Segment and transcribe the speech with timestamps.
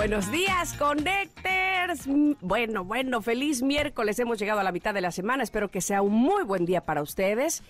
[0.00, 2.06] Buenos días, Connectors.
[2.40, 4.18] Bueno, bueno, feliz miércoles.
[4.18, 5.42] Hemos llegado a la mitad de la semana.
[5.42, 7.62] Espero que sea un muy buen día para ustedes.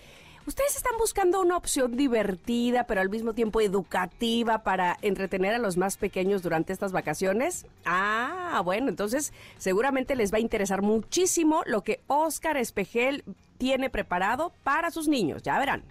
[0.47, 5.75] ¿Ustedes están buscando una opción divertida, pero al mismo tiempo educativa para entretener a los
[5.75, 7.65] más pequeños durante estas vacaciones?
[7.83, 13.25] Ah, bueno, entonces seguramente les va a interesar muchísimo lo que Oscar Espejel
[13.57, 15.43] tiene preparado para sus niños.
[15.43, 15.83] Ya verán.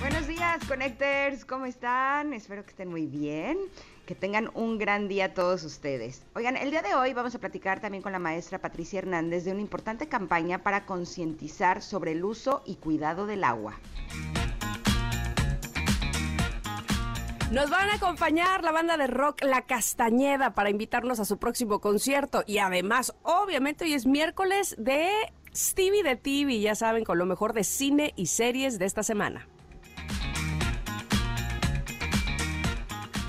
[0.00, 1.44] Buenos días, Connectors.
[1.44, 2.32] ¿Cómo están?
[2.32, 3.58] Espero que estén muy bien
[4.06, 6.24] que tengan un gran día todos ustedes.
[6.34, 9.52] Oigan, el día de hoy vamos a platicar también con la maestra Patricia Hernández de
[9.52, 13.78] una importante campaña para concientizar sobre el uso y cuidado del agua.
[17.52, 21.80] Nos van a acompañar la banda de rock La Castañeda para invitarnos a su próximo
[21.80, 25.10] concierto y además, obviamente hoy es miércoles de
[25.54, 29.46] Stevie de TV, ya saben, con lo mejor de cine y series de esta semana.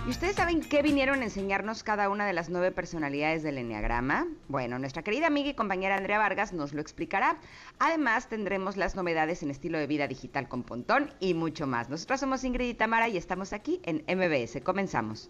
[0.08, 4.28] ¿Y ustedes saben qué vinieron a enseñarnos cada una de las nueve personalidades del Enneagrama?
[4.48, 7.38] Bueno, nuestra querida amiga y compañera Andrea Vargas nos lo explicará.
[7.78, 11.90] Además, tendremos las novedades en estilo de vida digital con Pontón y mucho más.
[11.90, 14.62] Nosotros somos Ingrid y Tamara y estamos aquí en MBS.
[14.64, 15.30] Comenzamos.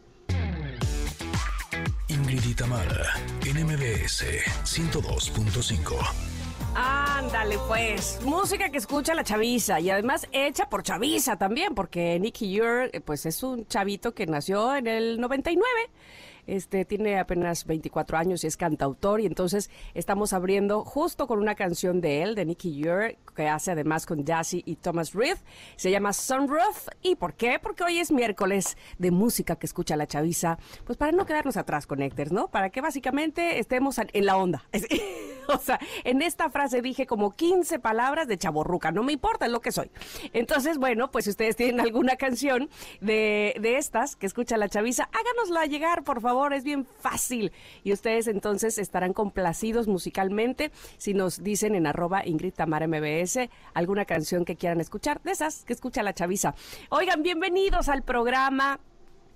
[2.07, 3.13] Ingrid y Tamara
[3.45, 4.23] en MBS
[4.63, 6.30] 102.5.
[6.75, 8.19] Ándale, pues.
[8.23, 13.01] Música que escucha la chaviza y además hecha por chaviza también, porque Nicky Ure, eh,
[13.01, 15.67] pues es un chavito que nació en el 99
[16.47, 21.55] este tiene apenas 24 años y es cantautor y entonces estamos abriendo justo con una
[21.55, 25.37] canción de él, de Nicky Ure, que hace además con Jassy y Thomas Reed.
[25.75, 26.87] Se llama Sunroof.
[27.01, 27.59] ¿Y por qué?
[27.61, 30.57] Porque hoy es miércoles de música que escucha la chaviza.
[30.85, 32.49] Pues para no quedarnos atrás, Connectors, ¿no?
[32.49, 34.65] Para que básicamente estemos en la onda.
[35.47, 38.91] o sea, en esta frase dije como 15 palabras de chaborruca.
[38.91, 39.91] No me importa, lo que soy.
[40.33, 42.69] Entonces, bueno, pues si ustedes tienen alguna canción
[42.99, 47.51] de, de estas que escucha la chaviza, háganosla llegar, por favor es bien fácil.
[47.83, 54.05] Y ustedes entonces estarán complacidos musicalmente si nos dicen en arroba Ingrid Tamara MBS alguna
[54.05, 56.55] canción que quieran escuchar, de esas que escucha la chaviza.
[56.89, 58.79] Oigan, bienvenidos al programa.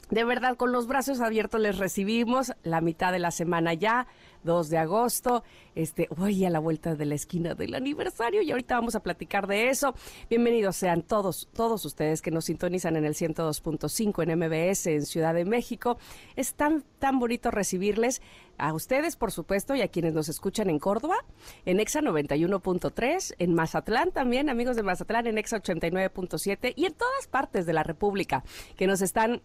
[0.10, 4.06] De verdad, con los brazos abiertos les recibimos la mitad de la semana ya.
[4.46, 5.44] 2 de agosto.
[5.76, 9.48] Este, voy a la vuelta de la esquina del aniversario y ahorita vamos a platicar
[9.48, 9.94] de eso.
[10.30, 15.34] Bienvenidos sean todos, todos ustedes que nos sintonizan en el 102.5 en MBS en Ciudad
[15.34, 15.98] de México.
[16.38, 18.22] Es tan, tan bonito recibirles
[18.58, 21.18] a ustedes, por supuesto, y a quienes nos escuchan en Córdoba,
[21.66, 27.28] en EXA 91.3, en Mazatlán también, amigos de Mazatlán, en EXA 89.7 y en todas
[27.28, 28.44] partes de la República
[28.78, 29.42] que nos están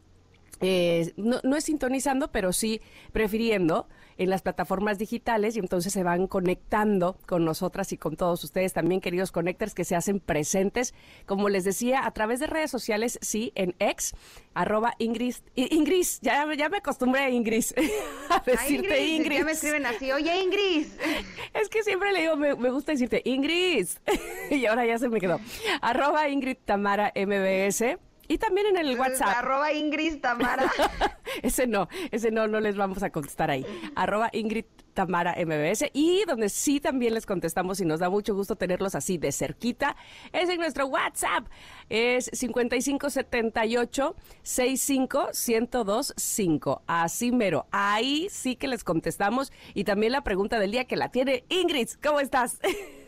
[0.61, 2.83] eh, no, no, es sintonizando, pero sí
[3.13, 3.89] prefiriendo
[4.21, 8.75] en las plataformas digitales y entonces se van conectando con nosotras y con todos ustedes
[8.75, 10.95] también, queridos connectors, que se hacen presentes,
[11.25, 14.13] como les decía, a través de redes sociales, sí, en ex,
[14.53, 17.65] arroba Ingrid, Ingrid, ya, ya me acostumbré a Ingrid,
[18.29, 20.87] a decirte Ingrid, Ya me escriben así, oye Ingrid.
[21.55, 23.89] Es que siempre le digo, me, me gusta decirte Ingrid,
[24.51, 25.41] y ahora ya se me quedó,
[25.81, 27.99] arroba Ingrid Tamara MBS,
[28.31, 29.39] y también en el WhatsApp.
[29.39, 30.71] Arroba Ingrid Tamara.
[31.43, 33.67] ese no, ese no, no les vamos a contestar ahí.
[33.97, 38.55] Arroba Ingrid Tamara MBS y donde sí también les contestamos y nos da mucho gusto
[38.55, 39.97] tenerlos así de cerquita
[40.33, 41.49] es en nuestro WhatsApp.
[41.89, 44.15] Es 5578
[44.45, 46.83] 65 1025.
[46.87, 47.67] Así mero.
[47.73, 51.89] Ahí sí que les contestamos y también la pregunta del día que la tiene Ingrid.
[52.01, 52.61] ¿Cómo estás?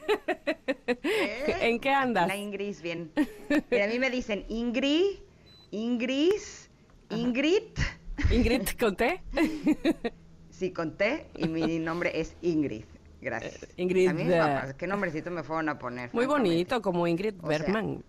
[1.61, 2.29] ¿En qué andas?
[2.29, 3.11] La Ingrid, bien.
[3.51, 5.19] a mí me dicen Ingrid,
[5.71, 6.33] Ingrid,
[7.11, 7.63] Ingrid.
[8.31, 9.23] ¿Ingrid conté?
[10.51, 12.85] Sí, conté y mi nombre es Ingrid.
[13.21, 13.63] Gracias.
[13.63, 14.09] Eh, Ingrid.
[14.09, 16.11] A mí, papá, ¿Qué nombrecito me fueron a poner?
[16.13, 18.03] Muy bonito, como Ingrid Bergman.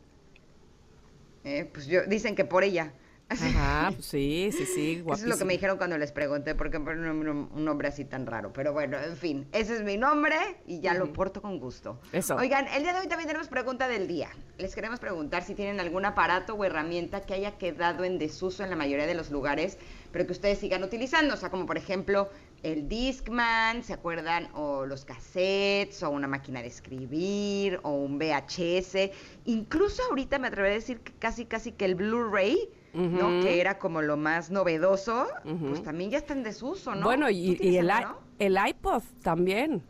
[1.44, 2.94] eh, pues yo, dicen que por ella.
[3.29, 5.13] Ajá, pues sí, sí, sí, guapísimo.
[5.13, 8.05] Eso es lo que me dijeron cuando les pregunté por qué ponen un, nombre así
[8.05, 8.51] tan raro.
[8.53, 10.35] Pero bueno, en fin, ese es mi nombre
[10.67, 11.99] y ya lo porto con gusto.
[12.11, 12.35] Eso.
[12.35, 14.29] Oigan, el día de hoy también tenemos pregunta del día.
[14.57, 18.69] Les queremos preguntar si tienen algún aparato o herramienta que haya quedado en desuso en
[18.69, 19.77] la mayoría de los lugares,
[20.11, 21.33] pero que ustedes sigan utilizando.
[21.33, 22.29] O sea, como por ejemplo
[22.61, 24.49] el Discman, ¿se acuerdan?
[24.53, 29.11] O los cassettes, o una máquina de escribir, o un VHS.
[29.45, 33.41] Incluso ahorita me atrevería a decir que casi, casi que el Blu-ray ¿no?
[33.41, 37.05] Que era como lo más novedoso, pues también ya está en desuso, ¿no?
[37.05, 37.91] Bueno, y, el,
[38.39, 39.83] el iPod también.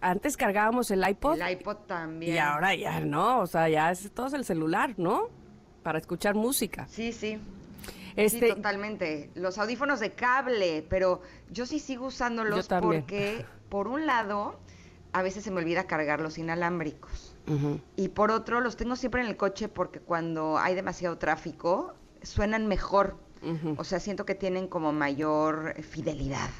[0.00, 1.40] Antes cargábamos el iPod.
[1.40, 2.34] El iPod también.
[2.34, 5.28] Y ahora ya no, o sea, ya es todo el celular, ¿no?
[5.82, 6.86] Para escuchar música.
[6.88, 7.38] Sí, sí.
[8.16, 9.30] Este, sí, totalmente.
[9.34, 11.20] Los audífonos de cable, pero
[11.50, 14.58] yo sí sigo usándolos porque, por un lado,
[15.12, 17.34] a veces se me olvida cargar los inalámbricos.
[17.94, 21.94] Y por otro, los tengo siempre en el coche porque cuando hay demasiado tráfico,
[22.26, 23.16] suenan mejor.
[23.76, 26.50] O sea, siento que tienen como mayor fidelidad.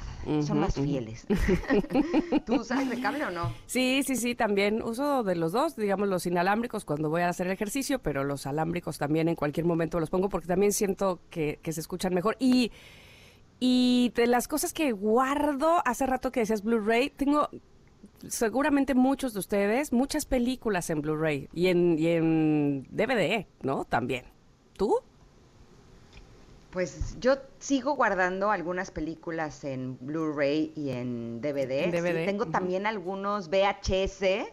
[0.41, 1.25] Son más fieles.
[2.45, 3.53] ¿Tú usas de cable o no?
[3.65, 7.47] Sí, sí, sí, también uso de los dos, digamos los inalámbricos cuando voy a hacer
[7.47, 11.71] ejercicio, pero los alámbricos también en cualquier momento los pongo porque también siento que, que
[11.73, 12.35] se escuchan mejor.
[12.39, 12.71] Y,
[13.59, 17.49] y de las cosas que guardo, hace rato que decías Blu-ray, tengo
[18.27, 23.85] seguramente muchos de ustedes, muchas películas en Blu-ray y en, y en DVD, ¿no?
[23.85, 24.25] También.
[24.77, 24.95] ¿Tú?
[26.77, 31.89] Pues yo sigo guardando algunas películas en Blu-ray y en DVD.
[32.23, 34.47] tengo también algunos VHS.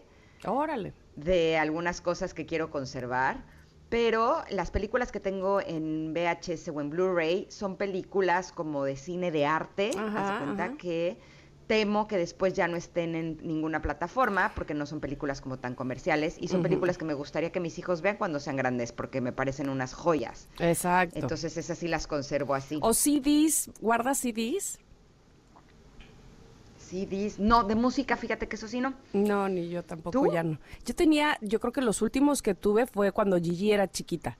[0.47, 0.91] Órale.
[1.15, 3.43] De algunas cosas que quiero conservar.
[3.89, 9.29] Pero las películas que tengo en VHS o en Blu-ray son películas como de cine
[9.29, 9.91] de arte.
[9.95, 11.19] Haz cuenta que
[11.67, 15.75] temo que después ya no estén en ninguna plataforma porque no son películas como tan
[15.75, 19.21] comerciales y son películas que me gustaría que mis hijos vean cuando sean grandes porque
[19.21, 20.47] me parecen unas joyas.
[20.59, 21.17] Exacto.
[21.17, 22.79] Entonces esas sí las conservo así.
[22.81, 23.71] ¿O CDs?
[23.81, 24.79] ¿Guardas CDs?
[26.77, 27.39] CDs.
[27.39, 28.93] No, de música, fíjate que eso sí no.
[29.13, 30.59] No, ni yo tampoco ya no.
[30.85, 34.37] Yo tenía, yo creo que los últimos que tuve fue cuando Gigi era chiquita.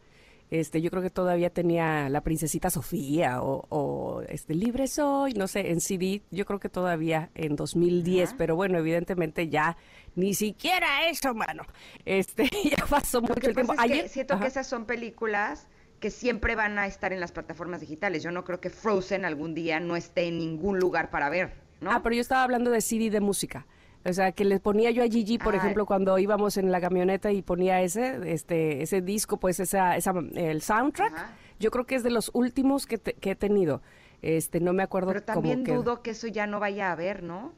[0.52, 5.72] Este, yo creo que todavía tenía la princesita Sofía o, este Libre Soy, no sé,
[5.72, 9.76] en CD, yo creo que todavía en 2010, pero bueno, evidentemente ya
[10.16, 11.64] ni siquiera eso, mano.
[12.06, 13.74] Este, ya pasó mucho tiempo.
[13.78, 15.68] Ayer, siento que esas son películas
[16.00, 18.22] que siempre van a estar en las plataformas digitales.
[18.22, 21.92] Yo no creo que Frozen algún día no esté en ningún lugar para ver, ¿no?
[21.92, 23.66] Ah, pero yo estaba hablando de CD de música.
[24.06, 27.32] O sea, que le ponía yo a Gigi, por ejemplo, cuando íbamos en la camioneta
[27.32, 31.14] y ponía ese, este, ese disco, pues esa, esa el soundtrack.
[31.60, 33.82] Yo creo que es de los últimos que, que he tenido.
[34.22, 35.08] Este, no me acuerdo.
[35.10, 37.54] Pero también dudo que eso ya no vaya a haber, ¿no?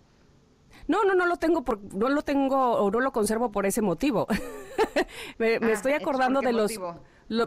[0.88, 3.82] No, no, no lo tengo, por, no lo tengo o no lo conservo por ese
[3.82, 4.28] motivo.
[5.38, 6.80] me, ah, estoy acordando de los,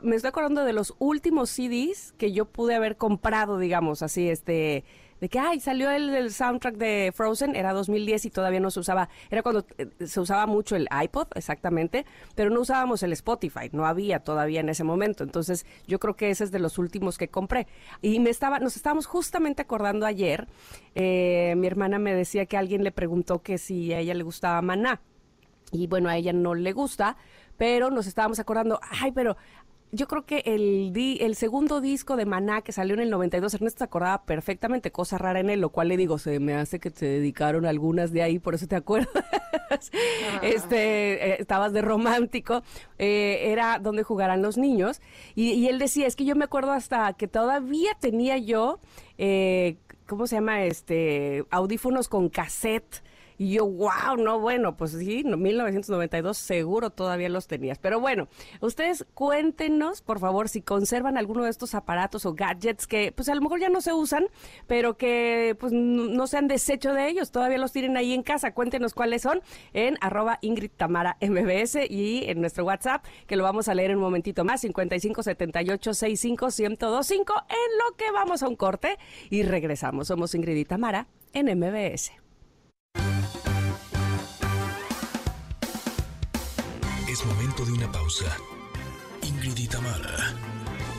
[0.03, 4.85] me estoy acordando de los últimos CDs que yo pude haber comprado, digamos, así, este,
[5.20, 9.08] de que, ay, salió el, soundtrack de Frozen, era 2010 y todavía no se usaba,
[9.31, 13.87] era cuando eh, se usaba mucho el iPod, exactamente, pero no usábamos el Spotify, no
[13.87, 15.25] había todavía en ese momento.
[15.25, 17.67] Entonces, yo creo que ese es de los últimos que compré.
[18.00, 20.49] Y me estaba, nos estábamos justamente acordando ayer,
[20.94, 24.62] eh, mi hermana me decía que alguien le preguntó que si a ella le gustaba
[24.62, 25.00] Maná.
[25.72, 27.17] Y bueno, a ella no le gusta,
[27.56, 29.37] pero nos estábamos acordando, ay, pero
[29.93, 33.79] yo creo que el, el segundo disco de Maná que salió en el 92, Ernesto
[33.79, 36.91] se acordaba perfectamente, cosa rara en él, lo cual le digo, se me hace que
[36.91, 39.25] te dedicaron algunas de ahí, por eso te acuerdas.
[40.43, 42.63] este, eh, estabas de romántico,
[42.99, 45.01] eh, era donde jugarán los niños.
[45.35, 48.79] Y, él decía, es que yo me acuerdo hasta que todavía tenía yo,
[49.19, 49.77] eh,
[50.07, 50.65] ¿cómo se llama?
[50.65, 53.03] Este, audífonos con cassette
[53.41, 57.79] y yo, wow, no, bueno, pues sí, 1992 seguro todavía los tenías.
[57.79, 58.29] Pero bueno,
[58.61, 63.35] ustedes cuéntenos, por favor, si conservan alguno de estos aparatos o gadgets que, pues a
[63.35, 64.27] lo mejor ya no se usan,
[64.67, 68.53] pero que pues no se han deshecho de ellos, todavía los tienen ahí en casa.
[68.53, 69.41] Cuéntenos cuáles son
[69.73, 73.97] en arroba Ingrid Tamara MBS y en nuestro WhatsApp, que lo vamos a leer en
[73.97, 78.99] un momentito más, 55 78 65 1025, en lo que vamos a un corte
[79.31, 80.09] y regresamos.
[80.09, 82.19] Somos Ingrid y Tamara en MBS.
[87.27, 88.36] Momento de una pausa.
[89.22, 89.69] Ingrid y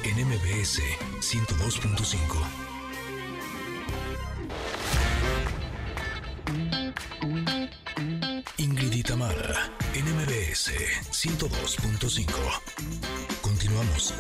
[0.03, 0.81] en MBS
[1.19, 2.15] 102.5.
[8.57, 10.71] Ingrid y Tamara, en MBS
[11.11, 12.27] 102.5.
[13.41, 14.13] Continuamos.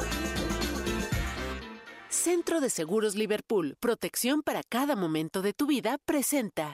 [2.09, 6.71] Centro de Seguros Liverpool, protección para cada momento de tu vida, presenta.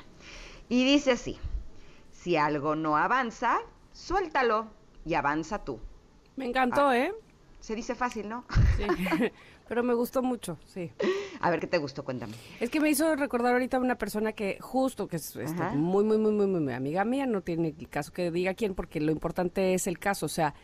[0.68, 1.38] Y dice así,
[2.12, 3.58] si algo no avanza,
[3.92, 4.66] suéltalo
[5.04, 5.78] y avanza tú.
[6.36, 7.12] Me encantó, ah, ¿eh?
[7.60, 8.44] Se dice fácil, ¿no?
[8.76, 8.84] Sí,
[9.68, 10.92] pero me gustó mucho, sí.
[11.40, 12.04] A ver, ¿qué te gustó?
[12.04, 12.34] Cuéntame.
[12.60, 16.18] Es que me hizo recordar ahorita una persona que justo, que es este, muy, muy,
[16.18, 19.86] muy, muy, muy amiga mía, no tiene caso que diga quién, porque lo importante es
[19.86, 20.26] el caso.
[20.26, 20.54] O sea,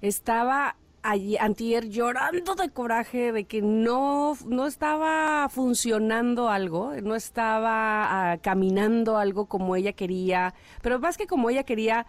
[0.00, 8.38] estaba antier llorando de coraje de que no, no estaba funcionando algo, no estaba ah,
[8.38, 12.06] caminando algo como ella quería, pero más que como ella quería,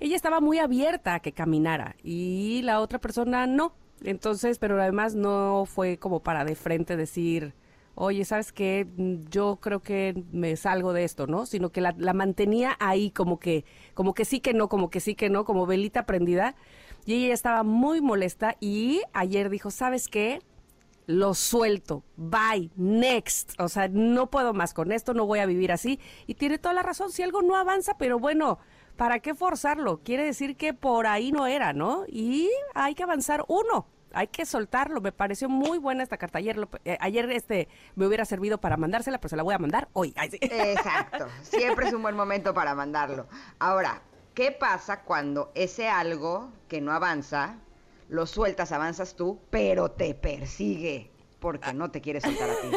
[0.00, 3.74] ella estaba muy abierta a que caminara y la otra persona no.
[4.02, 7.54] Entonces, pero además no fue como para de frente decir,
[7.94, 8.86] oye, ¿sabes qué?
[9.28, 11.44] Yo creo que me salgo de esto, ¿no?
[11.44, 15.00] Sino que la, la mantenía ahí como que, como que sí que no, como que
[15.00, 16.54] sí que no, como velita prendida.
[17.06, 20.40] Y ella estaba muy molesta y ayer dijo, ¿sabes qué?
[21.06, 23.58] Lo suelto, bye, next.
[23.60, 25.98] O sea, no puedo más con esto, no voy a vivir así.
[26.26, 28.58] Y tiene toda la razón, si algo no avanza, pero bueno,
[28.96, 30.00] ¿para qué forzarlo?
[30.04, 32.04] Quiere decir que por ahí no era, ¿no?
[32.06, 33.88] Y hay que avanzar uno.
[34.12, 35.00] Hay que soltarlo.
[35.00, 36.38] Me pareció muy buena esta carta.
[36.38, 39.58] Ayer, lo- eh, ayer este me hubiera servido para mandársela, pero se la voy a
[39.58, 40.12] mandar hoy.
[40.16, 41.26] Exacto.
[41.42, 43.28] Siempre es un buen momento para mandarlo.
[43.60, 44.02] Ahora,
[44.34, 47.56] ¿qué pasa cuando ese algo que no avanza,
[48.08, 51.10] lo sueltas, avanzas tú, pero te persigue?
[51.38, 52.68] Porque no te quiere soltar a ti.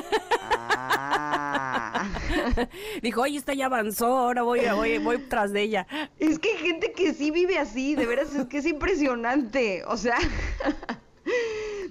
[0.51, 2.09] Ah.
[3.01, 5.87] Dijo, oye, esta ya avanzó, ahora voy, voy, voy tras de ella.
[6.19, 9.83] Es que hay gente que sí vive así, de veras, es que es impresionante.
[9.87, 10.17] O sea,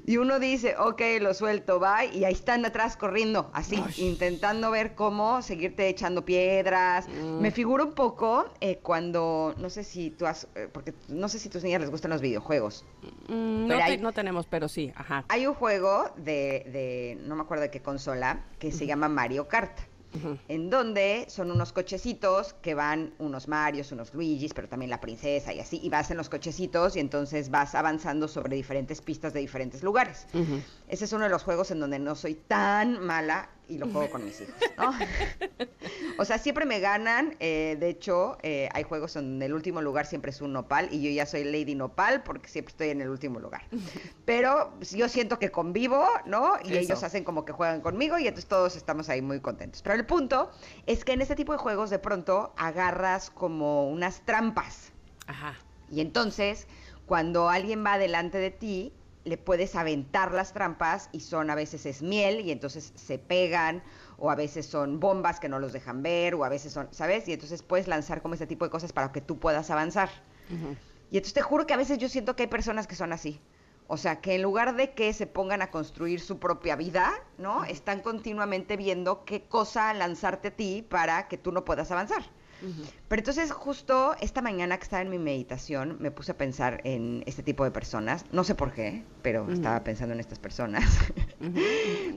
[0.07, 4.95] y uno dice, ok, lo suelto, va, y ahí están atrás corriendo, así, intentando ver
[4.95, 7.09] cómo seguirte echando piedras.
[7.09, 11.39] Me figura un poco eh, cuando, no sé si tú has, eh, porque no sé
[11.39, 12.85] si a tus niñas les gustan los videojuegos.
[13.29, 15.25] Mm, no, hay- no tenemos, pero sí, ajá.
[15.29, 19.49] Hay un juego de, de no me acuerdo de qué consola, que se llama Mario
[19.49, 19.79] Kart.
[20.49, 25.53] En donde son unos cochecitos que van unos Marios, unos Luigis, pero también la princesa
[25.53, 29.41] y así, y vas en los cochecitos y entonces vas avanzando sobre diferentes pistas de
[29.41, 30.27] diferentes lugares.
[30.89, 34.11] Ese es uno de los juegos en donde no soy tan mala y lo juego
[34.11, 34.93] con mis hijos, ¿no?
[36.19, 37.37] o sea, siempre me ganan.
[37.41, 40.89] eh, de hecho, eh, hay juegos en donde el último lugar siempre es un nopal
[40.93, 43.63] y yo ya soy Lady Nopal porque siempre estoy en el último lugar.
[44.27, 46.57] Pero yo siento que convivo, ¿no?
[46.65, 46.81] Y Eso.
[46.81, 49.83] ellos hacen como que juegan conmigo y entonces todos estamos ahí muy contentos.
[49.83, 50.51] Pero el punto
[50.87, 54.93] es que en este tipo de juegos de pronto agarras como unas trampas.
[55.27, 55.57] Ajá.
[55.91, 56.67] Y entonces,
[57.07, 58.93] cuando alguien va delante de ti,
[59.25, 63.83] le puedes aventar las trampas y son a veces es miel y entonces se pegan
[64.19, 67.29] o a veces son bombas que no los dejan ver o a veces son, ¿sabes?
[67.29, 70.11] Y entonces puedes lanzar como ese tipo de cosas para que tú puedas avanzar.
[71.11, 73.41] Y entonces te juro que a veces yo siento que hay personas que son así.
[73.87, 77.65] O sea, que en lugar de que se pongan a construir su propia vida, ¿no?
[77.65, 82.23] Están continuamente viendo qué cosa lanzarte a ti para que tú no puedas avanzar.
[83.09, 87.23] Pero entonces justo esta mañana que estaba en mi meditación me puse a pensar en
[87.27, 88.25] este tipo de personas.
[88.33, 90.85] No sé por qué, pero estaba pensando en estas personas.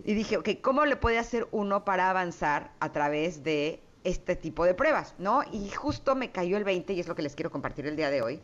[0.05, 4.65] y dije, ok, ¿cómo le puede hacer uno para avanzar a través de este tipo
[4.65, 5.15] de pruebas?
[5.17, 5.41] ¿No?
[5.51, 8.09] Y justo me cayó el 20 y es lo que les quiero compartir el día
[8.09, 8.41] de hoy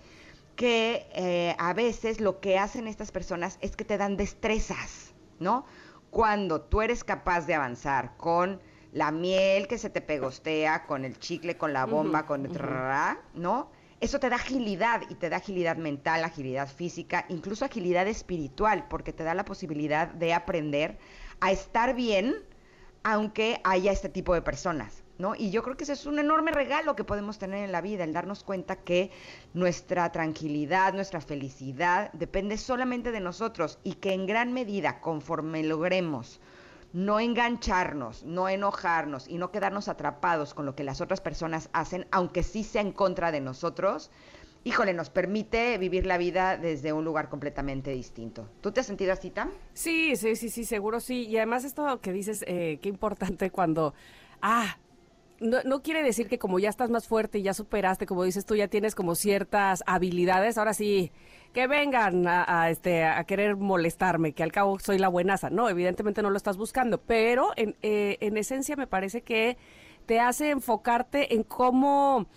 [0.55, 5.65] que eh, a veces lo que hacen estas personas es que te dan destrezas, ¿no?
[6.09, 8.61] Cuando tú eres capaz de avanzar con
[8.93, 13.19] la miel que se te pegostea, con el chicle, con la bomba, con el trrrrá,
[13.33, 13.69] ¿no?
[14.01, 19.13] Eso te da agilidad y te da agilidad mental, agilidad física, incluso agilidad espiritual, porque
[19.13, 20.97] te da la posibilidad de aprender
[21.39, 22.35] a estar bien
[23.03, 25.33] aunque haya este tipo de personas, ¿no?
[25.35, 28.03] Y yo creo que ese es un enorme regalo que podemos tener en la vida,
[28.03, 29.11] el darnos cuenta que
[29.53, 36.39] nuestra tranquilidad, nuestra felicidad depende solamente de nosotros y que en gran medida, conforme logremos
[36.93, 42.07] no engancharnos, no enojarnos y no quedarnos atrapados con lo que las otras personas hacen,
[42.11, 44.11] aunque sí sea en contra de nosotros,
[44.63, 48.47] híjole, nos permite vivir la vida desde un lugar completamente distinto.
[48.61, 49.49] ¿Tú te has sentido así, Tam?
[49.73, 51.25] Sí, sí, sí, sí, seguro sí.
[51.27, 53.93] Y además esto que dices, eh, qué importante cuando,
[54.41, 54.77] ah,
[55.39, 58.45] no, no quiere decir que como ya estás más fuerte y ya superaste, como dices
[58.45, 61.11] tú, ya tienes como ciertas habilidades, ahora sí,
[61.53, 65.49] que vengan a, a, este, a querer molestarme, que al cabo soy la buenaza.
[65.49, 69.57] No, evidentemente no lo estás buscando, pero en, eh, en esencia me parece que
[70.05, 72.27] te hace enfocarte en cómo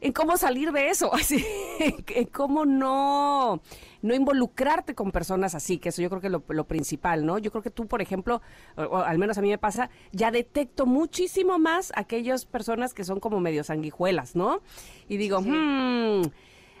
[0.00, 1.44] en cómo salir de eso, así,
[1.80, 3.62] en, cómo no,
[4.02, 7.38] no involucrarte con personas así, que eso yo creo que es lo, lo principal, ¿no?
[7.38, 8.42] Yo creo que tú, por ejemplo,
[8.76, 13.04] o, o al menos a mí me pasa, ya detecto muchísimo más aquellas personas que
[13.04, 14.60] son como medio sanguijuelas, ¿no?
[15.08, 16.22] Y digo, hmm,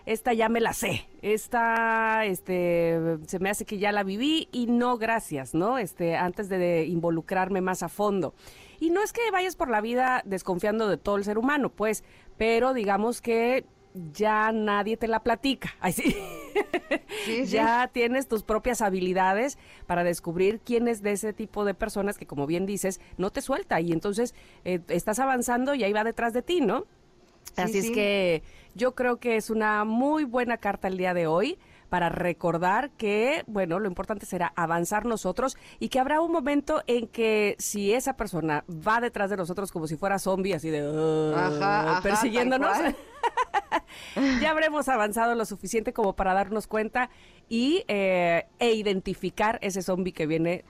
[0.06, 4.66] esta ya me la sé, esta, este, se me hace que ya la viví y
[4.68, 5.78] no gracias, ¿no?
[5.78, 8.32] Este, antes de, involucrarme más a fondo.
[8.78, 12.04] Y no es que vayas por la vida desconfiando de todo el ser humano, pues,
[12.36, 13.64] pero digamos que
[14.12, 15.74] ya nadie te la platica.
[15.80, 16.16] Ay, sí.
[17.46, 22.26] ya tienes tus propias habilidades para descubrir quién es de ese tipo de personas que,
[22.26, 24.34] como bien dices, no te suelta y entonces
[24.64, 26.84] eh, estás avanzando y ahí va detrás de ti, ¿no?
[27.56, 28.42] Así es que
[28.74, 33.44] yo creo que es una muy buena carta el día de hoy para recordar que,
[33.46, 38.16] bueno, lo importante será avanzar nosotros y que habrá un momento en que si esa
[38.16, 40.82] persona va detrás de nosotros como si fuera zombie, así de
[42.02, 42.76] persiguiéndonos,
[44.40, 47.08] ya habremos avanzado lo suficiente como para darnos cuenta
[47.48, 50.64] y eh, e identificar ese zombie que viene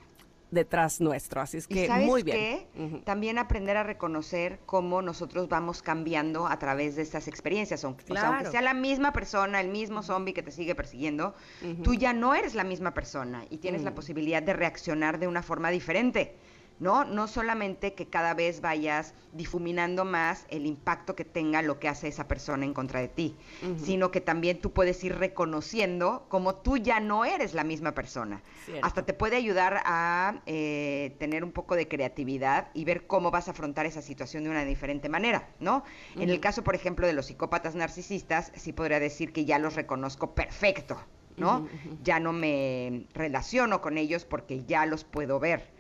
[0.57, 1.41] detrás nuestro.
[1.41, 2.67] Así es que muy bien.
[3.05, 7.85] También aprender a reconocer cómo nosotros vamos cambiando a través de estas experiencias.
[7.85, 11.37] Aunque, aunque sea la misma persona, el mismo zombie que te sigue persiguiendo,
[11.85, 15.43] tú ya no eres la misma persona y tienes la posibilidad de reaccionar de una
[15.43, 16.35] forma diferente.
[16.79, 17.05] ¿No?
[17.05, 22.09] No solamente que cada vez vayas difuminando más el impacto que tenga lo que hace
[22.09, 23.35] esa persona en contra de ti,
[23.83, 28.43] sino que también tú puedes ir reconociendo como tú ya no eres la misma persona.
[28.83, 33.49] Hasta te puede ayudar a eh, tener un poco de creatividad y ver cómo vas
[33.49, 35.85] a afrontar esa situación de una diferente manera, ¿no?
[36.17, 39.75] En el caso, por ejemplo, de los psicópatas narcisistas, sí podría decir que ya los
[39.75, 40.99] reconozco perfecto,
[41.37, 41.69] ¿no?
[42.03, 45.76] Ya no me relaciono con ellos porque ya los puedo ver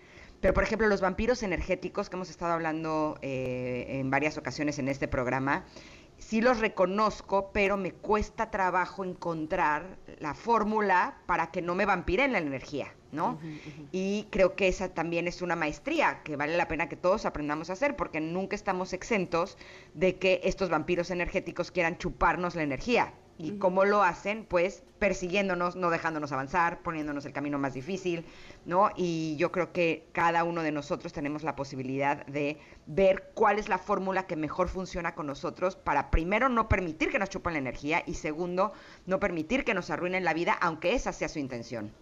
[0.46, 4.86] pero, por ejemplo, los vampiros energéticos que hemos estado hablando eh, en varias ocasiones en
[4.86, 5.64] este programa,
[6.18, 12.30] sí los reconozco, pero me cuesta trabajo encontrar la fórmula para que no me vampiren
[12.30, 13.40] la energía, ¿no?
[13.90, 17.68] Y creo que esa también es una maestría que vale la pena que todos aprendamos
[17.68, 19.58] a hacer, porque nunca estamos exentos
[19.94, 23.12] de que estos vampiros energéticos quieran chuparnos la energía.
[23.38, 24.46] ¿Y cómo lo hacen?
[24.48, 28.24] Pues persiguiéndonos, no dejándonos avanzar, poniéndonos el camino más difícil,
[28.64, 28.90] ¿no?
[28.96, 33.68] Y yo creo que cada uno de nosotros tenemos la posibilidad de ver cuál es
[33.68, 37.58] la fórmula que mejor funciona con nosotros para primero no permitir que nos chupen la
[37.58, 38.72] energía y segundo,
[39.04, 41.92] no permitir que nos arruinen la vida, aunque esa sea su intención.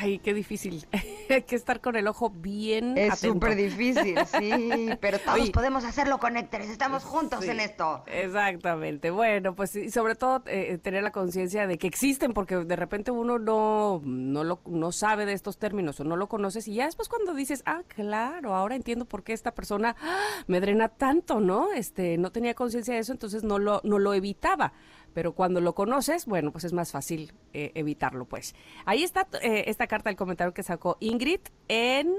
[0.00, 0.86] Ay, qué difícil.
[1.30, 4.88] Hay que estar con el ojo bien Es súper difícil, sí.
[5.00, 6.68] Pero todos podemos hacerlo, conectores.
[6.68, 8.04] Estamos juntos en esto.
[8.06, 9.10] Exactamente.
[9.10, 13.10] Bueno, pues y sobre todo eh, tener la conciencia de que existen, porque de repente
[13.10, 16.68] uno no, no, lo, no sabe de estos términos o no lo conoces.
[16.68, 20.18] Y ya después cuando dices, ah, claro, ahora entiendo por qué esta persona ¡ah!
[20.46, 21.72] me drena tanto, ¿no?
[21.72, 24.72] Este, no tenía conciencia de eso, entonces no lo, no lo evitaba
[25.14, 28.54] pero cuando lo conoces, bueno, pues es más fácil eh, evitarlo, pues.
[28.84, 32.16] Ahí está eh, esta carta del comentario que sacó Ingrid en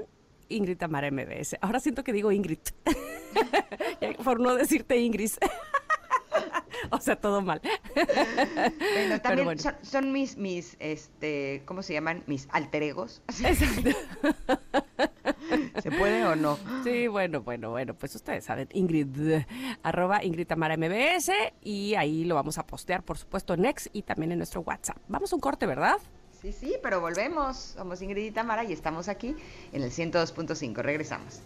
[0.48, 1.56] Ingrid Tamara MBS.
[1.60, 2.58] Ahora siento que digo Ingrid,
[4.24, 5.32] por no decirte Ingrid.
[6.90, 7.60] o sea, todo mal.
[7.94, 12.24] bueno, también Son, mis, mis, este, ¿cómo se llaman?
[12.26, 13.22] Mis alter egos.
[13.28, 13.90] Exacto.
[15.82, 16.58] ¿Se puede o no?
[16.84, 19.42] Sí, bueno, bueno, bueno, pues ustedes saben, Ingrid,
[19.82, 21.30] arroba Ingrid Tamara MBS
[21.62, 24.98] y ahí lo vamos a postear, por supuesto, en X y también en nuestro WhatsApp.
[25.08, 25.98] Vamos a un corte, ¿verdad?
[26.40, 27.56] Sí, sí, pero volvemos.
[27.56, 29.34] Somos Ingrid y Tamara y estamos aquí
[29.72, 30.76] en el 102.5.
[30.76, 31.40] Regresamos.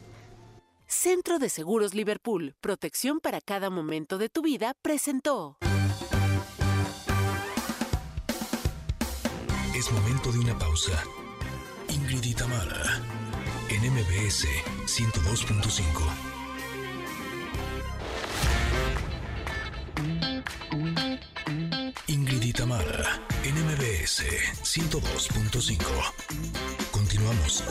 [0.87, 5.57] Centro de Seguros Liverpool, protección para cada momento de tu vida, presentó.
[9.75, 11.03] Es momento de una pausa.
[11.89, 13.01] Ingrid y Tamara,
[13.83, 14.47] en MBS
[14.87, 15.81] 102.5.
[22.09, 24.25] Ingrid y Tamara, en MBS
[24.63, 25.79] 102.5.
[26.91, 27.65] Continuamos.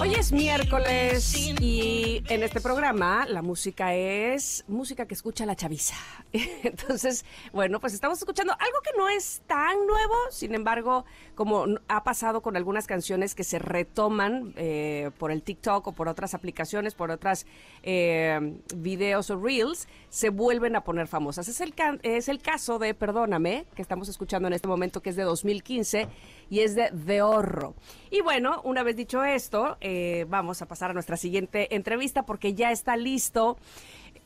[0.00, 5.94] Hoy es miércoles y en este programa la música es música que escucha la chaviza.
[6.32, 12.04] Entonces, bueno, pues estamos escuchando algo que no es tan nuevo, sin embargo, como ha
[12.04, 16.94] pasado con algunas canciones que se retoman eh, por el TikTok o por otras aplicaciones,
[16.94, 17.46] por otras
[17.82, 21.48] eh, videos o reels, se vuelven a poner famosas.
[21.48, 25.16] Es el, es el caso de Perdóname, que estamos escuchando en este momento, que es
[25.16, 26.08] de 2015
[26.50, 27.74] y es de De Horro.
[28.10, 32.54] Y bueno, una vez dicho esto, eh, vamos a pasar a nuestra siguiente entrevista porque
[32.54, 33.56] ya está listo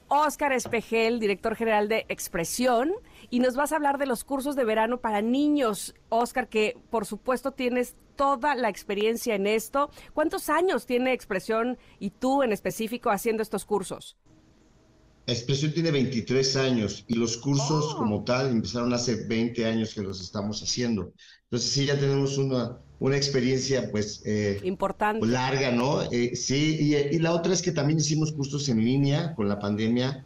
[0.08, 2.92] Oscar Espejel, director general de Expresión,
[3.28, 5.94] y nos vas a hablar de los cursos de verano para niños.
[6.08, 9.90] Oscar, que por supuesto tienes toda la experiencia en esto.
[10.14, 14.16] ¿Cuántos años tiene Expresión y tú en específico haciendo estos cursos?
[15.26, 17.96] Expresión tiene 23 años y los cursos oh.
[17.96, 21.12] como tal empezaron hace 20 años que los estamos haciendo.
[21.44, 26.02] Entonces sí, ya tenemos una, una experiencia pues eh, importante larga, ¿no?
[26.12, 26.78] Eh, sí,
[27.10, 30.24] y, la otra es que también hicimos cursos en línea con la pandemia.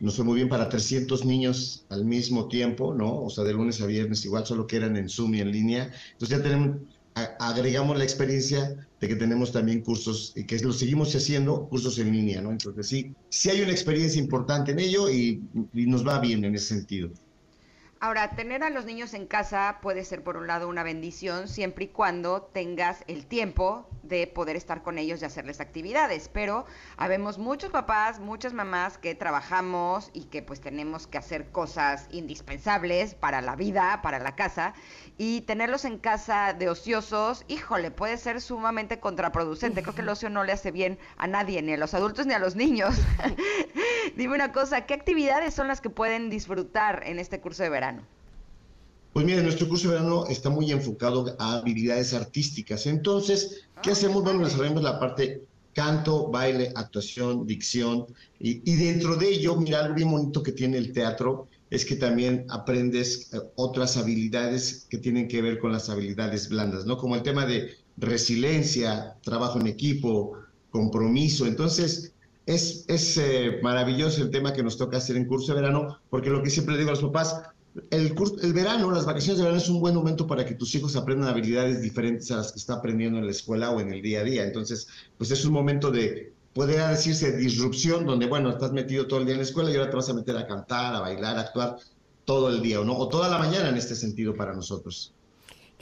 [0.00, 3.22] Nos fue muy bien para 300 niños al mismo tiempo, ¿no?
[3.22, 5.92] O sea, de lunes a viernes igual, solo que eran en Zoom y en línea.
[6.12, 6.78] Entonces ya tenemos,
[7.14, 12.12] agregamos la experiencia de que tenemos también cursos y que lo seguimos haciendo, cursos en
[12.12, 12.50] línea, ¿no?
[12.50, 15.42] Entonces sí, sí hay una experiencia importante en ello y,
[15.74, 17.10] y nos va bien en ese sentido.
[18.04, 21.84] Ahora, tener a los niños en casa puede ser por un lado una bendición siempre
[21.84, 27.38] y cuando tengas el tiempo de poder estar con ellos y hacerles actividades, pero habemos
[27.38, 33.40] muchos papás, muchas mamás que trabajamos y que pues tenemos que hacer cosas indispensables para
[33.40, 34.74] la vida, para la casa,
[35.16, 39.82] y tenerlos en casa de ociosos, híjole, puede ser sumamente contraproducente.
[39.82, 42.34] Creo que el ocio no le hace bien a nadie, ni a los adultos ni
[42.34, 42.96] a los niños.
[44.16, 47.91] Dime una cosa, ¿qué actividades son las que pueden disfrutar en este curso de verano?
[49.12, 52.86] Pues mira, nuestro curso de verano está muy enfocado a habilidades artísticas.
[52.86, 54.24] Entonces, ¿qué ah, hacemos?
[54.24, 55.42] Bueno, desarrollamos la parte
[55.74, 58.06] canto, baile, actuación, dicción.
[58.40, 61.96] Y, y, dentro de ello, mira, algo bien bonito que tiene el teatro es que
[61.96, 66.96] también aprendes eh, otras habilidades que tienen que ver con las habilidades blandas, ¿no?
[66.96, 70.38] Como el tema de resiliencia, trabajo en equipo,
[70.70, 71.46] compromiso.
[71.46, 72.12] Entonces,
[72.46, 76.30] es, es eh, maravilloso el tema que nos toca hacer en curso de verano, porque
[76.30, 77.42] lo que siempre digo a los papás,
[77.90, 80.96] el, el verano, las vacaciones de verano es un buen momento para que tus hijos
[80.96, 84.20] aprendan habilidades diferentes a las que está aprendiendo en la escuela o en el día
[84.20, 84.44] a día.
[84.44, 89.26] Entonces, pues es un momento de, podría decirse, disrupción, donde, bueno, estás metido todo el
[89.26, 91.42] día en la escuela y ahora te vas a meter a cantar, a bailar, a
[91.42, 91.76] actuar
[92.24, 92.96] todo el día, ¿o no?
[92.96, 95.14] O toda la mañana en este sentido para nosotros.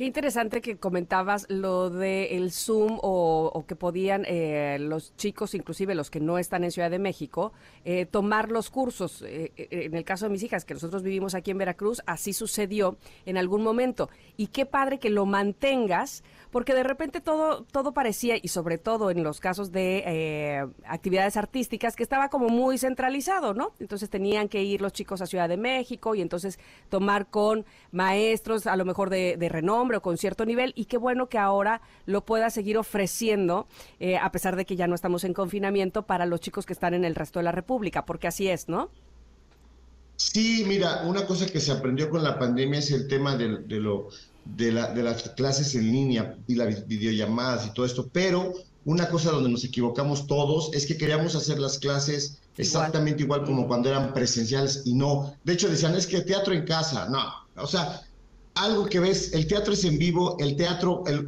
[0.01, 5.95] Qué interesante que comentabas lo de el Zoom o, que podían eh, los chicos, inclusive
[5.95, 7.53] los que no están en Ciudad de México,
[7.85, 9.23] eh, tomar los cursos.
[9.27, 12.97] Eh, en el caso de mis hijas, que nosotros vivimos aquí en Veracruz, así sucedió
[13.27, 14.09] en algún momento.
[14.39, 19.11] Y qué padre que lo mantengas porque de repente todo, todo parecía, y sobre todo
[19.11, 23.73] en los casos de eh, actividades artísticas, que estaba como muy centralizado, ¿no?
[23.79, 26.59] Entonces tenían que ir los chicos a Ciudad de México y entonces
[26.89, 31.29] tomar con maestros a lo mejor de, renombre o con cierto nivel, y qué bueno
[31.29, 33.67] que ahora lo pueda seguir ofreciendo,
[33.99, 36.95] eh, a pesar de que ya no estamos en confinamiento, para los chicos que están
[36.95, 38.91] en el resto de la República, porque así es, ¿no?
[40.17, 43.81] Sí, mira, una cosa que se aprendió con la pandemia es el tema de, de
[43.81, 44.09] lo
[44.45, 48.53] de, la, de las clases en línea y las videollamadas y todo esto, pero
[48.85, 53.67] una cosa donde nos equivocamos todos es que queríamos hacer las clases exactamente igual, como
[53.67, 55.35] cuando eran presenciales y no.
[55.45, 57.63] De hecho, decían, es que teatro en casa, no.
[57.63, 58.03] O sea,
[58.55, 61.27] algo que ves, el teatro es en vivo, el teatro, el,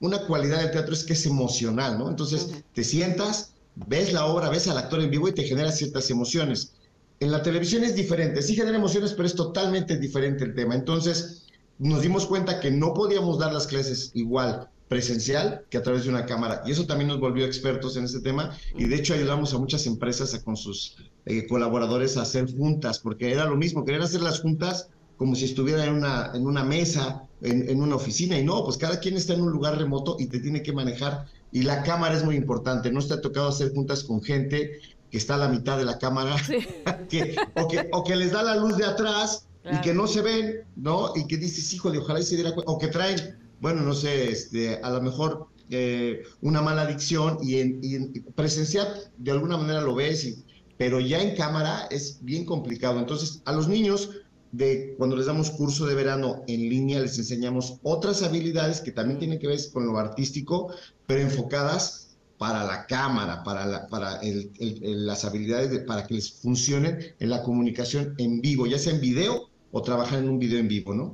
[0.00, 2.08] una cualidad del teatro es que es emocional, ¿no?
[2.08, 6.10] Entonces, te sientas, ves la obra, ves al actor en vivo y te genera ciertas
[6.10, 6.72] emociones.
[7.18, 10.74] En la televisión es diferente, sí genera emociones, pero es totalmente diferente el tema.
[10.74, 11.45] Entonces,
[11.78, 16.10] nos dimos cuenta que no podíamos dar las clases igual presencial que a través de
[16.10, 16.62] una cámara.
[16.66, 18.56] Y eso también nos volvió expertos en este tema.
[18.76, 22.98] Y de hecho ayudamos a muchas empresas a, con sus eh, colaboradores a hacer juntas,
[23.00, 26.62] porque era lo mismo, querían hacer las juntas como si estuviera en una, en una
[26.62, 28.38] mesa, en, una oficina.
[28.38, 31.26] Y no, pues cada quien está en un lugar remoto y te tiene que manejar.
[31.52, 32.90] Y la cámara es muy importante.
[32.90, 34.78] No te ha tocado hacer juntas con gente
[35.10, 36.36] que está a la mitad de la cámara,
[37.08, 40.22] que, o, que, o que les da la luz de atrás y que no se
[40.22, 41.12] ven, ¿no?
[41.14, 44.30] Y que dices, híjole, ojalá y se diera cuenta, o que traen, bueno, no sé,
[44.30, 49.94] este, a lo mejor eh, una mala adicción y en, presencial de alguna manera lo
[49.94, 50.44] ves,
[50.78, 52.98] pero ya en cámara es bien complicado.
[52.98, 54.10] Entonces, a los niños,
[54.52, 59.18] de cuando les damos curso de verano en línea, les enseñamos otras habilidades que también
[59.18, 60.72] tienen que ver con lo artístico,
[61.06, 67.30] pero enfocadas para la cámara, para, la, para las habilidades para que les funcionen en
[67.30, 70.94] la comunicación en vivo, ya sea en video o trabajar en un video en vivo,
[70.94, 71.12] ¿no?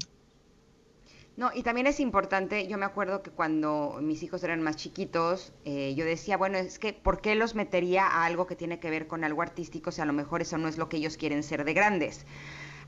[1.36, 5.52] No, y también es importante, yo me acuerdo que cuando mis hijos eran más chiquitos,
[5.64, 8.88] eh, yo decía, bueno, es que, ¿por qué los metería a algo que tiene que
[8.88, 11.42] ver con algo artístico si a lo mejor eso no es lo que ellos quieren
[11.42, 12.24] ser de grandes?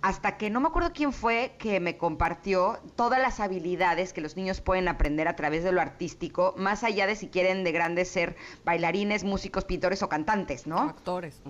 [0.00, 4.37] Hasta que no me acuerdo quién fue que me compartió todas las habilidades que los
[4.37, 8.10] niños pueden aprender a través de lo artístico, más allá de si quieren de grandes
[8.10, 10.78] ser bailarines, músicos, pintores o cantantes, ¿no?
[10.78, 11.40] Actores.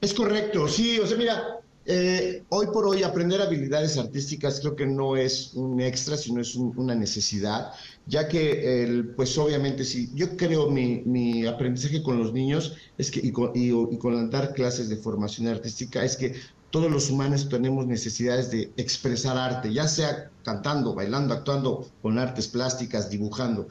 [0.00, 4.86] Es correcto, sí, o sea, mira, eh, hoy por hoy aprender habilidades artísticas creo que
[4.86, 7.72] no es un extra, sino es una necesidad,
[8.06, 13.32] ya que, pues obviamente, sí, yo creo mi, aprendizaje con los niños es que, y,
[13.32, 16.34] con dar clases de formación artística es que
[16.70, 22.48] todos los humanos tenemos necesidades de expresar arte, ya sea cantando, bailando, actuando con artes
[22.48, 23.68] plásticas, dibujando.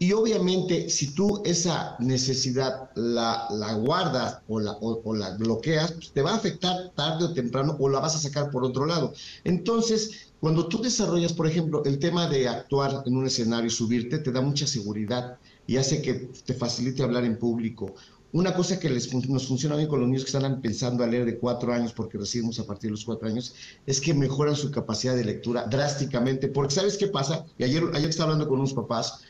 [0.00, 6.12] Y obviamente, si tú esa necesidad la, la guardas o la, o, la bloqueas, pues,
[6.12, 9.12] te va a afectar tarde o temprano o la vas a sacar por otro lado.
[9.42, 14.18] Entonces, cuando tú desarrollas, por ejemplo, el tema de actuar en un escenario y subirte,
[14.18, 17.94] te da mucha seguridad y hace que te facilite hablar en público.
[18.30, 21.24] Una cosa que les, nos funciona bien con los niños que están empezando a leer
[21.24, 23.54] de cuatro años, porque recibimos a partir de los cuatro años,
[23.86, 26.48] es que mejoran su capacidad de lectura drásticamente.
[26.48, 27.46] Porque ¿sabes qué pasa?
[27.56, 29.22] Y ayer, ayer estaba hablando con unos papás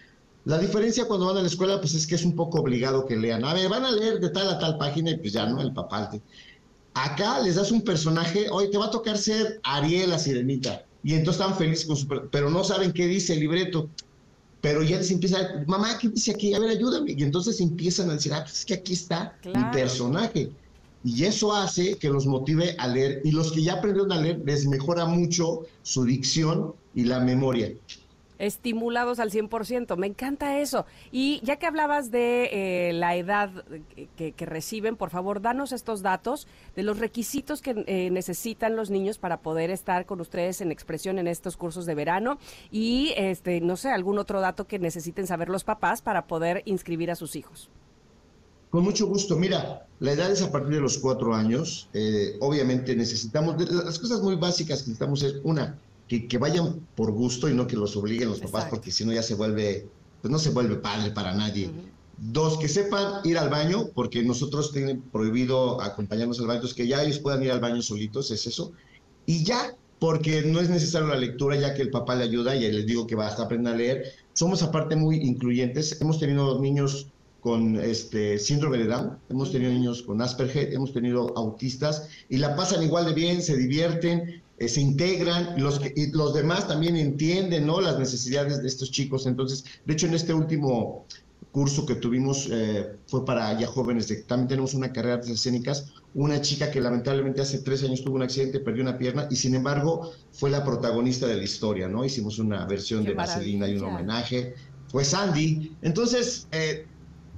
[0.49, 3.17] la diferencia cuando van a la escuela, pues es que es un poco obligado que
[3.17, 3.45] lean.
[3.45, 5.61] A ver, van a leer de tal a tal página y pues ya, ¿no?
[5.61, 6.11] El papá.
[6.95, 10.87] Acá les das un personaje, hoy te va a tocar ser Ariel la sirenita.
[11.05, 12.09] Y entonces están felices con su...
[12.09, 13.91] Pero no saben qué dice el libreto.
[14.63, 16.55] Pero ya les empieza, mamá, ¿qué dice aquí?
[16.55, 17.13] A ver, ayúdame.
[17.13, 20.51] Y entonces empiezan a decir, ah, pues es que aquí está mi personaje.
[21.05, 23.21] Y eso hace que los motive a leer.
[23.23, 27.71] Y los que ya aprendieron a leer les mejora mucho su dicción y la memoria
[28.39, 29.97] estimulados al 100%.
[29.97, 30.87] Me encanta eso.
[31.13, 33.51] Y ya que hablabas de eh, la edad
[34.17, 36.47] que, reciben, por favor, danos estos datos
[36.77, 41.19] de los requisitos que eh, necesitan los niños para poder estar con ustedes en expresión
[41.19, 42.39] en estos cursos de verano
[42.71, 47.11] y, este, no sé, algún otro dato que necesiten saber los papás para poder inscribir
[47.11, 47.71] a sus hijos.
[48.71, 49.37] Con mucho gusto.
[49.37, 51.89] Mira, la edad es a partir de los cuatro años.
[51.95, 57.49] Eh, obviamente necesitamos, las cosas muy básicas que necesitamos es, una, que, vayan por gusto
[57.49, 59.87] y no que los obliguen los papás, porque si no ya se vuelve,
[60.23, 61.71] pues no se vuelve padre para nadie.
[62.17, 66.89] Dos, que sepan ir al baño, porque nosotros tienen prohibido acompañarnos al baño, entonces que
[66.89, 68.73] ya ellos puedan ir al baño solitos, es eso.
[69.27, 72.73] Y ya, porque no es necesario la lectura, ya que el papá le ayuda y
[72.73, 74.05] les digo que va a aprender a leer.
[74.33, 76.01] Somos aparte muy incluyentes.
[76.01, 77.09] Hemos tenido niños
[77.41, 82.57] con este síndrome de Down, hemos tenido niños con Asperger, hemos tenido autistas y la
[82.57, 87.67] pasan igual de bien, se divierten eh, se integran, los, y los demás también entienden
[87.67, 87.81] ¿no?
[87.81, 89.27] las necesidades de estos chicos.
[89.27, 91.07] Entonces, de hecho, en este último
[91.53, 95.31] curso que tuvimos eh, fue para ya jóvenes, de, también tenemos una carrera de artes
[95.31, 99.37] escénicas, una chica que lamentablemente hace tres años tuvo un accidente, perdió una pierna y
[99.37, 102.05] sin embargo fue la protagonista de la historia, ¿no?
[102.05, 104.55] Hicimos una versión de Vaselina y un homenaje,
[104.89, 105.77] fue Sandy.
[105.83, 106.87] Entonces, eh,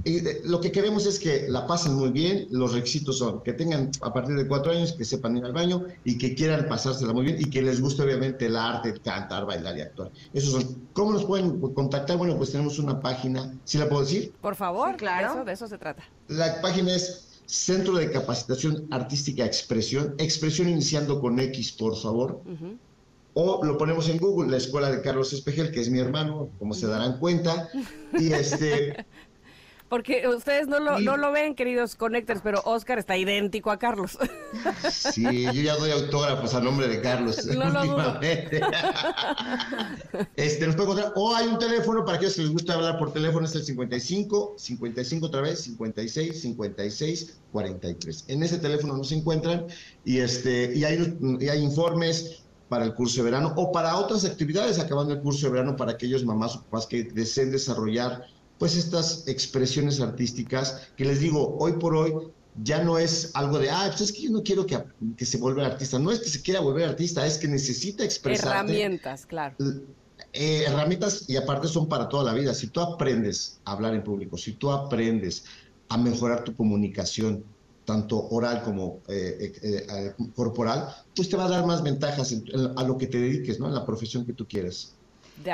[0.04, 2.46] y lo que queremos es que la pasen muy bien.
[2.50, 5.84] Los requisitos son que tengan a partir de cuatro años, que sepan ir al baño
[6.04, 9.76] y que quieran pasársela muy bien y que les guste obviamente el arte, cantar, bailar
[9.76, 10.10] y actuar.
[10.32, 10.88] Esos son.
[10.92, 12.16] ¿Cómo nos pueden contactar?
[12.16, 13.52] Bueno, pues tenemos una página.
[13.64, 14.32] ¿Sí la puedo decir?
[14.40, 15.44] Por favor, claro.
[15.44, 16.02] de eso se trata.
[16.28, 20.14] La página es Centro de Capacitación Artística Expresión.
[20.18, 22.40] Expresión iniciando con X, por favor.
[23.34, 26.74] O lo ponemos en Google, la escuela de Carlos Espejel, que es mi hermano, como
[26.74, 27.68] se darán cuenta.
[28.18, 29.04] Y este.
[29.90, 34.16] Porque ustedes no lo, no lo ven, queridos connectors, pero Oscar está idéntico a Carlos.
[34.88, 38.60] Sí, yo ya doy autógrafos a nombre de Carlos no últimamente.
[40.36, 43.12] este, nos puede encontrar, o hay un teléfono para aquellos que les gusta hablar por
[43.12, 48.24] teléfono, es el 55, 55 otra vez, 56, 56, 43.
[48.28, 49.66] En ese teléfono nos encuentran
[50.04, 54.24] y, este, y, hay, y hay informes para el curso de verano o para otras
[54.24, 58.24] actividades acabando el curso de verano para aquellos mamás o papás que deseen desarrollar
[58.60, 62.12] pues estas expresiones artísticas que les digo, hoy por hoy
[62.62, 64.78] ya no es algo de, ah, pues es que yo no quiero que,
[65.16, 65.98] que se vuelva artista.
[65.98, 68.48] No es que se quiera volver artista, es que necesita expresar.
[68.48, 69.56] Herramientas, claro.
[70.34, 72.52] Eh, herramientas y aparte son para toda la vida.
[72.52, 75.44] Si tú aprendes a hablar en público, si tú aprendes
[75.88, 77.42] a mejorar tu comunicación,
[77.86, 82.36] tanto oral como eh, eh, corporal, pues te va a dar más ventajas
[82.76, 83.68] a lo que te dediques, ¿no?
[83.68, 84.44] En la profesión que tú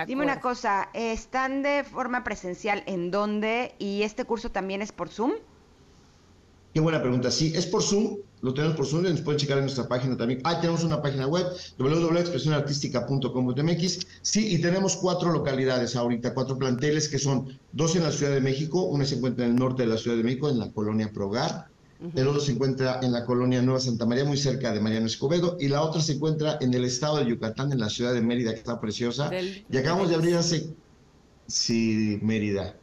[0.06, 3.74] Dime una cosa, ¿están de forma presencial en dónde?
[3.78, 5.32] ¿Y este curso también es por Zoom?
[6.74, 7.30] Qué buena pregunta.
[7.30, 10.40] Sí, es por Zoom, lo tenemos por Zoom, nos pueden checar en nuestra página también.
[10.44, 11.46] Ah, tenemos una página web,
[11.78, 14.06] www.expresionartística.com.mx.
[14.22, 18.40] Sí, y tenemos cuatro localidades ahorita, cuatro planteles que son dos en la Ciudad de
[18.40, 21.10] México, una se encuentra en el norte de la Ciudad de México, en la colonia
[21.12, 21.68] Progar,
[22.14, 25.56] el otro se encuentra en la colonia Nueva Santa María, muy cerca de Mariano Escobedo,
[25.58, 28.52] y la otra se encuentra en el estado de Yucatán, en la ciudad de Mérida,
[28.52, 29.30] que está preciosa.
[29.32, 30.74] y acabamos de abrir hace...
[31.46, 32.74] Sí, Mérida.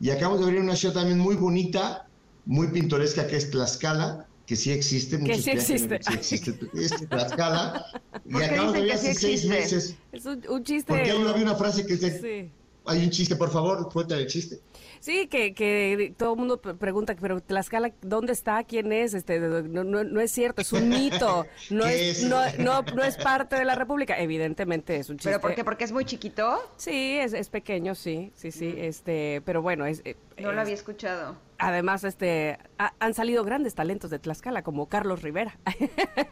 [0.00, 2.08] Y acabamos de abrir una ciudad también muy bonita,
[2.44, 5.22] muy pintoresca, que es Tlaxcala, que sí existe.
[5.22, 5.98] Que sí existe.
[6.02, 7.86] Sí existe, es Tlaxcala.
[8.24, 9.96] y acabamos de abrir hace seis meses.
[10.12, 10.86] Es un, chiste.
[10.88, 12.20] Porque ahí había una frase que dice...
[12.20, 12.50] Sí.
[12.88, 14.60] Hay un chiste, por favor, cuéntale el chiste.
[15.06, 18.64] Sí, que, que todo el mundo pregunta, pero Tlaxcala, ¿dónde está?
[18.64, 19.14] ¿Quién es?
[19.14, 21.46] Este, no, no, es cierto, es un mito.
[21.70, 24.18] No es, no, no, no, es parte de la República.
[24.18, 25.30] Evidentemente es un chiste.
[25.30, 25.62] ¿Pero por qué?
[25.62, 26.58] ¿Porque es muy chiquito?
[26.76, 28.74] Sí, es, es pequeño, sí, sí, sí.
[28.76, 30.02] Este, pero bueno, es...
[30.04, 31.36] Eh, no lo había escuchado.
[31.58, 35.58] Además, este, han salido grandes talentos de Tlaxcala, como Carlos Rivera.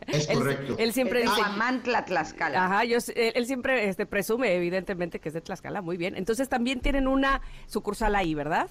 [0.07, 0.77] Es correcto.
[0.79, 1.41] Él, siempre dice...
[1.43, 2.65] Amantla, Tlaxcala.
[2.65, 5.81] Ajá, yo, él, siempre este, presume, evidentemente, que es de Tlaxcala.
[5.81, 6.17] Muy bien.
[6.17, 8.69] Entonces, también tienen una sucursal ahí, ¿verdad?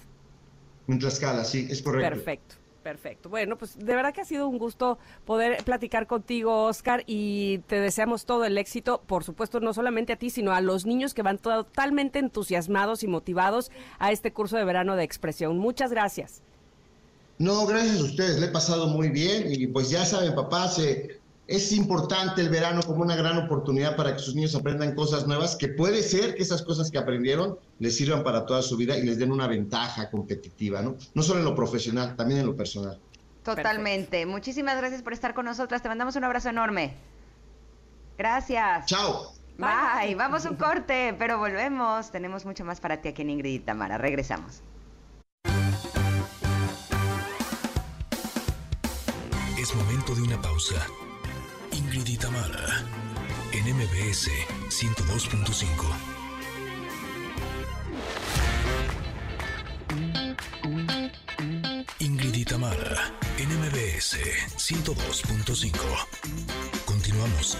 [0.86, 2.14] En Tlaxcala, sí, es correcto.
[2.14, 2.54] Perfecto.
[2.84, 3.30] Perfecto.
[3.30, 7.80] Bueno, pues de verdad que ha sido un gusto poder platicar contigo, Oscar, y te
[7.80, 11.22] deseamos todo el éxito, por supuesto, no solamente a ti, sino a los niños que
[11.22, 15.56] van totalmente entusiasmados y motivados a este curso de verano de expresión.
[15.56, 16.42] Muchas gracias.
[17.38, 21.20] No, gracias a ustedes, le he pasado muy bien y pues ya saben, papá, se,
[21.46, 25.56] es importante el verano como una gran oportunidad para que sus niños aprendan cosas nuevas,
[25.56, 29.02] que puede ser que esas cosas que aprendieron les sirvan para toda su vida y
[29.02, 30.96] les den una ventaja competitiva, ¿no?
[31.14, 32.98] No solo en lo profesional, también en lo personal.
[33.44, 34.24] Totalmente.
[34.24, 35.82] Muchísimas gracias por estar con nosotras.
[35.82, 36.94] Te mandamos un abrazo enorme.
[38.16, 38.86] Gracias.
[38.86, 39.34] Chao.
[39.58, 40.14] Bye.
[40.14, 42.10] Vamos a un corte, pero volvemos.
[42.10, 43.98] Tenemos mucho más para ti aquí en Ingrid y Tamara.
[43.98, 44.62] Regresamos.
[49.58, 50.86] Es momento de una pausa.
[51.74, 52.84] Ingrid y Tamara,
[53.52, 54.30] en MBS
[54.68, 56.14] 102.5.
[61.98, 64.18] Ingrid y Tamara, en MBS
[64.56, 65.74] 102.5.
[66.84, 67.58] Continuamos.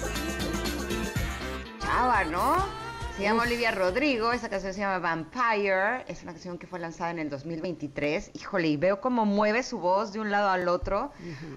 [1.81, 2.84] Chava, ¿no?
[3.17, 7.13] Se llama Olivia Rodrigo, esa canción se llama Vampire, es una canción que fue lanzada
[7.13, 8.33] en el 2023.
[8.35, 11.13] Híjole, y veo cómo mueve su voz de un lado al otro.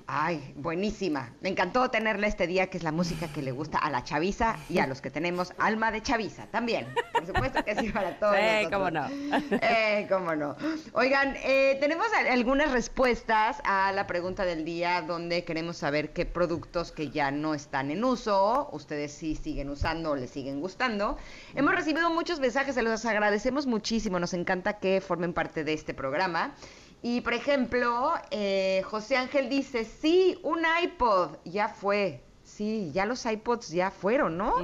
[0.06, 1.34] Ay, buenísima.
[1.42, 4.56] Me encantó tenerla este día, que es la música que le gusta a la chaviza
[4.70, 6.94] y a los que tenemos alma de chaviza también.
[7.12, 8.36] Por supuesto que sí, para todos.
[8.36, 8.72] Sí, nosotros.
[8.72, 9.08] cómo no.
[9.60, 10.56] Eh, cómo no.
[10.94, 16.92] Oigan, eh, tenemos algunas respuestas a la pregunta del día donde queremos saber qué productos
[16.92, 21.18] que ya no están en uso, ustedes sí siguen usando o les siguen gustando.
[21.56, 25.94] Hemos recibido muchos mensajes, se los agradecemos muchísimo, nos encanta que formen parte de este
[25.94, 26.54] programa.
[27.02, 32.24] Y por ejemplo, eh, José Ángel dice, sí, un iPod, ya fue.
[32.44, 34.56] Sí, ya los iPods ya fueron, ¿no?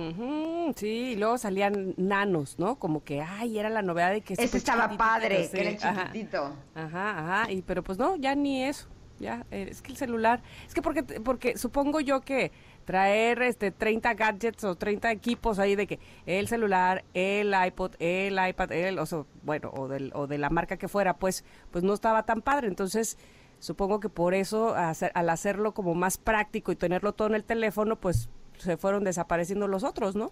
[0.75, 2.79] Sí, y luego salían nanos, ¿no?
[2.79, 4.35] Como que, ay, era la novedad de que...
[4.35, 6.05] Ese estaba chiquitito, padre, que era el ajá.
[6.05, 6.55] chiquitito.
[6.75, 8.87] Ajá, ajá, y pero pues no, ya ni eso.
[9.19, 12.51] Ya, eh, es que el celular, es que porque porque supongo yo que
[12.85, 18.39] traer este 30 gadgets o 30 equipos ahí de que el celular, el iPod, el
[18.47, 21.83] iPad, el o sea, bueno, o del o de la marca que fuera, pues pues
[21.83, 23.17] no estaba tan padre, entonces
[23.59, 27.95] supongo que por eso al hacerlo como más práctico y tenerlo todo en el teléfono,
[27.95, 30.31] pues se fueron desapareciendo los otros, ¿no?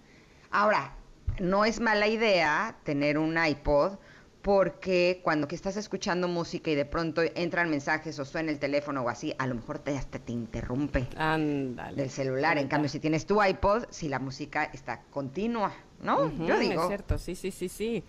[0.50, 0.92] Ahora,
[1.40, 3.94] no es mala idea tener un iPod
[4.42, 9.02] porque cuando que estás escuchando música y de pronto entran mensajes o suena el teléfono
[9.02, 11.96] o así, a lo mejor te, hasta te interrumpe Ándale.
[11.96, 12.58] del celular.
[12.58, 16.30] En cambio, si tienes tu iPod, si la música está continua, ¿no?
[16.44, 16.82] Yo digo.
[16.82, 18.02] Es cierto, sí, sí, sí, sí.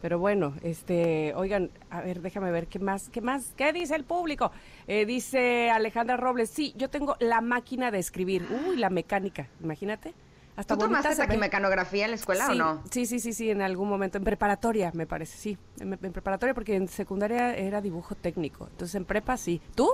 [0.00, 4.04] Pero bueno, este, oigan, a ver, déjame ver qué más, qué más, qué dice el
[4.04, 4.52] público.
[4.86, 10.14] Eh, dice Alejandra Robles, sí, yo tengo la máquina de escribir, uy, la mecánica, imagínate.
[10.58, 12.82] Hasta ¿Tú tomaste taquimecanografía en la escuela sí, o no?
[12.90, 16.52] Sí, sí, sí, sí, en algún momento, en preparatoria, me parece, sí, en, en preparatoria,
[16.52, 19.62] porque en secundaria era dibujo técnico, entonces en prepa sí.
[19.76, 19.88] ¿Tú?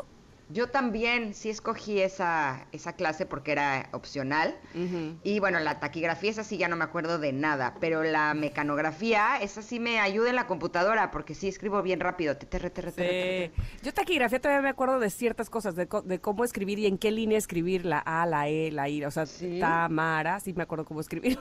[0.50, 4.54] Yo también sí escogí esa, esa clase porque era opcional.
[4.74, 5.16] Ujú.
[5.22, 9.38] Y bueno, la taquigrafía, esa sí ya no me acuerdo de nada, pero la mecanografía,
[9.40, 12.36] esa sí me ayuda en la computadora porque sí escribo bien rápido.
[12.36, 13.52] Te, te, te, te, te, te, te.
[13.56, 13.62] Sí.
[13.82, 17.10] Yo taquigrafía todavía me acuerdo de ciertas cosas, de, de cómo escribir y en qué
[17.10, 19.04] línea escribir la A, la E, la I.
[19.04, 19.58] O sea, ¿Sí?
[19.60, 21.38] Tamara, sí me acuerdo cómo escribir.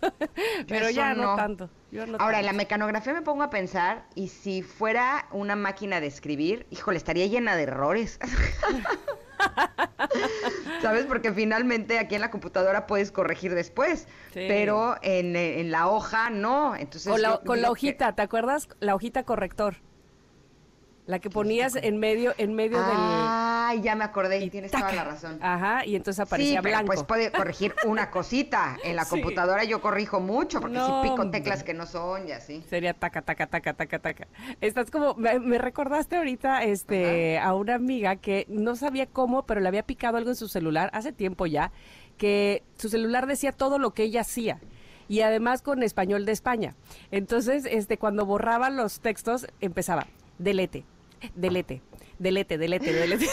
[0.66, 1.22] Pero Eso ya no.
[1.22, 1.36] no.
[1.36, 1.70] tanto.
[1.92, 6.06] Yo Ahora, en la mecanografía me pongo a pensar, y si fuera una máquina de
[6.08, 8.18] escribir, híjole, estaría llena de errores.
[10.80, 11.06] ¿Sabes?
[11.06, 14.44] Porque finalmente aquí en la computadora puedes corregir después, Sí.
[14.48, 16.74] pero en, en la hoja no.
[16.76, 18.68] Entonces, Con la, con la que- hojita, ¿te acuerdas?
[18.80, 19.76] La hojita corrector.
[21.04, 24.44] La que ponías en medio, en medio Ay, ya me acordé, del...
[24.44, 24.84] y tienes taca.
[24.90, 25.38] toda la razón.
[25.42, 26.86] Ajá, y entonces Sí, aparecía pero blanco.
[26.86, 28.76] pues puede corregir una cosita.
[28.84, 29.10] En la Sí.
[29.10, 32.62] computadora yo corrijo mucho, porque No, si pico teclas que no son y así.
[32.70, 34.28] Sería taca, taca, taca, taca, taca.
[34.60, 39.60] Estás como, me, me recordaste ahorita este, a una amiga que no sabía cómo, pero
[39.60, 41.72] le había picado algo en su celular hace tiempo ya,
[42.16, 44.60] que su celular decía todo lo que ella hacía.
[45.08, 46.76] Y además con español de España.
[47.10, 50.06] Entonces, este, cuando borraba los textos, empezaba,
[50.38, 50.84] delete,
[51.34, 51.82] delete,
[52.18, 53.28] delete, delete, delete.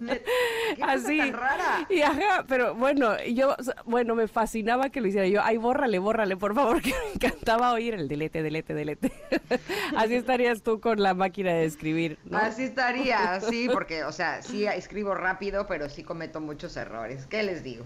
[0.00, 1.18] ¿Qué cosa Así.
[1.18, 1.86] tan rara?
[1.88, 5.40] Y ajá, pero bueno, yo, bueno, me fascinaba que lo hiciera yo.
[5.42, 9.12] Ay, bórrale, bórrale, por favor, que me encantaba oír el delete, delete, delete.
[9.96, 12.38] Así estarías tú con la máquina de escribir, ¿no?
[12.38, 17.26] Así estaría, sí, porque, o sea, sí escribo rápido, pero sí cometo muchos errores.
[17.26, 17.84] ¿Qué les digo?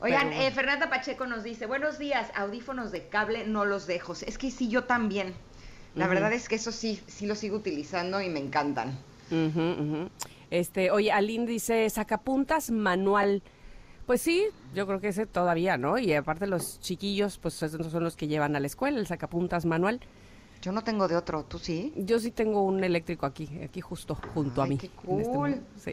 [0.00, 4.12] Oigan, eh, Fernanda Pacheco nos dice, buenos días, audífonos de cable no los dejo.
[4.12, 5.34] Es que sí, yo también.
[5.96, 8.98] La verdad es que eso sí, sí lo sigo utilizando y me encantan.
[10.50, 13.42] Este, oye, Aline dice sacapuntas manual.
[14.06, 15.98] Pues sí, yo creo que ese todavía, ¿no?
[15.98, 19.64] Y aparte los chiquillos, pues esos son los que llevan a la escuela, el sacapuntas
[19.64, 20.00] manual.
[20.62, 21.92] Yo no tengo de otro, ¿tú sí?
[21.96, 24.78] Yo sí tengo un eléctrico aquí, aquí justo junto a mí.
[24.78, 25.60] qué este cool.
[25.76, 25.92] Sí.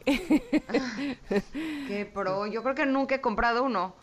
[1.87, 3.95] Qué pro, yo creo que nunca he comprado uno.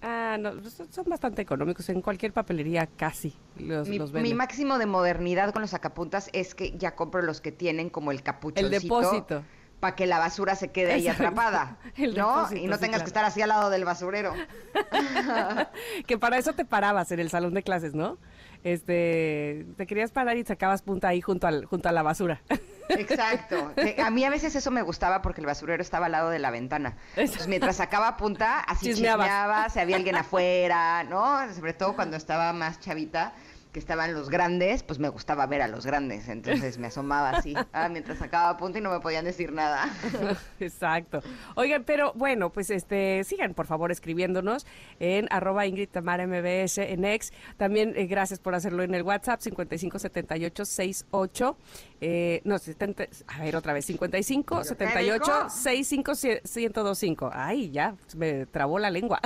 [0.00, 1.88] Ah, no, pues, son bastante económicos.
[1.88, 4.36] En cualquier papelería casi los, Mi, los mi venden.
[4.36, 8.22] máximo de modernidad con los sacapuntas es que ya compro los que tienen como el
[8.22, 8.80] capuchoncito.
[8.80, 9.42] depósito.
[9.80, 11.22] Para que la basura se quede ahí Exacto.
[11.24, 11.78] atrapada.
[11.96, 12.34] El ¿No?
[12.36, 13.04] depósito, y no sí, tengas claro.
[13.04, 14.34] que estar así al lado del basurero.
[16.06, 18.18] que para eso te parabas en el salón de clases, ¿no?
[18.64, 22.42] Este, te querías parar y sacabas punta ahí junto al, junto a la basura.
[22.88, 23.72] Exacto.
[24.02, 26.50] A mí a veces eso me gustaba porque el basurero estaba al lado de la
[26.50, 26.96] ventana.
[27.16, 31.52] Entonces, mientras sacaba punta, así chismeaba, si había alguien afuera, ¿no?
[31.54, 33.32] Sobre todo cuando estaba más chavita
[33.72, 37.54] que estaban los grandes, pues me gustaba ver a los grandes, entonces me asomaba así,
[37.72, 39.88] ah, mientras sacaba punto y no me podían decir nada.
[40.60, 41.22] Exacto.
[41.54, 44.66] Oigan, pero bueno, pues este, sigan por favor escribiéndonos
[45.00, 47.32] en arroba Ingrid Tamara MBS en X.
[47.56, 51.56] También eh, gracias por hacerlo en el WhatsApp 557868,
[52.00, 57.30] eh, no, 70, a ver otra vez, 5578 65125.
[57.32, 59.20] Ay, ya, me trabó la lengua.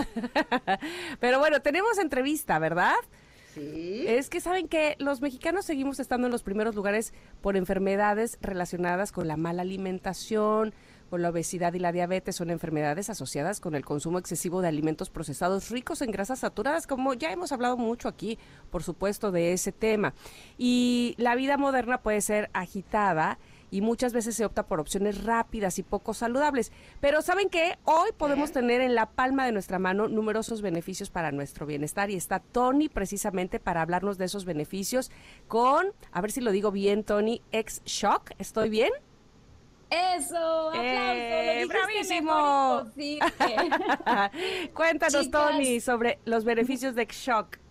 [1.20, 2.94] pero bueno, tenemos entrevista, ¿verdad?
[3.56, 9.12] Es que saben que los mexicanos seguimos estando en los primeros lugares por enfermedades relacionadas
[9.12, 10.74] con la mala alimentación,
[11.10, 12.36] con la obesidad y la diabetes.
[12.36, 17.14] Son enfermedades asociadas con el consumo excesivo de alimentos procesados ricos en grasas saturadas, como
[17.14, 18.38] ya hemos hablado mucho aquí,
[18.70, 20.14] por supuesto, de ese tema.
[20.56, 23.38] Y la vida moderna puede ser agitada
[23.72, 26.70] y muchas veces se opta por opciones rápidas y poco saludables.
[27.00, 27.78] Pero ¿saben qué?
[27.84, 32.16] Hoy podemos tener en la palma de nuestra mano numerosos beneficios para nuestro bienestar y
[32.16, 35.10] está Tony precisamente para hablarnos de esos beneficios
[35.48, 38.32] con, a ver si lo digo bien, Tony, ex Shock.
[38.38, 38.90] ¿Estoy bien?
[39.88, 42.90] Eso, aplauso, eh, bravísimo.
[44.74, 47.61] Cuéntanos, Tony, sobre los beneficios de Shock.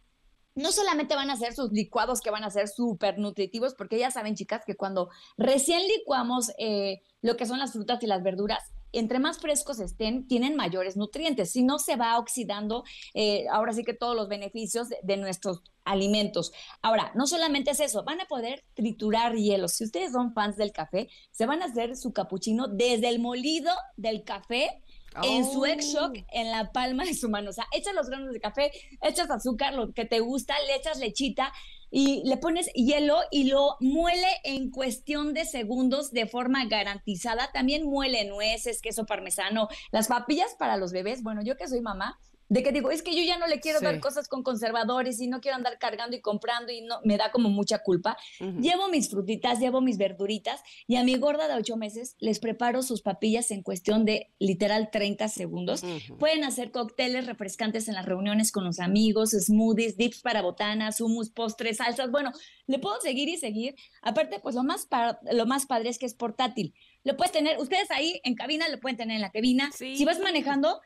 [0.57, 4.09] no solamente van a ser sus licuados que van a ser súper nutritivos, porque ya
[4.09, 8.63] saben, chicas, que cuando recién licuamos eh, lo que son las frutas y las verduras,
[8.99, 11.51] entre más frescos estén, tienen mayores nutrientes.
[11.51, 12.83] Si no, se va oxidando,
[13.13, 16.51] eh, ahora sí que todos los beneficios de, nuestros alimentos.
[16.81, 19.67] Ahora, no solamente es eso, van a poder triturar hielo.
[19.67, 23.71] Si ustedes son fans del café, se van a hacer su capuchino desde el molido
[23.95, 24.83] del café
[25.23, 26.25] en su ex-shock oh.
[26.31, 27.49] en la palma de su mano.
[27.49, 28.71] O sea, echas los granos de café,
[29.01, 31.51] echas azúcar, lo que te gusta, le echas lechita
[31.89, 37.51] y le pones hielo y lo muele en cuestión de segundos de forma garantizada.
[37.51, 41.23] También muele nueces, queso parmesano, las papillas para los bebés.
[41.23, 42.19] Bueno, yo que soy mamá,
[42.49, 45.27] de que digo, es que yo ya no le quiero dar cosas con conservadores y
[45.27, 48.17] no quiero andar cargando y comprando y no me da como mucha culpa.
[48.39, 52.81] Llevo mis frutitas, llevo mis verduritas y a mi gorda de ocho meses les preparo
[52.83, 55.83] sus papillas en cuestión de literal 30 segundos.
[56.19, 61.29] Pueden hacer cócteles refrescantes en las reuniones con los amigos, smoothies, dips para botanas, hummus,
[61.29, 62.11] postres, salsas.
[62.11, 62.31] Bueno,
[62.67, 63.75] le puedo seguir y seguir.
[64.01, 64.87] Aparte, pues lo más,
[65.31, 66.73] lo más padre es que es portátil.
[67.03, 69.71] Lo puedes tener, ustedes ahí en cabina, lo pueden tener en la cabina.
[69.71, 70.81] Si vas manejando,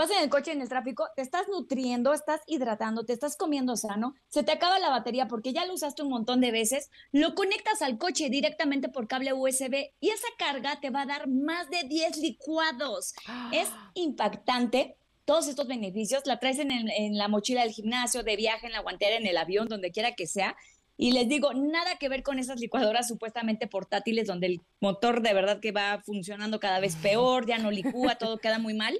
[0.00, 3.76] vas en el coche en el tráfico, te estás nutriendo, estás hidratando, te estás comiendo
[3.76, 7.34] sano, se te acaba la batería porque ya lo usaste un montón de veces, lo
[7.34, 11.68] conectas al coche directamente por cable USB y esa carga te va a dar más
[11.68, 13.12] de 10 licuados.
[13.52, 14.96] Es impactante
[15.26, 18.80] todos estos beneficios, la traes en, en la mochila del gimnasio, de viaje, en la
[18.80, 20.56] guantera, en el avión, donde quiera que sea.
[20.96, 25.34] Y les digo, nada que ver con esas licuadoras supuestamente portátiles donde el motor de
[25.34, 28.98] verdad que va funcionando cada vez peor, ya no licúa, todo queda muy mal.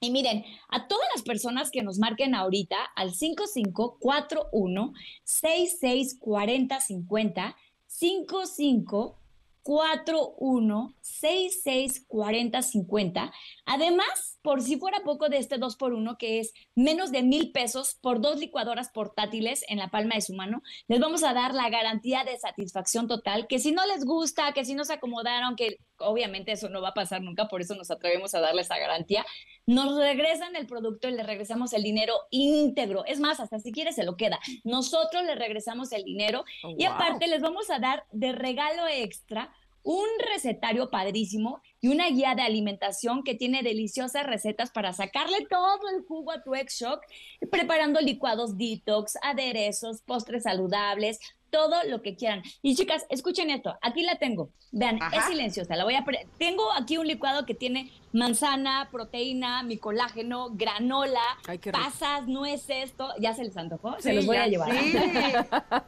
[0.00, 4.92] Y miren, a todas las personas que nos marquen ahorita al 5541
[5.24, 9.24] 664050 55
[9.64, 13.32] 41 66 40 50.
[13.64, 17.50] Además, por si fuera poco de este 2 por 1 que es menos de mil
[17.50, 21.54] pesos por dos licuadoras portátiles en la palma de su mano, les vamos a dar
[21.54, 25.56] la garantía de satisfacción total, que si no les gusta, que si no se acomodaron,
[25.56, 28.78] que obviamente eso no va a pasar nunca, por eso nos atrevemos a darle esa
[28.78, 29.24] garantía,
[29.66, 33.04] nos regresan el producto y le regresamos el dinero íntegro.
[33.06, 34.38] Es más, hasta si quiere se lo queda.
[34.64, 36.94] Nosotros le regresamos el dinero Oh, y wow.
[36.94, 42.40] aparte les vamos a dar de regalo extra un recetario padrísimo y una guía de
[42.40, 47.02] alimentación que tiene deliciosas recetas para sacarle todo el jugo a tu ex shock,
[47.50, 51.18] preparando licuados detox, aderezos, postres saludables,
[51.54, 52.42] todo lo que quieran.
[52.62, 54.50] Y chicas, escuchen esto, aquí la tengo.
[54.72, 55.16] Vean, Ajá.
[55.18, 55.76] es silenciosa.
[55.76, 61.20] La voy a pre- tengo aquí un licuado que tiene manzana, proteína, mi colágeno, granola,
[61.46, 63.12] Ay, pasas, nueces, todo.
[63.20, 64.72] Ya se les antojó, se Sí, los voy ya, a llevar.
[64.72, 64.94] Sí.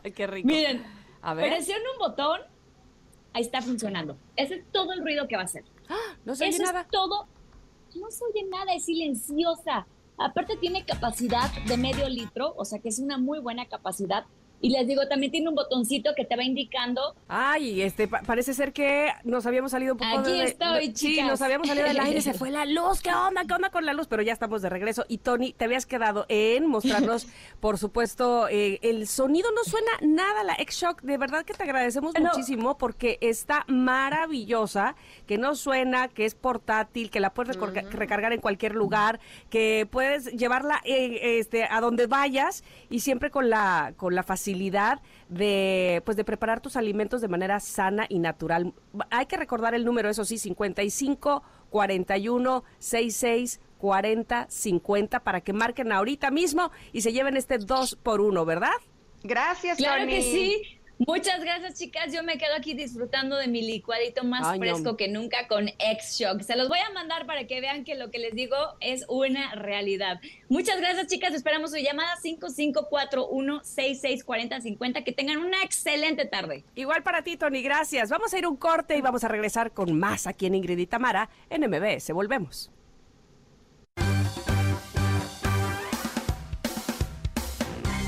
[0.05, 0.47] Ay, qué rico.
[0.47, 0.85] Miren,
[1.21, 1.51] A ver.
[1.51, 2.41] presiona un botón,
[3.33, 4.17] ahí está funcionando.
[4.37, 5.65] Ese es todo el ruido que va a hacer.
[6.25, 6.83] No se oye Eso nada.
[6.83, 7.27] es todo.
[7.97, 9.87] No se oye nada, es silenciosa.
[10.17, 14.25] Aparte tiene capacidad de medio litro, o sea que es una muy buena capacidad.
[14.61, 18.55] Y les digo, también tiene un botoncito que te va indicando Ay, este, pa- parece
[18.55, 20.45] ser que nos habíamos salido un poco Aquí de...
[20.45, 21.27] estoy, Sí, chicas.
[21.29, 23.45] nos habíamos salido del aire, se fue la luz, ¿qué onda?
[23.45, 24.07] ¿Qué onda con la luz?
[24.07, 25.05] Pero ya estamos de regreso.
[25.09, 27.27] Y Tony, te habías quedado en mostrarnos,
[27.61, 32.15] por supuesto, eh, el sonido no suena nada, la X-Shock, de verdad que te agradecemos
[32.19, 32.31] No.
[32.31, 34.97] muchísimo porque está maravillosa,
[35.27, 40.27] que no suena, que es portátil, que la puedes recargar en cualquier lugar, que puedes
[40.33, 44.46] llevarla eh, este, a donde vayas y siempre con la, con la facilidad
[45.29, 48.73] de, pues, de preparar tus alimentos de manera sana y natural.
[49.11, 55.93] Hay que recordar el número, eso sí, 55 41 66 40 50 para que marquen
[55.93, 58.71] ahorita mismo y se lleven este 2 por 1 ¿verdad?
[59.23, 60.13] Gracias, Claro Tony.
[60.13, 60.76] que sí.
[60.99, 62.11] Muchas gracias, chicas.
[62.11, 64.65] Yo me quedo aquí disfrutando de mi licuadito más Ay, no.
[64.65, 66.41] fresco que nunca con X-Shock.
[66.41, 69.55] Se los voy a mandar para que vean que lo que les digo es una
[69.55, 70.21] realidad.
[70.49, 71.35] Muchas gracias, chicas.
[71.35, 75.05] Esperamos su llamada 5541-664050.
[75.05, 76.65] Que tengan una excelente tarde.
[76.75, 78.09] Igual para ti, Tony, gracias.
[78.09, 80.79] Vamos a ir a un corte y vamos a regresar con más aquí en Ingrid
[80.79, 82.11] y Tamara en MBS.
[82.13, 82.71] Volvemos.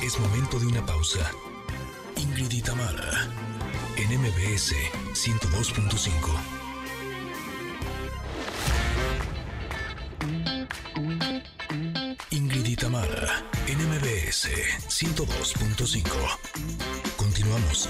[0.03, 1.31] Es momento de una pausa.
[2.39, 3.11] Ingrid y Tamara,
[3.97, 4.73] en MBS
[5.13, 6.39] 102.5.
[12.31, 14.51] Ingrid y Tamara, en MBS
[14.87, 16.07] 102.5.
[17.17, 17.89] Continuamos.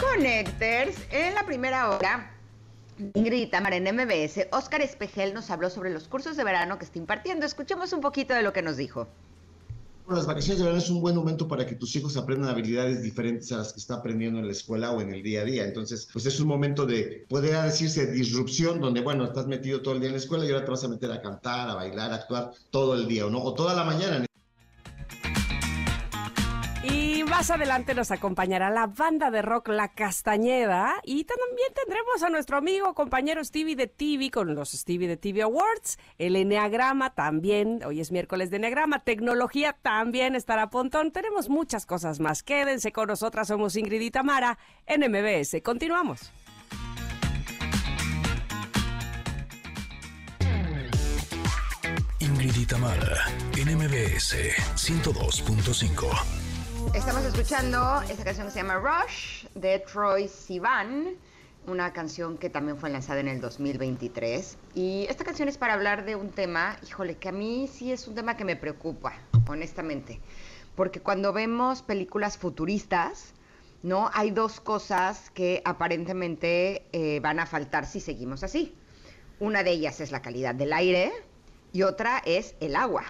[0.00, 2.32] Connectors, en la primera hora,
[3.14, 6.98] Ingrid Tamara en MBS, Oscar Espejel nos habló sobre los cursos de verano que está
[6.98, 7.46] impartiendo.
[7.46, 9.06] Escuchemos un poquito de lo que nos dijo.
[10.08, 13.50] Las vacaciones de verano es un buen momento para que tus hijos aprendan habilidades diferentes
[13.50, 15.64] a las que está aprendiendo en la escuela o en el día a día.
[15.64, 20.00] Entonces, pues es un momento de, podría decirse, disrupción, donde, bueno, estás metido todo el
[20.00, 22.16] día en la escuela y ahora te vas a meter a cantar, a bailar, a
[22.16, 23.42] actuar todo el día, ¿o no?
[23.42, 24.25] O toda la mañana.
[27.36, 32.56] Más adelante nos acompañará la banda de rock La Castañeda y también tendremos a nuestro
[32.56, 38.00] amigo compañero Stevie de TV con los Stevie de TV Awards, el Enneagrama también, hoy
[38.00, 43.08] es miércoles de Enneagrama, tecnología también estará a Pontón, tenemos muchas cosas más, quédense con
[43.08, 44.56] nosotras, somos Ingrid y Tamara
[44.86, 46.32] en MBS, continuamos.
[52.18, 53.26] Ingrid y Tamara,
[53.58, 54.36] en MBS
[54.74, 56.45] 102.5.
[56.96, 61.16] Estamos escuchando esta canción que se llama Rush de Troy Sivan,
[61.66, 64.56] una canción que también fue lanzada en el 2023.
[64.74, 68.08] Y esta canción es para hablar de un tema, híjole, que a mí sí es
[68.08, 69.12] un tema que me preocupa,
[69.46, 70.22] honestamente.
[70.74, 73.34] Porque cuando vemos películas futuristas,
[73.82, 74.10] ¿no?
[74.14, 78.74] Hay dos cosas que aparentemente eh, van a faltar si seguimos así.
[79.38, 81.12] Una de ellas es la calidad del aire
[81.74, 83.04] y otra es el agua.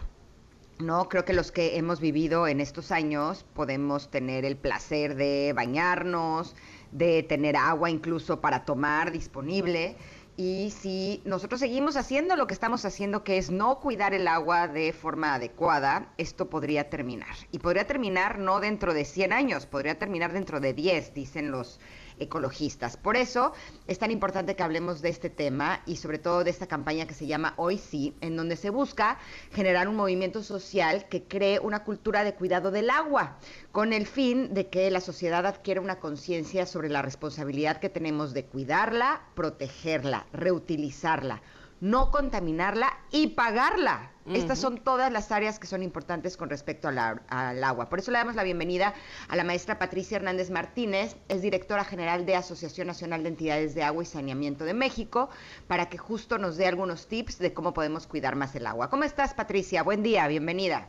[0.79, 5.55] No, creo que los que hemos vivido en estos años podemos tener el placer de
[5.57, 6.55] bañarnos,
[6.93, 9.97] de tener agua incluso para tomar disponible.
[10.37, 14.69] Y si nosotros seguimos haciendo lo que estamos haciendo, que es no cuidar el agua
[14.69, 17.35] de forma adecuada, esto podría terminar.
[17.53, 21.81] Y podría terminar no dentro de 100 años, podría terminar dentro de 10, dicen los
[22.19, 22.97] ecologistas.
[22.97, 23.53] Por eso
[23.87, 27.15] es tan importante que hablemos de este tema y sobre todo de esta campaña que
[27.15, 29.19] se llama Hoy Sí, en donde se busca
[29.53, 33.39] generar un movimiento social que cree una cultura de cuidado del agua,
[33.73, 38.35] con el fin de que la sociedad adquiera una conciencia sobre la responsabilidad que tenemos
[38.35, 41.43] de cuidarla, protegerla, reutilizarla
[41.81, 44.13] no contaminarla y pagarla.
[44.27, 46.99] Estas son todas las áreas que son importantes con respecto al
[47.65, 47.89] agua.
[47.89, 48.93] Por eso le damos la bienvenida
[49.29, 53.85] a la maestra Patricia Hernández Martínez, es directora general de Asociación Nacional de Entidades de
[53.85, 55.29] Agua y Saneamiento de México,
[55.69, 58.91] para que justo nos dé algunos tips de cómo podemos cuidar más el agua.
[58.91, 59.85] ¿Cómo estás, Patricia?
[59.85, 60.89] Buen día, bienvenida.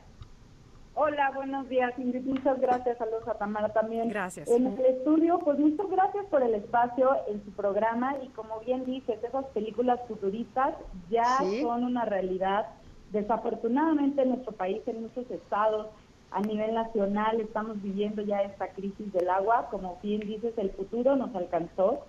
[1.00, 2.26] Hola, buenos días, Ingrid.
[2.26, 2.98] Muchas gracias.
[2.98, 4.10] Saludos a Tamara también.
[4.10, 4.50] Gracias.
[4.50, 8.84] En el estudio, pues muchas gracias por el espacio en su programa y como bien
[8.84, 10.74] dices, esas películas futuristas
[11.12, 12.66] ya son una realidad.
[13.12, 15.86] Desafortunadamente en nuestro país, en muchos estados,
[16.32, 19.68] a nivel nacional, estamos viviendo ya esta crisis del agua.
[19.70, 22.08] Como bien dices, el futuro nos alcanzó.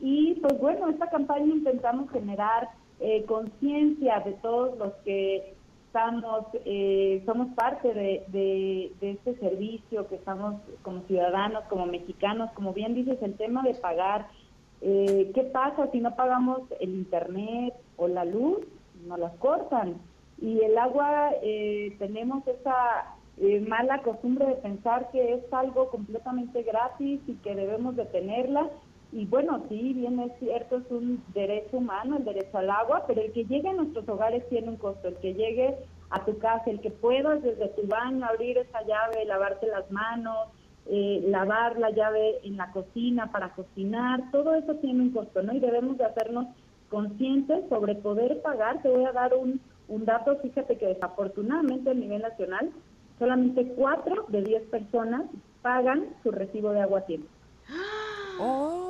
[0.00, 2.68] Y pues bueno, esta campaña intentamos generar
[2.98, 5.53] eh, conciencia de todos los que
[5.94, 12.94] estamos, eh, somos parte de, este servicio, que estamos como ciudadanos, como mexicanos, como bien
[12.94, 14.26] dices, el tema de pagar,
[14.80, 18.58] eh, ¿qué pasa si no pagamos el internet o la luz?
[19.06, 19.98] Nos las cortan.
[20.42, 23.14] Y el agua, eh, tenemos esa
[23.68, 28.68] mala costumbre de pensar que es algo completamente gratis y que debemos de tenerla
[29.14, 33.22] y bueno, sí, bien es cierto, es un derecho humano, el derecho al agua, pero
[33.22, 35.06] el que llegue a nuestros hogares tiene un costo.
[35.06, 35.76] El que llegue
[36.10, 40.48] a tu casa, el que puedas desde tu baño abrir esa llave, lavarte las manos,
[40.86, 45.54] eh, lavar la llave en la cocina para cocinar, todo eso tiene un costo, ¿no?
[45.54, 46.46] Y debemos de hacernos
[46.90, 48.82] conscientes sobre poder pagar.
[48.82, 52.70] Te voy a dar un, un dato, fíjate que desafortunadamente a nivel nacional,
[53.20, 55.22] solamente cuatro de diez personas
[55.62, 57.28] pagan su recibo de agua a tiempo.
[58.40, 58.83] ¡Oh!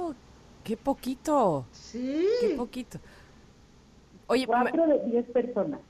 [0.64, 1.66] ¡Qué poquito!
[1.70, 2.26] Sí.
[2.40, 2.98] ¡Qué poquito!
[4.26, 5.80] Oye, cuatro de diez personas.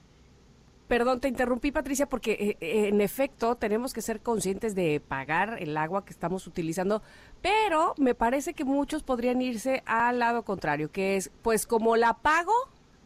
[0.88, 5.56] Perdón, te interrumpí, Patricia, porque eh, eh, en efecto tenemos que ser conscientes de pagar
[5.60, 7.02] el agua que estamos utilizando,
[7.40, 12.14] pero me parece que muchos podrían irse al lado contrario, que es, pues como la
[12.14, 12.52] pago,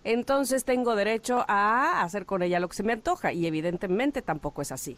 [0.03, 4.63] entonces tengo derecho a hacer con ella lo que se me antoja, y evidentemente tampoco
[4.63, 4.97] es así.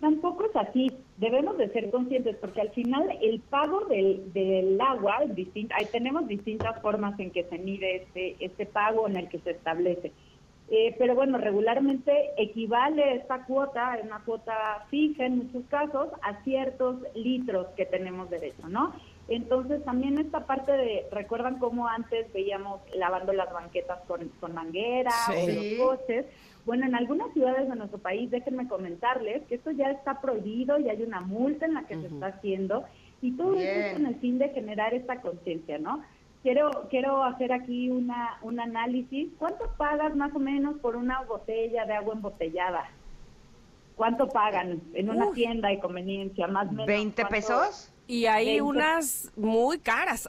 [0.00, 0.92] Tampoco es así.
[1.16, 6.28] Debemos de ser conscientes porque al final el pago del, del agua, distinto, ahí tenemos
[6.28, 10.12] distintas formas en que se mide este, este pago en el que se establece.
[10.70, 16.96] Eh, pero bueno, regularmente equivale esta cuota, una cuota fija en muchos casos, a ciertos
[17.14, 18.92] litros que tenemos derecho, ¿no?
[19.28, 25.10] Entonces también esta parte de, ¿recuerdan cómo antes veíamos lavando las banquetas con, con manguera
[25.30, 26.26] o los coches?
[26.66, 30.88] Bueno, en algunas ciudades de nuestro país, déjenme comentarles que esto ya está prohibido y
[30.88, 32.84] hay una multa en la que se está haciendo
[33.20, 36.02] y todo eso con el fin de generar esta conciencia, ¿no?
[36.42, 39.28] Quiero, quiero hacer aquí una, un análisis.
[39.38, 42.88] ¿Cuánto pagas más o menos por una botella de agua embotellada?
[43.96, 46.46] ¿Cuánto pagan en una tienda de conveniencia?
[46.46, 46.86] Más o menos.
[46.86, 47.92] ¿20 pesos?
[48.06, 50.28] Y hay unas muy caras.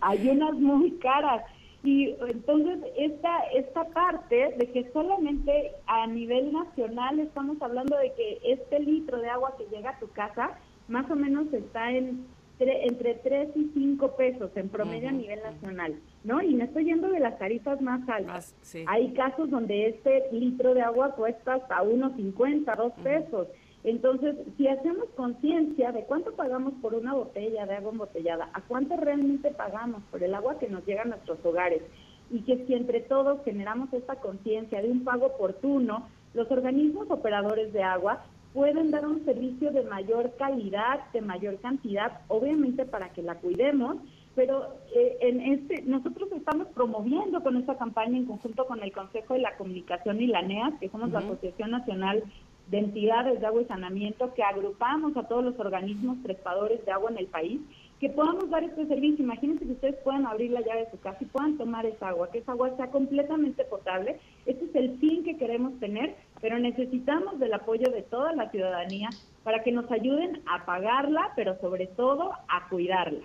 [0.00, 1.42] hay unas muy caras.
[1.86, 8.40] Y entonces esta, esta parte de que solamente a nivel nacional estamos hablando de que
[8.42, 10.58] este litro de agua que llega a tu casa
[10.88, 12.26] más o menos está en
[12.58, 16.40] entre 3 y 5 pesos en promedio a nivel nacional, ¿no?
[16.40, 18.56] Y me estoy yendo de las tarifas más altas.
[18.86, 23.48] Hay casos donde este litro de agua cuesta hasta 1.50, 2 pesos.
[23.86, 28.96] Entonces, si hacemos conciencia de cuánto pagamos por una botella de agua embotellada, a cuánto
[28.96, 31.82] realmente pagamos por el agua que nos llega a nuestros hogares,
[32.28, 37.72] y que si entre todos generamos esta conciencia de un pago oportuno, los organismos operadores
[37.72, 43.22] de agua pueden dar un servicio de mayor calidad, de mayor cantidad, obviamente para que
[43.22, 43.98] la cuidemos,
[44.34, 44.66] pero
[44.96, 49.40] eh, en este nosotros estamos promoviendo con esta campaña en conjunto con el Consejo de
[49.40, 52.24] la Comunicación y la NEAS, que somos la Asociación Nacional
[52.66, 57.10] de entidades de agua y saneamiento que agrupamos a todos los organismos prestadores de agua
[57.10, 57.60] en el país,
[58.00, 59.24] que podamos dar este servicio.
[59.24, 62.30] Imagínense que ustedes puedan abrir la llave de su casa y puedan tomar esa agua,
[62.30, 64.18] que esa agua sea completamente potable.
[64.44, 69.08] Este es el fin que queremos tener, pero necesitamos del apoyo de toda la ciudadanía
[69.44, 73.24] para que nos ayuden a pagarla, pero sobre todo a cuidarla.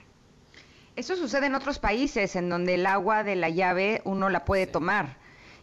[0.96, 4.68] Eso sucede en otros países en donde el agua de la llave uno la puede
[4.68, 5.21] tomar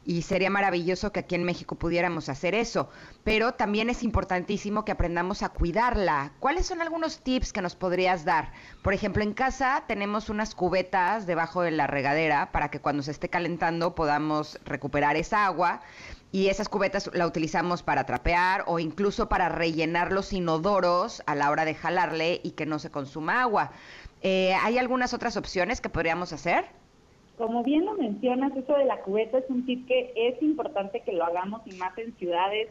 [0.08, 2.88] y sería maravilloso que aquí en México pudiéramos hacer eso,
[3.24, 6.32] pero también es importantísimo que aprendamos a cuidarla.
[6.40, 8.52] ¿Cuáles son algunos tips que nos podrías dar?
[8.82, 13.10] Por ejemplo, en casa tenemos unas cubetas debajo de la regadera para que cuando se
[13.10, 15.82] esté calentando podamos recuperar esa agua
[16.32, 21.50] y esas cubetas la utilizamos para trapear o incluso para rellenar los inodoros a la
[21.50, 23.72] hora de jalarle y que no se consuma agua.
[24.22, 26.64] Eh, ¿Hay algunas otras opciones que podríamos hacer?
[27.38, 31.12] Como bien lo mencionas, eso de la cubeta es un tip que es importante que
[31.12, 32.68] lo hagamos y más en ciudades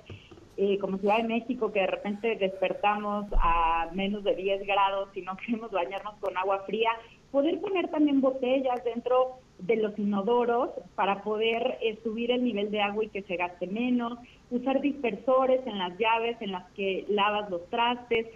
[0.58, 5.22] eh, como Ciudad de México, que de repente despertamos a menos de 10 grados y
[5.22, 6.90] no queremos bañarnos con agua fría,
[7.32, 12.82] poder poner también botellas dentro de los inodoros para poder eh, subir el nivel de
[12.82, 14.20] agua y que se gaste menos,
[14.52, 18.28] usar dispersores en las llaves en las que lavas los trastes,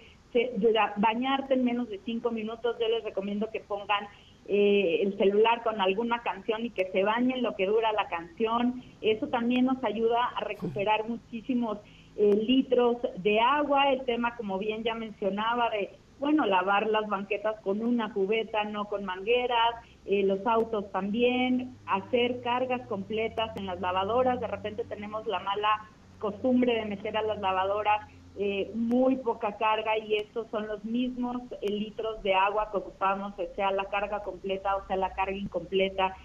[0.96, 4.08] bañarte en menos de cinco minutos, yo les recomiendo que pongan
[4.48, 8.82] eh, el celular con alguna canción y que se bañen lo que dura la canción,
[9.00, 11.78] eso también nos ayuda a recuperar muchísimos
[12.16, 15.90] eh, litros de agua, el tema como bien ya mencionaba de
[16.22, 19.74] bueno, lavar las banquetas con una cubeta, no con mangueras,
[20.06, 24.38] eh, los autos también, hacer cargas completas en las lavadoras.
[24.38, 25.88] De repente tenemos la mala
[26.20, 28.08] costumbre de meter a las lavadoras
[28.38, 33.34] eh, muy poca carga y estos son los mismos eh, litros de agua que ocupamos,
[33.54, 36.16] sea la carga completa o sea la carga incompleta.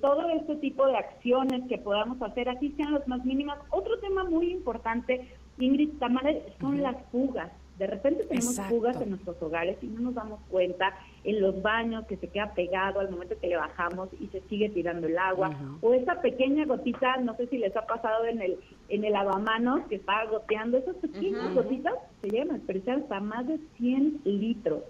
[0.00, 3.58] todo este tipo de acciones que podamos hacer, así sean las más mínimas.
[3.70, 5.28] Otro tema muy importante,
[5.58, 7.50] Ingrid Tamara, son las fugas.
[7.78, 12.06] De repente tenemos fugas en nuestros hogares y no nos damos cuenta en los baños
[12.06, 15.50] que se queda pegado al momento que le bajamos y se sigue tirando el agua.
[15.80, 18.58] O esa pequeña gotita, no sé si les ha pasado en el
[18.88, 23.46] en el lavamanos que está goteando, esas pequeñas gotitas se llegan a desperdiciar hasta más
[23.46, 24.82] de 100 litros.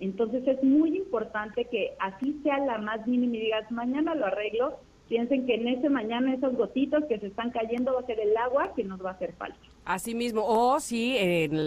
[0.00, 4.78] Entonces es muy importante que así sea la más mínima y digas, mañana lo arreglo,
[5.14, 8.36] piensen que en ese mañana esos gotitos que se están cayendo va a ser el
[8.36, 9.56] agua que nos va a hacer falta.
[9.84, 11.16] Así mismo, o si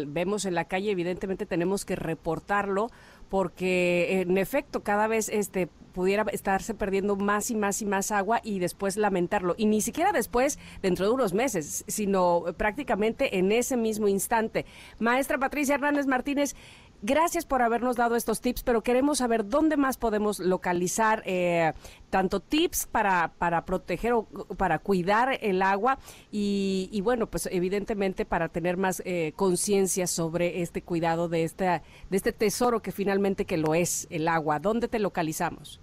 [0.08, 2.90] vemos en la calle, evidentemente tenemos que reportarlo
[3.30, 8.40] porque en efecto cada vez este pudiera estarse perdiendo más y más y más agua
[8.44, 9.56] y después lamentarlo.
[9.58, 14.66] Y ni siquiera después, dentro de unos meses, sino prácticamente en ese mismo instante.
[15.00, 16.56] Maestra Patricia Hernández Martínez,
[17.04, 21.72] Gracias por habernos dado estos tips, pero queremos saber dónde más podemos localizar eh,
[22.10, 24.24] tanto tips para, para proteger o
[24.58, 26.00] para cuidar el agua
[26.32, 32.18] y, bueno, pues evidentemente para tener más eh, conciencia sobre este cuidado de, esta, de
[32.18, 34.58] este tesoro que finalmente que lo es el agua.
[34.58, 35.80] ¿Dónde te localizamos?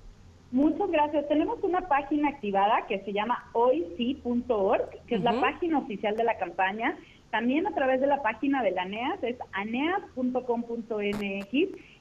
[0.50, 1.28] Muchas gracias.
[1.28, 6.38] Tenemos una página activada que se llama hoysi.org, que es la página oficial de la
[6.38, 6.96] campaña
[7.35, 11.53] también a través de la página de la ANEAS, es aneas.com.mx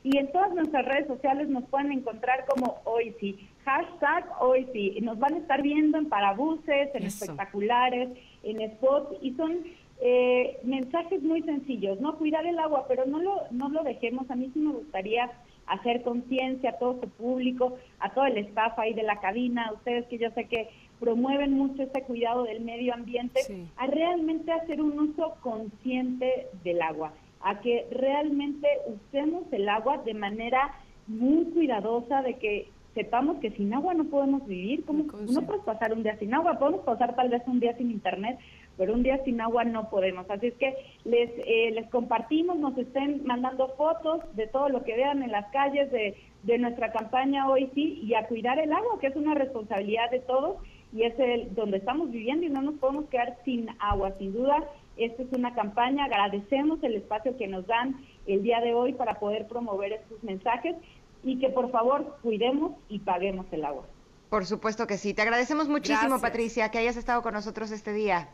[0.03, 4.95] y en todas nuestras redes sociales nos pueden encontrar como hoy sí, hashtag hoy sí.
[5.01, 8.09] Nos van a estar viendo en parabuses, en espectaculares,
[8.43, 9.63] en spots y son
[10.01, 12.15] eh, mensajes muy sencillos, ¿no?
[12.19, 14.29] Cuidar el agua, pero no lo, no lo dejemos.
[14.29, 15.31] A mí sí me gustaría
[15.65, 19.73] hacer conciencia a todo su público, a todo el staff ahí de la cabina, a
[19.73, 20.69] ustedes que yo sé que
[21.03, 23.41] promueven mucho ese cuidado del medio ambiente,
[23.75, 30.13] a realmente hacer un uso consciente del agua, a que realmente usemos el agua de
[30.13, 30.75] manera
[31.05, 35.91] muy cuidadosa, de que sepamos que sin agua no podemos vivir, como no puedes pasar
[35.91, 38.39] un día sin agua, podemos pasar tal vez un día sin internet,
[38.77, 40.29] pero un día sin agua no podemos.
[40.29, 40.73] Así es que
[41.03, 45.51] les, eh, les compartimos, nos estén mandando fotos de todo lo que vean en las
[45.51, 49.33] calles de, de nuestra campaña hoy sí y a cuidar el agua, que es una
[49.33, 50.57] responsabilidad de todos
[50.93, 54.13] y es el donde estamos viviendo y no nos podemos quedar sin agua.
[54.19, 54.63] Sin duda,
[54.95, 56.05] esta es una campaña.
[56.05, 57.95] Agradecemos el espacio que nos dan
[58.27, 60.75] el día de hoy para poder promover estos mensajes
[61.23, 63.85] y que por favor cuidemos y paguemos el agua.
[64.29, 65.13] Por supuesto que sí.
[65.13, 68.29] Te agradecemos muchísimo, Patricia, que hayas estado con nosotros este día.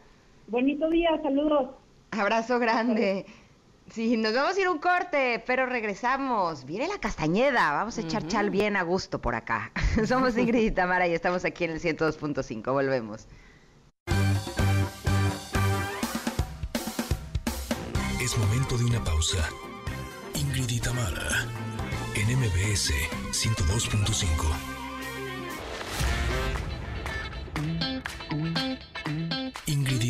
[0.47, 1.69] Bonito día, saludos.
[2.11, 3.25] Abrazo grande.
[3.93, 6.65] Sí, nos vamos a ir un corte, pero regresamos.
[6.65, 9.71] Viene la castañeda, vamos a echar chal bien a gusto por acá.
[10.07, 12.71] Somos Ingrid y Tamara y estamos aquí en el 102.5.
[12.71, 13.27] Volvemos.
[18.21, 19.49] Es momento de una pausa.
[20.35, 21.47] Ingrid y Tamara
[22.15, 22.93] en MBS
[23.31, 24.78] 102.5.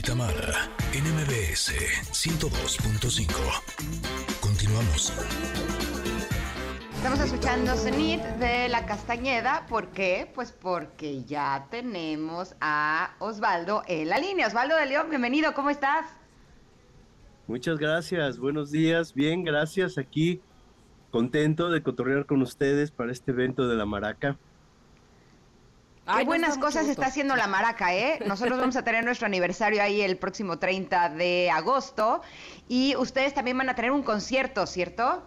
[0.02, 1.74] Tamara en MBS
[2.12, 3.30] 102.5.
[4.40, 5.14] Continuamos.
[6.96, 9.66] Estamos escuchando Zenith de la Castañeda.
[9.68, 10.32] ¿Por qué?
[10.34, 14.48] Pues porque ya tenemos a Osvaldo en la línea.
[14.48, 16.06] Osvaldo de León, bienvenido, ¿cómo estás?
[17.48, 19.98] Muchas gracias, buenos días, bien, gracias.
[19.98, 20.42] Aquí
[21.12, 24.38] contento de cotorrear con ustedes para este evento de la Maraca.
[26.18, 28.20] Qué buenas cosas está haciendo la Maraca, ¿eh?
[28.26, 32.22] Nosotros vamos a tener nuestro aniversario ahí el próximo 30 de agosto
[32.68, 35.22] y ustedes también van a tener un concierto, ¿cierto?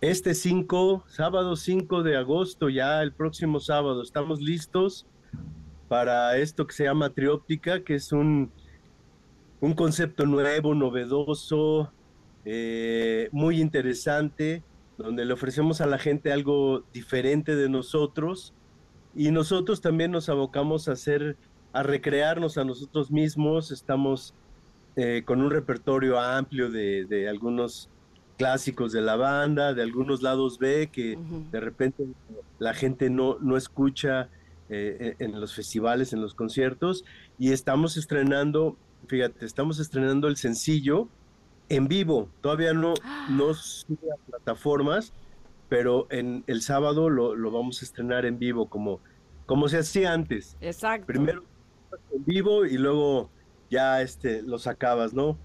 [0.00, 5.06] Este 5, sábado 5 de agosto, ya el próximo sábado, estamos listos
[5.88, 8.50] para esto que se llama Trióptica, que es un,
[9.60, 11.92] un concepto nuevo, novedoso,
[12.46, 14.62] eh, muy interesante,
[14.96, 18.54] donde le ofrecemos a la gente algo diferente de nosotros
[19.14, 21.36] y nosotros también nos abocamos a hacer,
[21.72, 24.34] a recrearnos a nosotros mismos, estamos
[24.96, 27.88] eh, con un repertorio amplio de, algunos
[28.36, 31.18] clásicos de la banda, de algunos lados B que
[31.50, 32.04] de repente
[32.58, 34.28] la gente no, no escucha
[34.70, 37.04] eh, en los festivales, en los conciertos,
[37.38, 41.08] y estamos estrenando, fíjate, estamos estrenando el sencillo
[41.68, 42.94] en vivo, todavía no,
[43.30, 45.12] no sube a plataformas,
[45.68, 49.00] pero en el sábado lo, lo, vamos a estrenar en vivo como,
[49.46, 50.56] como se hacía antes.
[50.60, 51.06] Exacto.
[51.06, 51.44] Primero
[52.14, 53.30] en vivo y luego
[53.70, 55.38] ya este, lo sacabas, ¿no?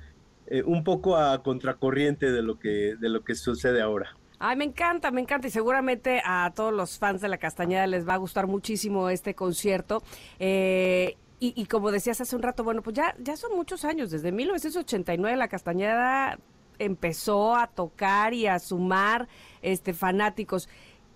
[0.48, 4.18] Eh, un poco a contracorriente de lo que, de lo que sucede ahora.
[4.40, 8.08] Ay, me encanta, me encanta y seguramente a todos los fans de La Castañeda les
[8.08, 10.04] va a gustar muchísimo este concierto.
[10.40, 11.16] Eh,
[11.46, 15.36] y, como decías hace un rato, bueno, pues ya, ya son muchos años, desde 1989
[15.36, 16.40] La Castañeda
[16.80, 19.28] empezó a tocar y a sumar
[19.64, 20.70] este fanáticos.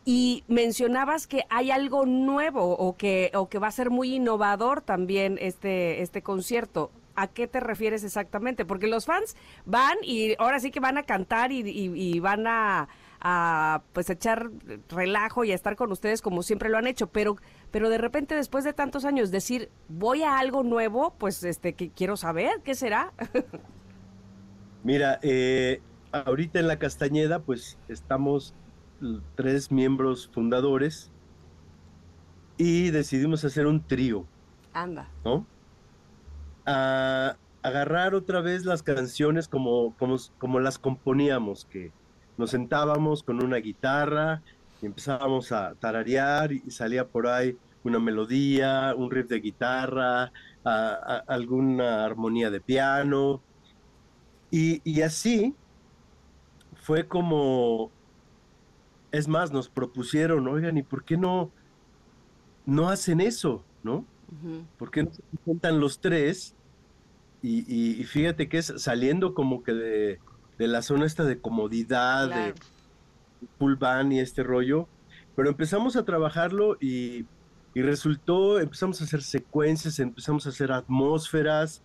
[0.06, 4.82] Y mencionabas que hay algo nuevo o que, o que va a ser muy innovador
[4.82, 6.92] también este, este concierto.
[7.16, 8.64] ¿A qué te refieres exactamente?
[8.64, 9.36] Porque los fans
[9.66, 12.88] van y ahora sí que van a cantar y van a,
[13.20, 14.50] a pues echar
[14.90, 17.38] relajo y a estar con ustedes como siempre lo han hecho, pero
[17.72, 21.90] pero de repente después de tantos años decir voy a algo nuevo, pues este que
[21.90, 23.12] quiero saber qué será.
[24.84, 25.82] Mira, eh,
[26.12, 28.54] ahorita en la Castañeda pues estamos
[29.36, 31.12] tres miembros fundadores
[32.58, 34.26] y decidimos hacer un trío.
[34.74, 35.10] Anda.
[35.24, 35.46] ¿No?
[36.66, 41.92] A agarrar otra vez las canciones como, como, como las componíamos, que,
[42.38, 44.42] nos sentábamos con una guitarra
[44.82, 50.32] y empezábamos a tararear y salía por ahí una melodía, un riff de guitarra,
[50.64, 53.42] alguna armonía de piano.
[54.52, 55.56] Y, así
[56.88, 57.92] fue como,
[59.12, 61.52] es más, nos propusieron, oigan, ¿y por qué no,
[62.66, 63.62] no hacen eso?
[63.84, 64.06] ¿No?
[64.78, 66.56] ¿Por qué no se presentan los tres?
[67.42, 70.20] y, fíjate que es saliendo como que de,
[70.58, 72.54] de la zona esta de comodidad, de
[73.60, 74.88] full band y este rollo,
[75.36, 77.26] pero empezamos a trabajarlo y,
[77.76, 81.84] resultó, empezamos a hacer secuencias, empezamos a hacer atmósferas,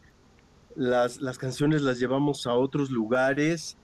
[0.77, 3.77] las, las canciones las llevamos a otros lugares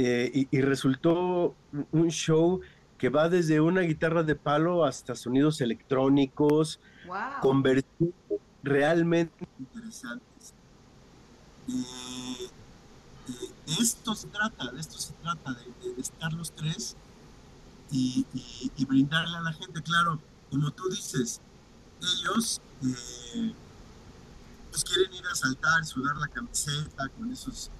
[0.00, 1.56] eh, y, resultó
[1.90, 2.60] un show
[2.98, 6.78] que va desde una guitarra de palo hasta sonidos electrónicos,
[7.40, 8.14] con versiones
[8.62, 10.54] realmente interesantes.
[11.66, 11.74] De
[13.80, 16.94] esto se trata, de esto se trata, de, estar los tres
[17.90, 18.24] y,
[18.86, 21.40] brindarle a la gente, claro, como tú dices,
[22.00, 23.52] ellos eh,
[24.70, 27.72] pues quieren ir a saltar, sudar la camiseta con esos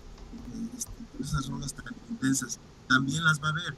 [1.20, 2.58] esas rolas tan intensas,
[2.88, 3.76] también las va a ver.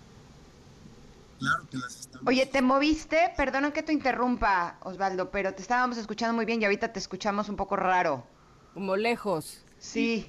[1.38, 2.26] Claro que las estamos.
[2.28, 6.64] Oye, te moviste, perdona que te interrumpa, Osvaldo, pero te estábamos escuchando muy bien y
[6.66, 8.26] ahorita te escuchamos un poco raro.
[8.74, 9.64] Como lejos.
[9.78, 10.26] Sí.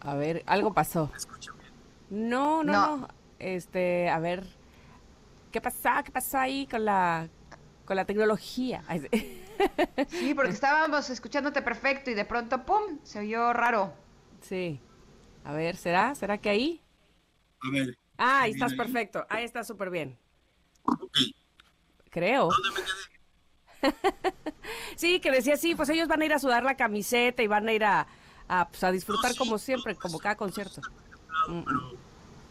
[0.00, 1.10] A ver, algo pasó.
[2.08, 4.46] No, no, no, Este, a ver.
[5.50, 6.02] ¿Qué pasa?
[6.02, 7.28] ¿Qué pasó ahí con la
[7.84, 8.82] con la tecnología?
[10.08, 13.92] Sí, porque estábamos escuchándote perfecto y de pronto pum, se oyó raro.
[14.40, 14.80] Sí.
[15.44, 16.14] A ver, ¿será?
[16.14, 16.82] ¿Será que ahí?
[17.60, 17.98] A ver.
[18.18, 19.26] Ah, ahí estás perfecto.
[19.28, 20.18] Ahí está súper bien.
[22.10, 22.48] Creo.
[22.50, 23.12] ¿Dónde me quedé?
[24.96, 27.68] sí, que decía, sí, pues ellos van a ir a sudar la camiseta y van
[27.68, 28.06] a ir a,
[28.48, 30.80] a, pues, a disfrutar como siempre, como cada concierto.
[31.46, 31.92] pero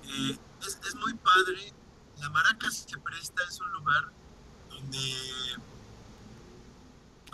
[0.03, 1.73] eh, es, muy padre.
[2.19, 4.03] La Maraca se presta, es un lugar
[4.69, 4.99] donde...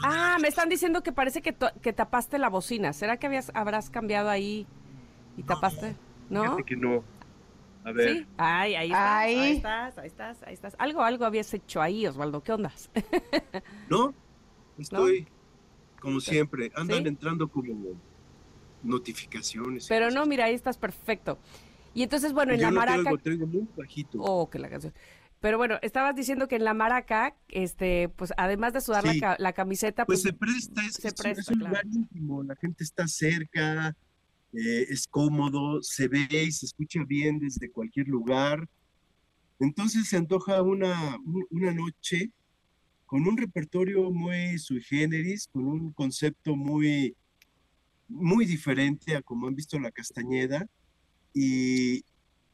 [0.04, 2.94] ah, me están diciendo que parece que, que tapaste la bocina.
[2.94, 4.68] ¿Será que habías, habrás cambiado ahí
[5.38, 5.96] y tapaste?
[6.30, 6.58] ¿No?
[6.58, 7.04] que no.
[7.86, 8.18] A ver.
[8.18, 8.28] ¿Sí?
[8.38, 9.56] Ay, ahí estás, ahí.
[9.56, 10.76] estás, ahí estás, ahí estás.
[10.78, 12.44] Algo, algo habías hecho ahí, Osvaldo.
[12.44, 12.90] ¿Qué ondas?
[13.90, 14.14] no,
[14.78, 15.28] estoy
[16.02, 16.72] como siempre.
[16.76, 17.96] Andan entrando como
[18.84, 19.88] notificaciones.
[19.88, 21.40] Pero no, mira, ahí estás perfecto.
[21.94, 23.10] Y entonces, bueno, en la maraca.
[23.10, 24.20] muy bajito.
[24.20, 24.94] Oh, que la canción.
[25.40, 29.04] Pero bueno, estabas diciendo que en la maraca, este, pues además de sudar
[29.38, 32.84] la, camiseta, pues, pues, se presta, es, se presta, es un lugar íntimo, la gente
[32.84, 33.96] está cerca,
[34.58, 38.68] eh, es cómodo, se ve y se escucha bien desde cualquier lugar.
[39.60, 41.18] Entonces se antoja una,
[41.52, 42.32] una noche
[43.06, 47.16] con un repertorio muy sui generis, con un concepto muy,
[48.08, 50.68] muy diferente a como han visto la Castañeda.
[51.34, 52.04] Y,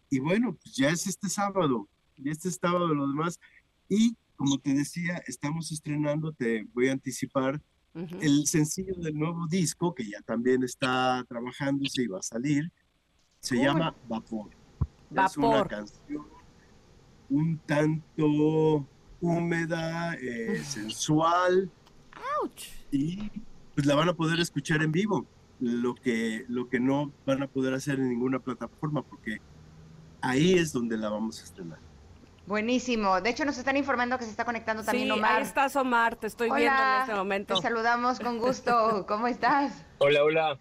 [0.10, 1.88] y bueno, pues ya es este sábado,
[2.18, 3.40] ya este sábado lo demás.
[3.88, 7.62] Y como te decía, estamos estrenando, te voy a anticipar,
[7.94, 12.72] el sencillo del nuevo disco, que ya también está trabajándose y va a salir,
[13.40, 14.50] se llama Vapor.
[15.10, 15.26] Vapor.
[15.26, 16.34] Es una canción
[17.34, 18.88] un tanto
[19.20, 21.72] húmeda, eh, sensual.
[22.92, 23.32] Y
[23.74, 25.26] pues la van a poder escuchar en vivo,
[25.60, 29.40] lo que, lo que no van a poder hacer en ninguna plataforma, porque
[30.22, 31.80] ahí es donde la vamos a estrenar.
[32.46, 33.22] Buenísimo.
[33.22, 35.38] De hecho, nos están informando que se está conectando también Omar.
[35.38, 36.16] Ahí estás, Omar.
[36.16, 37.56] Te estoy viendo en este momento.
[37.56, 39.06] Te saludamos con gusto.
[39.08, 39.86] ¿Cómo estás?
[40.00, 40.60] Hola, hola.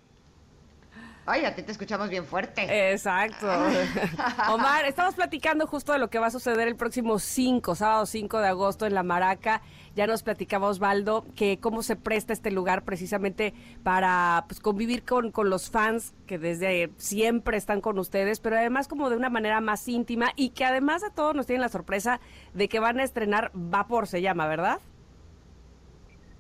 [1.25, 2.93] Ay, a ti te escuchamos bien fuerte.
[2.93, 3.47] Exacto.
[4.51, 8.41] Omar, estamos platicando justo de lo que va a suceder el próximo 5, sábado 5
[8.41, 9.63] de agosto en La Maraca.
[9.95, 13.55] Ya nos platicaba Osvaldo que cómo se presta este lugar precisamente
[13.85, 18.89] para pues, convivir con, con los fans que desde siempre están con ustedes, pero además
[18.89, 22.21] como de una manera más íntima y que además de todo nos tienen la sorpresa
[22.53, 24.81] de que van a estrenar Vapor, se llama, ¿verdad?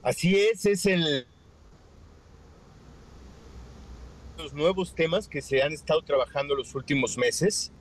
[0.02, 1.26] Así es, es el
[4.42, 7.72] los nuevos temas que se han estado trabajando los últimos meses,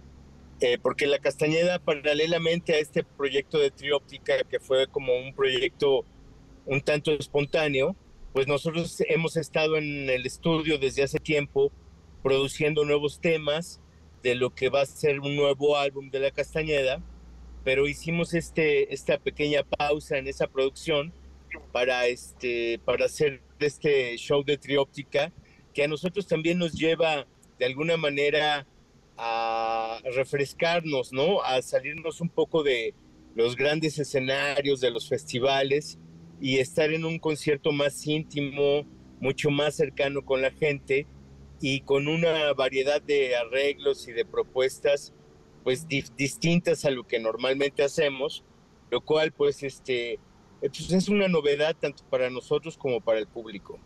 [0.60, 6.06] eh, porque la Castañeda, paralelamente a este proyecto de Trióptica, que fue como un proyecto
[6.66, 7.96] un tanto espontáneo,
[8.34, 11.72] pues nosotros hemos estado en el estudio desde hace tiempo
[12.22, 13.82] produciendo nuevos temas
[14.22, 17.02] de lo que va a ser un nuevo álbum de la Castañeda,
[17.64, 21.12] pero hicimos este, esta pequeña pausa en esa producción
[21.72, 25.32] para, este, para hacer este show de Trióptica
[25.74, 27.26] que a nosotros también nos lleva
[27.60, 28.66] de alguna manera
[29.18, 31.42] a refrescarnos, ¿no?
[31.44, 32.94] A salirnos un poco de
[33.36, 36.00] los grandes escenarios, de los festivales
[36.42, 38.86] y estar en un concierto más íntimo,
[39.20, 41.06] mucho más cercano con la gente
[41.62, 45.14] y con una variedad de arreglos y de propuestas
[45.64, 48.44] pues distintas a lo que normalmente hacemos,
[48.90, 50.20] lo cual pues este
[50.60, 53.80] pues, es una novedad tanto para nosotros como para el público.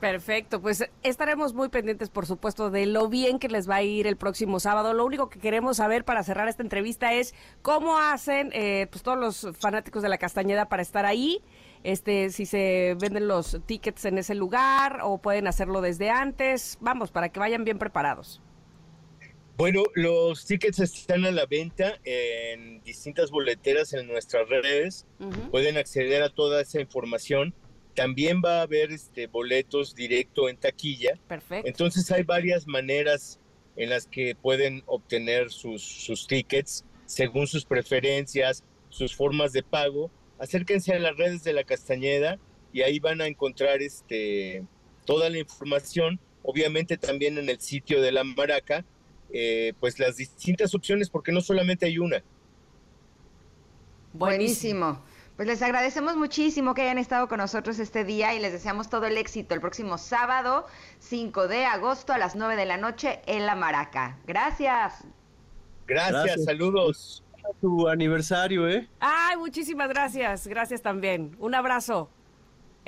[0.00, 4.06] Perfecto, pues estaremos muy pendientes, por supuesto, de lo bien que les va a ir
[4.06, 4.94] el próximo sábado.
[4.94, 9.18] Lo único que queremos saber para cerrar esta entrevista es cómo hacen eh, pues todos
[9.18, 11.42] los fanáticos de la Castañeda para estar ahí,
[11.82, 16.78] este, si se venden los tickets en ese lugar o pueden hacerlo desde antes.
[16.80, 18.40] Vamos, para que vayan bien preparados.
[19.56, 25.08] Bueno, los tickets están a la venta en distintas boleteras en nuestras redes.
[25.50, 27.52] Pueden acceder a toda esa información
[27.98, 31.18] también va a haber este, boletos directo en taquilla.
[31.26, 31.66] Perfecto.
[31.66, 33.40] Entonces hay varias maneras
[33.74, 40.12] en las que pueden obtener sus, sus tickets según sus preferencias, sus formas de pago.
[40.38, 42.38] Acérquense a las redes de la Castañeda
[42.72, 44.64] y ahí van a encontrar este,
[45.04, 46.20] toda la información.
[46.44, 48.84] Obviamente también en el sitio de la Maraca,
[49.32, 52.22] eh, pues las distintas opciones, porque no solamente hay una.
[54.12, 55.02] Buenísimo.
[55.38, 59.06] Pues les agradecemos muchísimo que hayan estado con nosotros este día y les deseamos todo
[59.06, 60.66] el éxito el próximo sábado
[60.98, 64.18] 5 de agosto a las 9 de la noche en La Maraca.
[64.26, 65.04] Gracias.
[65.86, 67.22] Gracias, saludos.
[67.48, 68.88] A tu aniversario, ¿eh?
[68.98, 70.48] Ay, muchísimas gracias.
[70.48, 71.36] Gracias también.
[71.38, 72.10] Un abrazo.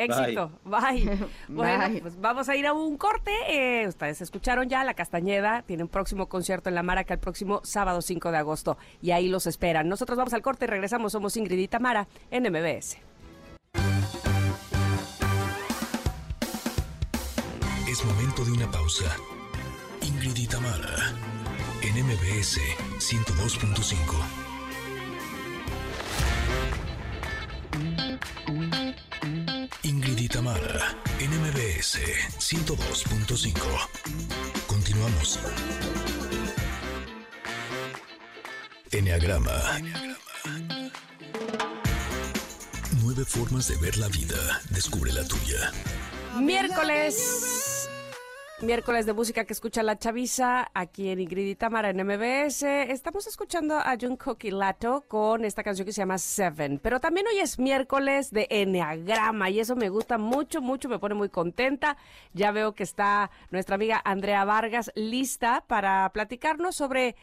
[0.05, 0.53] Éxito.
[0.65, 1.19] Bye.
[1.49, 3.33] Bueno, pues vamos a ir a un corte.
[3.49, 5.63] Eh, ustedes escucharon ya La Castañeda.
[5.63, 8.79] Tiene un próximo concierto en La Maraca el próximo sábado 5 de agosto.
[9.03, 9.89] Y ahí los esperan.
[9.89, 11.13] Nosotros vamos al corte y regresamos.
[11.13, 12.99] Somos Ingrid y Tamara en MBS.
[17.89, 19.17] Es momento de una pausa.
[20.03, 21.15] Ingrid y Tamara
[21.83, 22.61] en MBS
[22.99, 24.51] 102.5.
[29.83, 31.99] Ingrid Itamara, NMBS
[32.39, 33.55] 102.5.
[34.67, 35.39] Continuamos.
[38.93, 39.81] Enneagrama.
[43.03, 44.61] Nueve formas de ver la vida.
[44.69, 45.73] Descubre la tuya.
[46.37, 47.70] Miércoles
[48.63, 52.63] miércoles de música que escucha la chaviza aquí en Ingrid y Tamara en MBS.
[52.63, 56.79] Estamos escuchando a Jungkook y Lato con esta canción que se llama Seven.
[56.83, 61.15] Pero también hoy es miércoles de Enneagrama y eso me gusta mucho, mucho, me pone
[61.15, 61.97] muy contenta.
[62.35, 67.17] Ya veo que está nuestra amiga Andrea Vargas lista para platicarnos sobre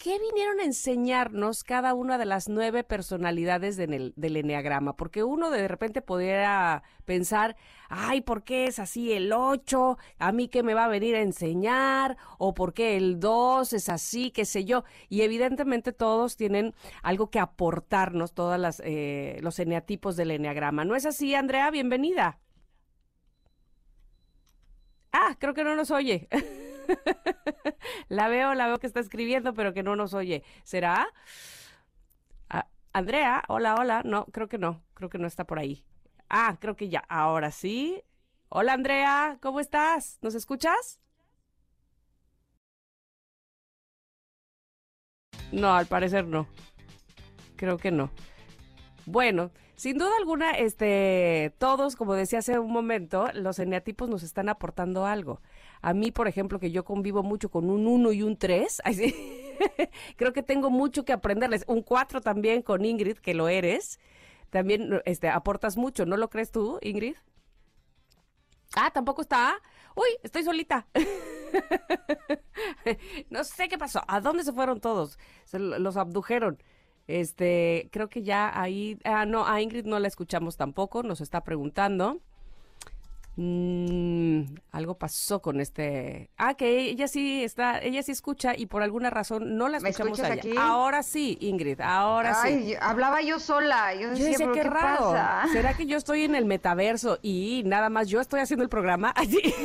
[0.00, 4.96] ¿qué vinieron a enseñarnos cada una de las nueve personalidades del, Enneagrama?
[4.96, 7.54] Porque uno de repente podría pensar,
[7.90, 9.98] ay, ¿por qué es así el 8?
[10.18, 12.16] ¿A mí qué me va a venir a enseñar?
[12.38, 14.30] ¿O por qué el 2 es así?
[14.30, 14.84] ¿Qué sé yo?
[15.10, 20.86] Y evidentemente todos tienen algo que aportarnos, todos eh, los eneatipos del Enneagrama.
[20.86, 21.70] ¿No es así, Andrea?
[21.70, 22.38] Bienvenida.
[25.12, 26.26] Ah, creo que no nos oye.
[28.08, 30.42] la veo, la veo que está escribiendo, pero que no nos oye.
[30.64, 31.08] ¿Será?
[32.48, 34.02] Ah, Andrea, hola, hola.
[34.04, 34.82] No, creo que no.
[34.94, 35.84] Creo que no está por ahí.
[36.28, 37.00] Ah, creo que ya.
[37.08, 38.02] Ahora sí.
[38.48, 39.38] Hola, Andrea.
[39.40, 40.18] ¿Cómo estás?
[40.22, 41.00] ¿Nos escuchas?
[45.52, 46.46] No, al parecer no.
[47.56, 48.10] Creo que no.
[49.06, 54.48] Bueno, sin duda alguna, este, todos, como decía hace un momento, los eneatipos nos están
[54.48, 55.40] aportando algo.
[55.82, 58.82] A mí, por ejemplo, que yo convivo mucho con un 1 y un 3,
[60.16, 61.64] creo que tengo mucho que aprenderles.
[61.66, 63.98] Un 4 también con Ingrid, que lo eres.
[64.50, 67.14] También este, aportas mucho, ¿no lo crees tú, Ingrid?
[68.76, 69.54] Ah, tampoco está.
[69.96, 70.86] Uy, estoy solita.
[73.30, 74.02] no sé qué pasó.
[74.06, 75.18] ¿A dónde se fueron todos?
[75.44, 76.62] Se los abdujeron.
[77.06, 81.42] Este, creo que ya ahí, ah, no, a Ingrid no la escuchamos tampoco, nos está
[81.42, 82.20] preguntando.
[83.42, 86.28] Mm, algo pasó con este.
[86.36, 90.20] Ah, que ella sí está, ella sí escucha y por alguna razón no la escuchamos
[90.20, 90.34] allá.
[90.34, 90.52] Aquí?
[90.58, 92.74] Ahora sí, Ingrid, ahora sí.
[92.78, 95.14] Hablaba yo sola, yo decía, qué, raro.
[95.54, 99.14] ¿Será que yo estoy en el metaverso y nada más yo estoy haciendo el programa?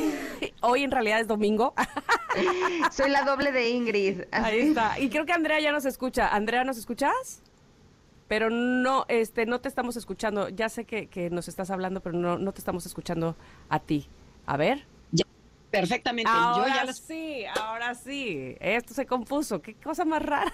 [0.62, 1.74] Hoy en realidad es domingo.
[2.90, 4.22] Soy la doble de Ingrid.
[4.32, 4.98] Ahí está.
[4.98, 6.28] Y creo que Andrea ya nos escucha.
[6.28, 7.42] Andrea, ¿nos escuchas?
[8.28, 10.48] Pero no, este, no te estamos escuchando.
[10.48, 13.36] Ya sé que, que nos estás hablando, pero no, no te estamos escuchando
[13.68, 14.08] a ti.
[14.46, 14.95] A ver
[15.70, 16.30] perfectamente.
[16.32, 18.56] Ahora sí, ahora sí.
[18.60, 19.60] Esto se compuso.
[19.60, 20.52] Qué cosa más rara.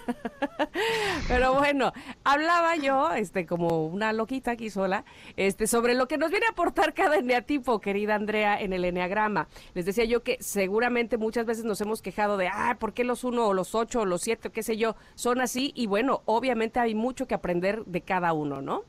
[1.27, 1.91] Pero bueno,
[2.23, 5.05] hablaba yo, este, como una loquita aquí sola,
[5.37, 9.47] este, sobre lo que nos viene a aportar cada eneatipo, querida Andrea, en el eneagrama.
[9.73, 13.23] Les decía yo que seguramente muchas veces nos hemos quejado de, ah, ¿por qué los
[13.23, 15.71] uno o los ocho o los siete qué sé yo son así?
[15.75, 18.83] Y bueno, obviamente hay mucho que aprender de cada uno, ¿no?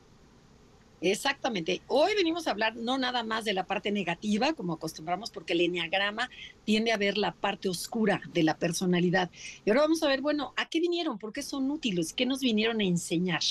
[1.01, 1.81] Exactamente.
[1.87, 5.61] Hoy venimos a hablar no nada más de la parte negativa, como acostumbramos, porque el
[5.61, 6.29] enneagrama
[6.63, 9.29] tiende a ver la parte oscura de la personalidad.
[9.65, 11.19] Y ahora vamos a ver, bueno, ¿a qué vinieron?
[11.19, 12.13] ¿Por qué son útiles?
[12.13, 13.41] ¿Qué nos vinieron a enseñar?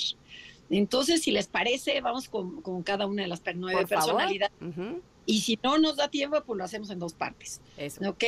[0.71, 4.53] Entonces, si les parece, vamos con, cada una de las nueve personalidades.
[5.27, 7.61] Y si no nos da tiempo, pues lo hacemos en dos partes.
[7.77, 8.09] Eso.
[8.09, 8.25] ¿Ok?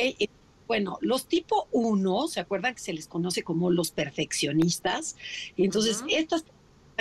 [0.67, 5.15] Bueno, los tipo 1, ¿se acuerdan que se les conoce como los perfeccionistas?
[5.55, 6.43] Y entonces, estas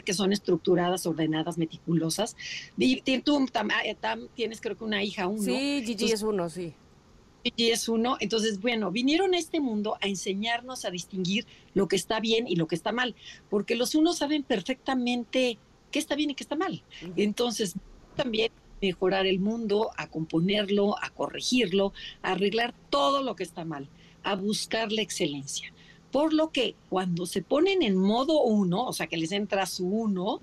[0.03, 2.37] que son estructuradas, ordenadas, meticulosas.
[2.77, 3.47] Y tú
[3.85, 3.97] eh,
[4.35, 5.43] tienes creo que una hija uno.
[5.43, 6.75] Sí, Gigi es uno, sí.
[7.45, 8.17] Gigi es uno.
[8.21, 12.57] Entonces, bueno, vinieron a este mundo a enseñarnos a distinguir lo que está bien y
[12.57, 13.15] lo que está mal,
[13.49, 15.59] porque los unos saben perfectamente
[15.91, 16.83] qué está bien y qué está mal.
[17.17, 17.75] Entonces,
[18.17, 21.93] también mejorar el mundo, a componerlo, a corregirlo,
[22.23, 23.89] a arreglar todo lo que está mal,
[24.23, 25.73] a buscar la excelencia.
[26.17, 29.87] Por lo que cuando se ponen en modo uno, o sea que les entra su
[29.87, 30.41] uno,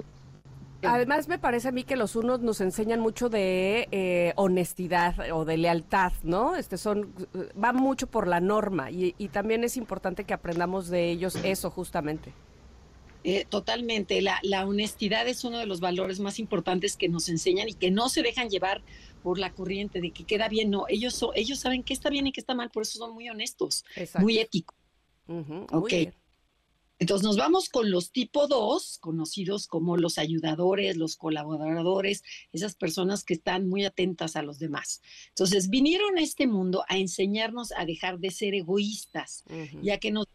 [0.84, 5.44] Además, me parece a mí que los unos nos enseñan mucho de eh, honestidad o
[5.44, 6.56] de lealtad, ¿no?
[6.56, 7.14] Este son,
[7.62, 11.70] va mucho por la norma y, y también es importante que aprendamos de ellos eso
[11.70, 12.32] justamente.
[13.24, 14.20] Eh, totalmente.
[14.20, 18.08] La, honestidad es uno de los valores más importantes que nos enseñan y que no
[18.08, 18.82] se dejan llevar
[19.22, 20.70] por la corriente de que queda bien.
[20.70, 23.28] No, ellos, ellos saben qué está bien y qué está mal, por eso son muy
[23.28, 23.84] honestos,
[24.18, 24.76] muy éticos.
[25.26, 25.92] ok.
[27.02, 32.22] Entonces nos vamos con los tipo 2, conocidos como los ayudadores, los colaboradores,
[32.52, 35.02] esas personas que están muy atentas a los demás.
[35.30, 39.42] Entonces vinieron a este mundo a enseñarnos a dejar de ser egoístas,
[39.82, 40.28] ya que nos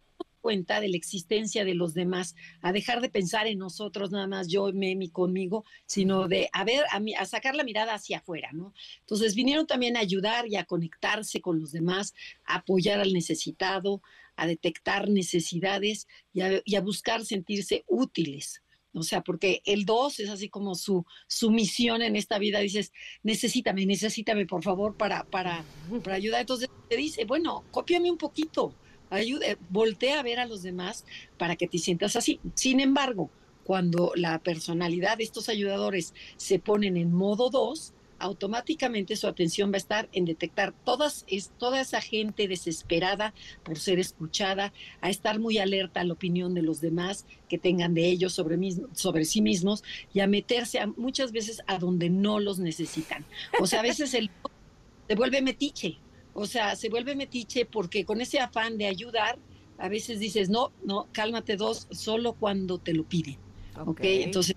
[0.48, 4.48] cuenta de la existencia de los demás, a dejar de pensar en nosotros, nada más
[4.48, 8.74] yo, Memi, conmigo, sino de a ver, a, a sacar la mirada hacia afuera, ¿no?
[9.02, 12.14] Entonces vinieron también a ayudar y a conectarse con los demás,
[12.46, 14.02] a apoyar al necesitado,
[14.38, 18.64] a detectar necesidades y a, buscar sentirse útiles.
[18.94, 22.60] O sea, porque el 2 es así como su, su misión en esta vida.
[22.60, 25.66] Dices, necesítame, necesítame, por favor, para, para,
[26.06, 26.40] para ayudar.
[26.40, 28.74] Entonces te dice, bueno, cópiame un poquito
[29.10, 31.06] ayude, voltea a ver a los demás
[31.38, 32.40] para que te sientas así.
[32.56, 33.30] Sin embargo,
[33.64, 39.76] cuando la personalidad de estos ayudadores se ponen en modo 2, automáticamente su atención va
[39.76, 45.40] a estar en detectar todas, es, toda esa gente desesperada por ser escuchada, a estar
[45.40, 48.58] muy alerta a la opinión de los demás que tengan de ellos sobre,
[48.94, 53.26] sobre sí mismos y a meterse muchas veces a donde no los necesitan.
[53.60, 54.32] O sea, a veces el
[55.08, 55.98] se vuelve metiche,
[56.40, 59.40] o sea, se vuelve metiche porque con ese afán de ayudar,
[59.80, 63.38] a veces dices, no, no, cálmate dos, solo cuando te lo piden.
[63.84, 64.56] Ok, entonces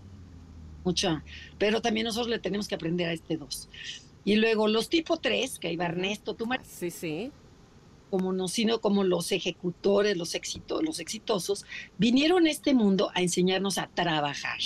[0.84, 1.24] mucha,
[1.56, 3.70] pero también nosotros le tenemos que aprender a este dos.
[4.26, 7.32] Y luego los tipo tres, que ahí va Ernesto, tú, Sí, sí.
[8.10, 11.64] Como no, sino como los ejecutores, los, éxitos, los exitosos,
[11.96, 14.58] vinieron a este mundo a enseñarnos a trabajar.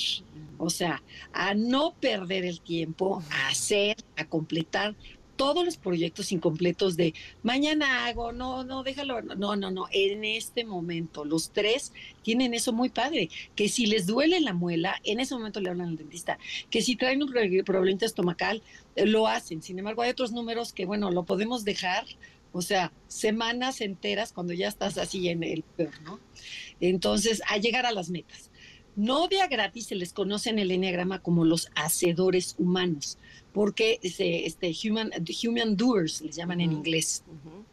[0.58, 1.00] O sea,
[1.32, 4.96] a no perder el tiempo, a hacer, a completar
[5.36, 10.64] todos los proyectos incompletos de mañana hago, no, no, déjalo, no, no, no, en este
[10.64, 11.92] momento los tres
[12.22, 15.88] tienen eso muy padre, que si les duele la muela, en ese momento le hablan
[15.88, 16.38] al dentista,
[16.70, 17.32] que si traen un
[17.64, 18.62] problema estomacal,
[18.96, 22.04] eh, lo hacen, sin embargo hay otros números que, bueno, lo podemos dejar,
[22.52, 26.20] o sea, semanas enteras cuando ya estás así en el peor, ¿no?
[26.80, 28.50] Entonces, a llegar a las metas.
[28.96, 33.18] No de a gratis se les conoce en el enneagrama como los hacedores humanos
[33.54, 35.12] porque este, este human,
[35.46, 37.22] human doers les llaman en inglés,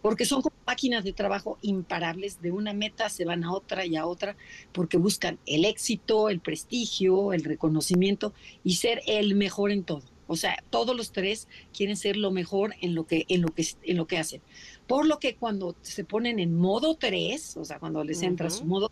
[0.03, 3.95] porque son como máquinas de trabajo imparables, de una meta se van a otra y
[3.95, 4.38] a otra,
[4.73, 8.31] porque buscan el éxito, el prestigio, el reconocimiento
[8.64, 10.03] y ser el mejor en todo.
[10.27, 13.65] O sea, todos los tres quieren ser lo mejor en lo que, en lo que,
[13.81, 14.41] en lo que hacen.
[14.85, 18.65] Por lo que cuando se ponen en modo tres, o sea, cuando les entra su
[18.65, 18.91] modo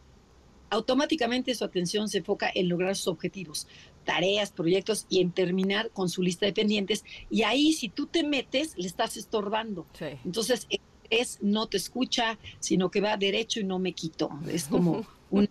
[0.70, 3.68] automáticamente su atención se enfoca en lograr sus objetivos
[4.04, 7.04] tareas, proyectos y en terminar con su lista de pendientes.
[7.30, 9.86] Y ahí si tú te metes, le estás estorbando.
[10.26, 10.68] Entonces,
[11.10, 14.30] es no te escucha, sino que va derecho y no me quito.
[14.52, 15.50] Es como un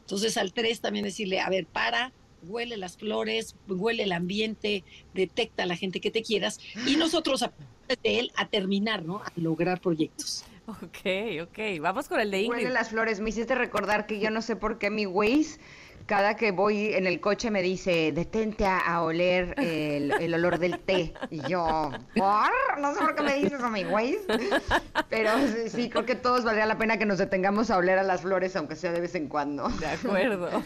[0.00, 2.12] Entonces, al tres también decirle, a ver, para,
[2.42, 7.44] huele las flores, huele el ambiente, detecta a la gente que te quieras y nosotros
[7.88, 9.18] de él a terminar, ¿no?
[9.18, 10.44] A lograr proyectos.
[10.68, 11.80] Ok, ok.
[11.80, 12.64] Vamos con el de Ingrid.
[12.64, 13.20] Huele las flores.
[13.20, 15.58] Me hiciste recordar que yo no sé por qué mi Waze
[16.08, 21.12] cada que voy en el coche me dice, detente a, oler el, olor del té.
[21.30, 22.80] Y yo, ¿por?
[22.80, 24.16] No sé por qué me dices a mi güey.
[25.10, 25.30] Pero
[25.68, 28.56] sí, creo que todos valdría la pena que nos detengamos a oler a las flores,
[28.56, 29.68] aunque sea de vez en cuando.
[29.68, 30.64] De acuerdo.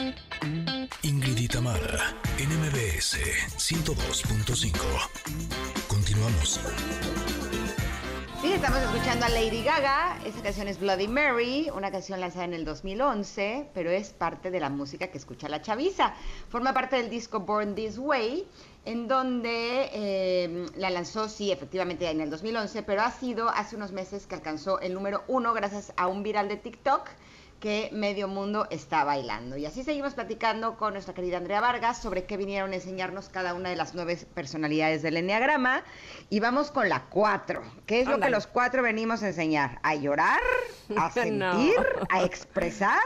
[1.01, 3.17] Tamara, NMBS
[3.57, 4.77] 102.5.
[5.87, 6.59] Continuamos.
[8.39, 10.19] Sí, estamos escuchando a Lady Gaga.
[10.23, 14.59] Esta canción es Bloody Mary, una canción lanzada en el 2011, pero es parte de
[14.59, 16.13] la música que escucha la chaviza.
[16.49, 18.47] Forma parte del disco Born This Way,
[18.85, 23.91] en donde eh, la lanzó, sí, efectivamente en el 2011, pero ha sido hace unos
[23.91, 27.09] meses que alcanzó el número uno gracias a un viral de TikTok
[27.61, 29.55] que medio mundo está bailando.
[29.55, 33.53] Y así seguimos platicando con nuestra querida Andrea Vargas sobre qué vinieron a enseñarnos cada
[33.53, 35.83] una de las nueve personalidades del Enneagrama.
[36.29, 37.61] Y vamos con la cuatro.
[37.85, 39.79] ¿Qué es lo que los cuatro venimos a enseñar?
[39.83, 40.41] ¿A llorar?
[40.97, 41.75] ¿A sentir?
[42.09, 42.99] ¿A expresar?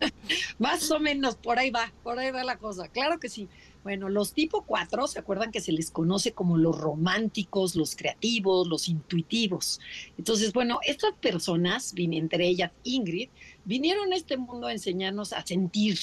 [0.58, 2.88] Más o menos, por ahí va, por ahí va la cosa.
[2.88, 3.48] Claro que sí.
[3.86, 8.66] Bueno, los tipo 4, ¿se acuerdan que se les conoce como los románticos, los creativos,
[8.66, 9.78] los intuitivos?
[10.18, 13.28] Entonces, bueno, estas personas, entre ellas Ingrid,
[13.64, 16.00] vinieron a este mundo a enseñarnos a sentir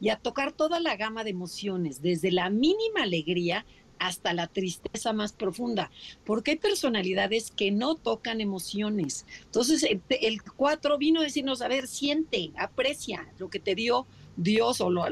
[0.00, 3.66] y a tocar toda la gama de emociones, desde la mínima alegría
[3.98, 5.90] hasta la tristeza más profunda,
[6.24, 9.26] porque hay personalidades que no tocan emociones.
[9.46, 14.06] Entonces, el 4 vino a decirnos, a ver, siente, aprecia lo que te dio
[14.36, 15.04] Dios o lo,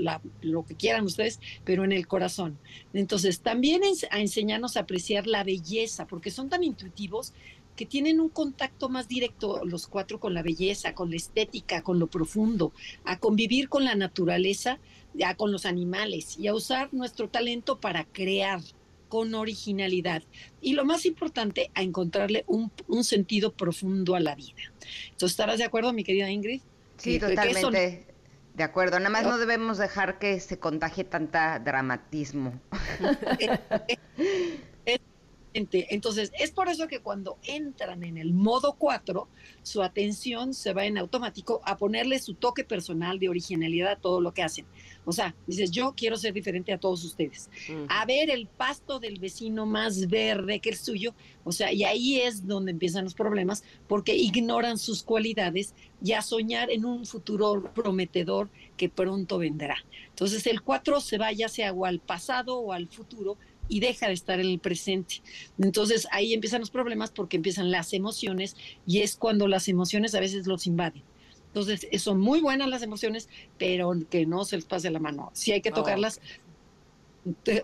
[0.43, 2.59] lo, que quieran ustedes, pero en el corazón.
[2.93, 7.33] Entonces, también a enseñarnos a apreciar la belleza, porque son tan intuitivos
[7.77, 11.99] que tienen un contacto más directo los cuatro con la belleza, con la estética, con
[11.99, 12.73] lo profundo,
[13.05, 14.79] a convivir con la naturaleza,
[15.15, 18.61] ya con los animales y a usar nuestro talento para crear
[19.09, 20.23] con originalidad.
[20.61, 24.73] Y lo más importante, a encontrarle un, un sentido profundo a la vida.
[25.11, 26.63] Entonces, ¿estarás de acuerdo, mi querida Ingrid?
[26.97, 28.12] Sí, totalmente.
[28.55, 32.61] De acuerdo, nada más no debemos dejar que se contagie tanta dramatismo.
[35.55, 39.29] Entonces, es por eso que cuando entran en el modo 4,
[39.63, 44.21] su atención se va en automático a ponerle su toque personal de originalidad a todo
[44.21, 44.67] lo que hacen.
[45.05, 47.51] O sea, dices, yo quiero ser diferente a todos ustedes.
[47.89, 51.15] A ver el pasto del vecino más verde que el suyo.
[51.45, 56.23] O sea, y ahí es donde empiezan los problemas porque ignoran sus cualidades y a
[56.23, 59.77] soñar en un futuro prometedor que pronto vendrá.
[60.09, 63.37] Entonces, el 4 se va ya sea o al pasado o al futuro
[63.73, 65.23] y deja de estar en el presente.
[65.59, 68.55] Entonces ahí empiezan los problemas porque empiezan las emociones
[68.87, 71.03] y es cuando las emociones a veces los invaden.
[71.47, 75.31] Entonces eh, son muy buenas las emociones, pero que no se les pase la mano.
[75.33, 76.21] Si hay que tocarlas,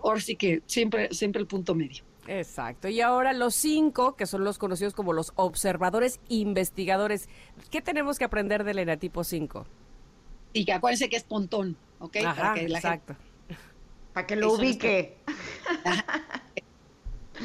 [0.01, 2.03] ahora sí que siempre, siempre el punto medio.
[2.27, 2.87] Exacto.
[2.87, 7.29] Y ahora los cinco, que son los conocidos como los observadores investigadores.
[7.69, 9.67] ¿Qué tenemos que aprender del enatipo 5?
[10.53, 12.15] Y que acuérdense que es pontón, ¿ok?
[12.15, 13.15] exacto.
[14.13, 15.17] Para que lo ubique.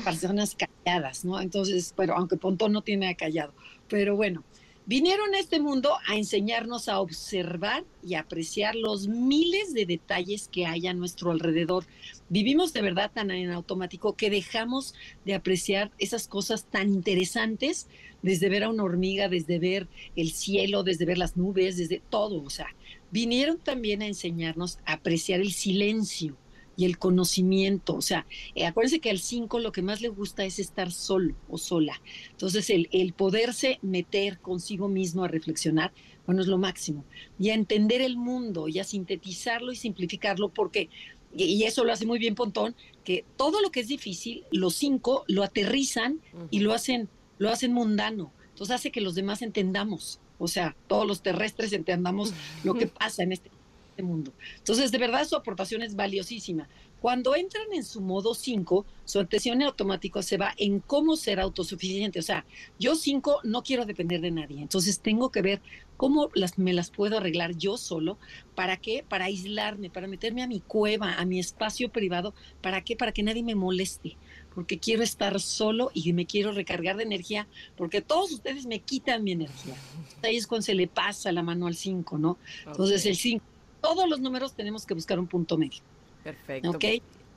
[0.05, 1.41] Personas calladas, ¿no?
[1.41, 3.53] Entonces, pero aunque Pontón no tiene callado.
[3.89, 4.43] Pero bueno,
[4.87, 10.67] vinieron a este mundo a enseñarnos a observar y apreciar los miles de detalles que
[10.67, 11.87] hay a nuestro alrededor.
[12.29, 17.87] Vivimos de verdad tan en automático que dejamos de apreciar esas cosas tan interesantes,
[18.23, 19.87] desde ver a una hormiga, desde ver
[20.17, 22.43] el cielo, desde ver las nubes, desde todo.
[22.43, 22.75] O sea,
[23.11, 26.37] vinieron también a enseñarnos a apreciar el silencio
[26.77, 27.95] y el conocimiento.
[27.95, 31.35] O sea, eh, acuérdense que al 5 lo que más le gusta es estar solo
[31.49, 32.01] o sola.
[32.31, 35.93] Entonces, el, el poderse meter consigo mismo a reflexionar,
[36.27, 37.05] bueno, es lo máximo.
[37.39, 40.89] Y a entender el mundo y a sintetizarlo y simplificarlo, porque,
[41.37, 42.75] y eso lo hace muy bien Pontón,
[43.05, 46.21] que todo lo que es difícil, los cinco lo aterrizan
[46.51, 48.33] y lo hacen, lo hacen mundano.
[48.51, 52.33] Entonces hace que los demás entendamos, o sea, todos los terrestres entendamos
[52.63, 53.51] lo que pasa en este
[53.95, 54.33] este mundo.
[54.59, 56.69] Entonces, de verdad, su aportación es valiosísima.
[57.01, 61.39] Cuando entran en su modo 5, su atención en automático se va en cómo ser
[61.39, 62.19] autosuficiente.
[62.19, 62.45] O sea,
[62.79, 64.61] yo 5 no quiero depender de nadie.
[64.61, 65.61] Entonces, tengo que ver
[65.97, 68.19] cómo las, me las puedo arreglar yo solo.
[68.55, 69.05] ¿Para qué?
[69.09, 72.35] Para aislarme, para meterme a mi cueva, a mi espacio privado.
[72.61, 72.97] ¿Para qué?
[72.97, 74.17] Para que nadie me moleste
[74.55, 79.25] porque quiero estar solo y me quiero recargar de energía, porque todos ustedes me quitan
[79.25, 79.75] mi energía.
[80.23, 82.39] Ahí es cuando se le pasa la mano al 5, ¿no?
[82.65, 83.45] Entonces el 5
[83.85, 85.83] todos los números tenemos que buscar un punto medio.
[86.23, 86.71] Perfecto.
[86.71, 86.85] ¿Ok?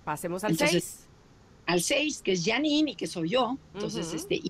[0.06, 1.08] Pasemos al 6.
[1.66, 3.58] Al 6, que es Janine y que soy yo.
[3.74, 4.50] Entonces, este, y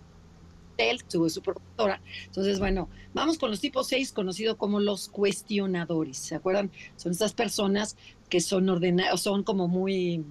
[0.77, 1.99] él, su, su productora.
[2.25, 6.17] Entonces, bueno, vamos con los tipos 6, conocidos como los cuestionadores.
[6.17, 6.69] ¿Se acuerdan?
[6.97, 7.97] Son estas personas
[8.29, 10.23] que son ordenados, son como muy,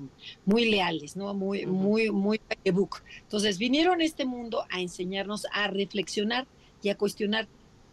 [0.45, 1.35] muy leales, ¿no?
[1.35, 2.41] Muy, muy, muy
[2.73, 3.03] book.
[3.23, 6.47] Entonces, vinieron a este mundo a enseñarnos a reflexionar
[6.81, 7.49] y a cuestionar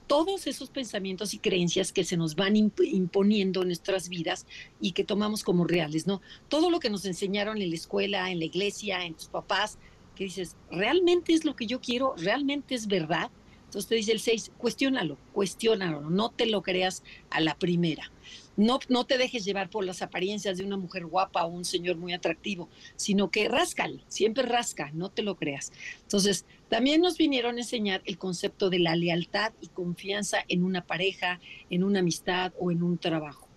[0.08, 4.46] todos esos pensamientos y creencias que se nos van imponiendo en nuestras vidas
[4.80, 6.22] y que tomamos como reales, ¿no?
[6.50, 9.78] Todo lo que nos enseñaron en la escuela, en la iglesia, en tus papás,
[10.16, 12.16] que dices, ¿realmente es lo que yo quiero?
[12.18, 13.32] ¿Realmente es verdad?
[13.66, 18.12] Entonces te dice el 6, cuestiónalo, cuestiónalo, no te lo creas a la primera.
[18.56, 21.98] No, no te dejes llevar por las apariencias de una mujer guapa o un señor
[21.98, 25.72] muy atractivo, sino que rascale, siempre rasca, no te lo creas.
[26.02, 30.86] Entonces, también nos vinieron a enseñar el concepto de la lealtad y confianza en una
[30.86, 31.40] pareja,
[31.70, 33.48] en una amistad o en un trabajo.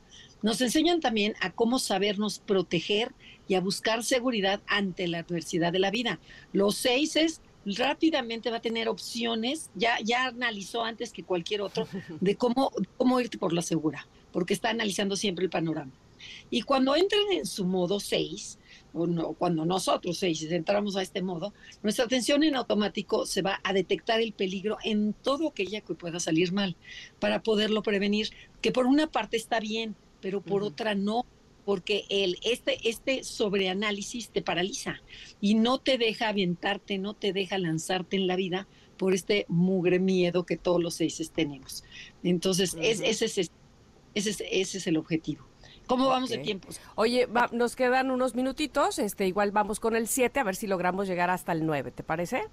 [0.43, 3.13] Nos enseñan también a cómo sabernos proteger
[3.49, 6.21] y a buscar seguridad ante la adversidad de la vida.
[6.53, 11.89] Los seis es rápidamente va a tener opciones, ya, ya analizó antes que cualquier otro,
[12.21, 14.07] de cómo, cómo irte por la segura
[14.37, 15.93] porque está analizando siempre el panorama.
[16.51, 18.59] Y cuando entran en su modo 6,
[18.93, 23.73] o cuando nosotros seis entramos a este modo, nuestra atención en automático se va a
[23.73, 26.77] detectar el peligro en todo aquello que pueda salir mal
[27.19, 28.29] para poderlo prevenir,
[28.61, 31.25] que por una parte está bien, pero por otra no
[31.65, 35.01] porque el, este, este sobreanálisis te paraliza
[35.41, 38.69] y no te deja aventarte, no te deja lanzarte en la vida
[38.99, 41.85] por este mugre miedo que todos los seis tenemos.
[42.23, 43.51] Entonces, ese, es,
[44.17, 45.47] ese, ese es el objetivo.
[45.87, 46.69] ¿Cómo vamos de tiempo?
[46.97, 51.07] Oye, nos quedan unos minutitos, este, igual vamos con el 7, a ver si logramos
[51.07, 52.45] llegar hasta el 9, ¿te parece?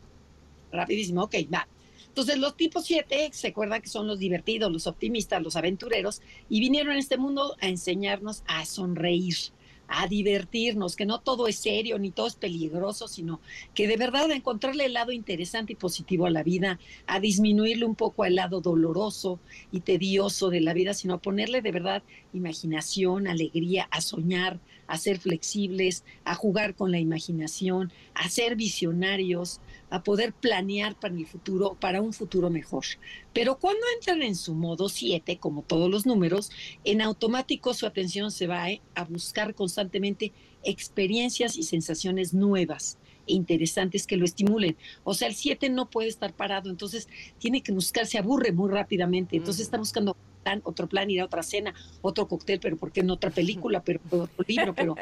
[0.72, 1.68] Rapidísimo, ok, va.
[2.08, 6.60] Entonces, los tipos 7 se acuerdan que son los divertidos, los optimistas, los aventureros, y
[6.60, 9.36] vinieron a este mundo a enseñarnos a sonreír,
[9.96, 13.40] a divertirnos, que no todo es serio ni todo es peligroso, sino
[13.76, 17.86] que de verdad a encontrarle el lado interesante y positivo a la vida, a disminuirle
[17.86, 19.40] un poco el lado doloroso
[19.72, 22.02] y tedioso de la vida, sino a ponerle de verdad
[22.34, 29.62] imaginación, alegría, a soñar, a ser flexibles, a jugar con la imaginación, a ser visionarios,
[29.94, 32.84] a poder planear para el futuro, para un futuro mejor.
[33.32, 36.50] Pero cuando entran en su modo 7, como todos los números,
[36.84, 40.34] en automático su atención se va eh, a buscar constantemente
[40.64, 42.98] experiencias y sensaciones nuevas
[43.28, 44.78] e interesantes que lo estimulen.
[45.04, 47.08] O sea, el 7 no puede estar parado, entonces
[47.38, 50.18] tiene que buscar, se aburre muy rápidamente, entonces está buscando
[50.64, 54.00] otro plan, ir a otra cena, otro cóctel, pero ¿por qué en otra película, pero
[54.10, 54.74] otro libro?
[54.74, 54.96] Pero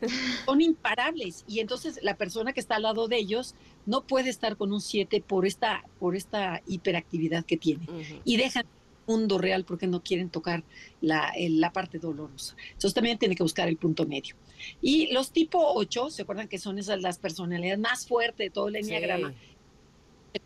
[0.44, 1.44] son imparables.
[1.48, 3.54] Y entonces la persona que está al lado de ellos
[3.86, 7.86] no puede estar con un 7 por esta, por esta hiperactividad que tiene.
[8.24, 10.64] Y dejan el mundo real porque no quieren tocar
[11.00, 12.56] la, la parte dolorosa.
[12.68, 14.34] Entonces también tiene que buscar el punto medio.
[14.80, 18.68] Y los tipo 8, ¿se acuerdan que son esas las personalidades más fuertes de todo
[18.68, 19.34] el enneagrama?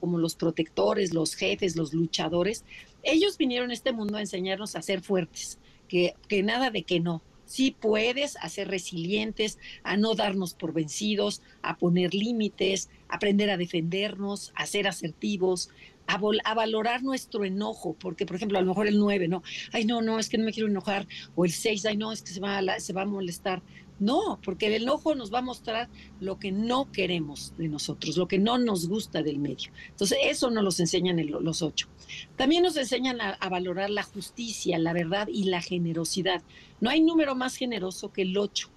[0.00, 2.64] como los protectores, los jefes, los luchadores,
[3.02, 5.58] ellos vinieron a este mundo a enseñarnos a ser fuertes,
[5.88, 7.22] que, que nada de que no.
[7.44, 13.56] Sí puedes a ser resilientes, a no darnos por vencidos, a poner límites, aprender a
[13.56, 15.70] defendernos, a ser asertivos,
[16.06, 19.42] a, a, valorar nuestro enojo, porque por ejemplo a lo mejor el 9, no,
[19.72, 21.06] ay no, no, es que no me quiero enojar,
[21.36, 23.62] o el 6, ay no, es que se va se va a molestar.
[24.00, 25.88] No, porque el enojo nos va a mostrar
[26.20, 29.72] lo que no queremos de nosotros, lo que no nos gusta del medio.
[29.88, 31.88] Entonces, eso nos los enseñan los ocho.
[32.36, 36.42] También nos enseñan a, valorar la justicia, la verdad y la generosidad.
[36.80, 38.70] No hay número más generoso que el ocho.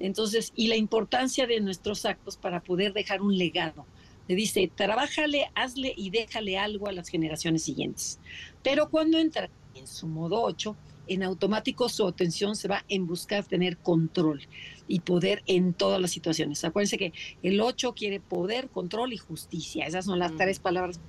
[0.00, 3.86] Entonces, y la importancia de nuestros actos para poder dejar un legado.
[4.26, 8.18] Le dice, trabájale, hazle y déjale algo a las generaciones siguientes.
[8.62, 10.76] Pero cuando entra en su modo ocho,
[11.06, 14.46] en automático su atención se va en buscar tener control
[14.88, 16.64] y poder en todas las situaciones.
[16.64, 17.12] Acuérdense que
[17.42, 19.86] el 8 quiere poder, control y justicia.
[19.86, 20.36] Esas son las mm.
[20.36, 21.00] tres palabras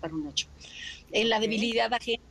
[0.00, 0.48] para un 8.
[1.12, 2.22] En la debilidad ajena,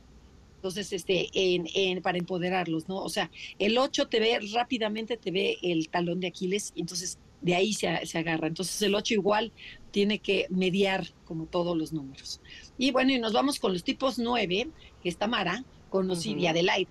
[0.56, 2.98] entonces, este, en, para empoderarlos, ¿no?
[2.98, 7.18] O sea, el 8 te ve rápidamente, te ve el talón de Aquiles, y entonces
[7.40, 8.46] de ahí se, se agarra.
[8.46, 9.50] Entonces, el 8 igual
[9.90, 12.40] tiene que mediar como todos los números.
[12.78, 14.68] Y bueno, y nos vamos con los tipos 9,
[15.02, 16.90] que está Mara, conocida del aire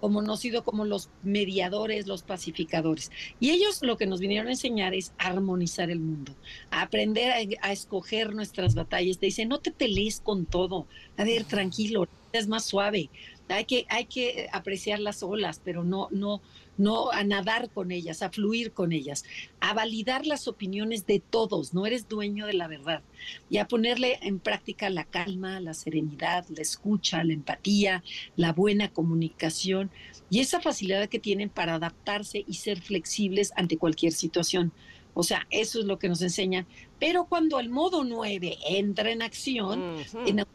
[0.00, 3.10] conocido como los mediadores, los pacificadores.
[3.38, 6.34] Y ellos lo que nos vinieron a enseñar es armonizar el mundo,
[6.70, 9.18] aprender a, escoger nuestras batallas.
[9.18, 13.10] Te dicen, no te pelees con todo, a ver, tranquilo, es más suave.
[13.50, 16.40] Hay que, hay que apreciar las olas, pero no, no,
[16.78, 19.24] no a nadar con ellas, a fluir con ellas,
[19.60, 23.02] a validar las opiniones de todos, no eres dueño de la verdad,
[23.50, 28.02] y a ponerle en práctica la calma, la serenidad, la escucha, la empatía,
[28.36, 29.90] la buena comunicación
[30.30, 34.72] y esa facilidad que tienen para adaptarse y ser flexibles ante cualquier situación.
[35.12, 36.66] O sea, eso es lo que nos enseñan.
[36.98, 40.46] Pero cuando el modo 9 entra en acción, en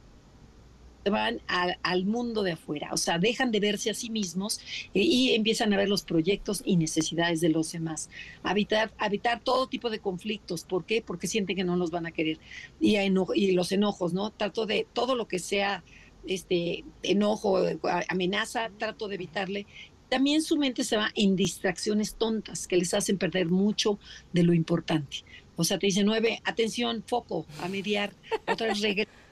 [1.10, 4.60] van al, mundo de afuera, o sea, dejan de verse a sí mismos
[4.94, 8.10] eh, y empiezan a ver los proyectos y necesidades de los demás.
[8.44, 11.02] Habitar, habitar todo tipo de conflictos, ¿por qué?
[11.02, 12.40] Porque sienten que no los van a querer.
[12.80, 14.32] Y, y los enojos, ¿no?
[14.32, 15.84] Trato de todo lo que sea
[16.28, 17.60] este enojo,
[18.08, 19.68] amenaza, trato de evitarle.
[20.10, 24.00] También su mente se va en distracciones tontas que les hacen perder mucho
[24.34, 25.24] de lo importante.
[25.56, 28.12] O sea, te dice nueve, atención, foco, a mediar,
[28.48, 29.25] otra vez regresa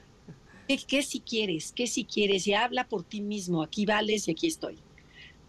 [0.66, 1.72] ¿Qué, si quieres?
[1.72, 2.46] ¿Qué si quieres?
[2.46, 3.62] Y habla por ti mismo.
[3.62, 4.78] Aquí vales y aquí estoy.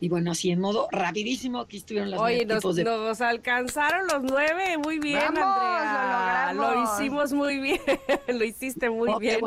[0.02, 2.84] Y bueno, así en modo rapidísimo, aquí estuvieron las Oye, nos, tipos de...
[2.84, 6.54] nos alcanzaron los nueve, muy bien, Andrea.
[6.54, 7.80] Lo, hicimos muy bien,
[8.28, 9.40] lo hiciste muy bien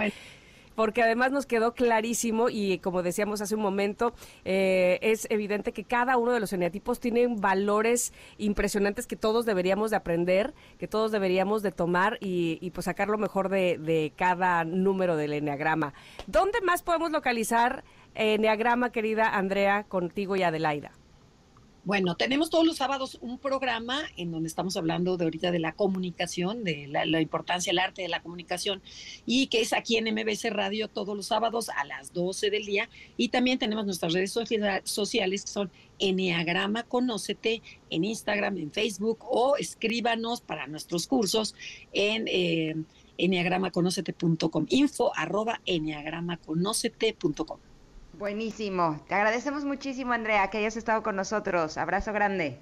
[0.79, 4.15] porque además nos quedó clarísimo y como decíamos hace un momento,
[4.45, 9.91] eh, es evidente que cada uno de los eneatipos tiene valores impresionantes que todos deberíamos
[9.91, 15.17] de aprender, que todos deberíamos de tomar y, pues sacar lo mejor de, cada número
[15.17, 15.95] del eneagrama.
[16.29, 17.83] ¿Dónde más podemos localizar
[18.15, 20.93] eneagrama, querida Andrea, contigo y Adelaida?
[21.85, 25.73] Bueno, tenemos todos los sábados un programa en donde estamos hablando de ahorita de la
[25.73, 28.83] comunicación, de la, importancia del arte de la comunicación,
[29.25, 32.91] y que es aquí en MBC Radio todos los sábados a las 12 del día.
[33.17, 34.33] Y también tenemos nuestras redes
[34.85, 41.55] sociales que son Enneagrama Conócete en Instagram, en Facebook, o escríbanos para nuestros cursos
[41.93, 42.77] en eh,
[43.17, 47.59] enneagramaconócete.com, info arroba enneagramaconócete.com.
[48.19, 49.01] Buenísimo.
[49.07, 51.78] Te agradecemos muchísimo, Andrea, que hayas estado con nosotros.
[51.78, 52.59] Abrazo grande.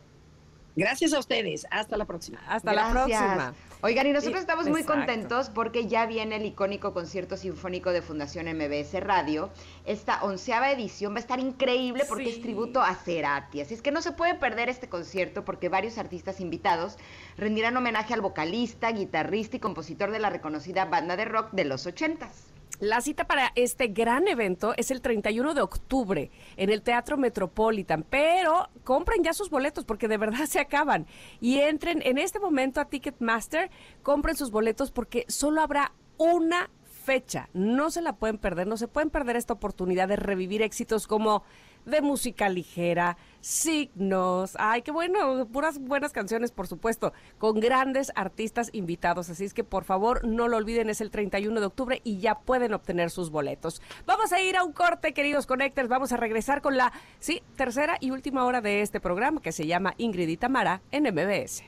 [0.77, 1.67] Gracias a ustedes.
[1.71, 2.39] Hasta la próxima.
[2.47, 3.55] Hasta la próxima.
[3.81, 8.47] Oigan, y nosotros estamos muy contentos porque ya viene el icónico concierto sinfónico de Fundación
[8.55, 9.49] MBS Radio.
[9.87, 13.63] Esta onceava edición va a estar increíble porque es tributo a Cerati.
[13.63, 16.99] Así es que no se puede perder este concierto porque varios artistas invitados
[17.39, 21.87] rendirán homenaje al vocalista, guitarrista y compositor de la reconocida banda de rock de los
[21.87, 22.56] ochentas.
[22.81, 28.05] La cita para este gran evento es el 31 de octubre en el Teatro Metropolitan,
[28.09, 31.07] pero compren ya sus boletos porque de verdad se acaban.
[31.41, 33.71] Y entren en este momento a Ticketmaster,
[34.03, 37.49] compren sus boletos porque solo habrá una fecha.
[37.55, 41.45] No se la pueden perder, no se pueden perder esta oportunidad de revivir éxitos como
[41.87, 48.71] de música ligera, signos, ay, qué bueno, puras buenas canciones, por supuesto, con grandes artistas
[48.73, 49.31] invitados.
[49.31, 52.41] Así es que por favor no lo olviden, es el 31 de octubre y ya
[52.41, 53.81] pueden obtener sus boletos.
[54.05, 57.97] Vamos a ir a un corte, queridos connectors, vamos a regresar con la, sí, tercera
[58.01, 61.63] y última hora de este programa que se llama Ingrid y Tamara en MBS.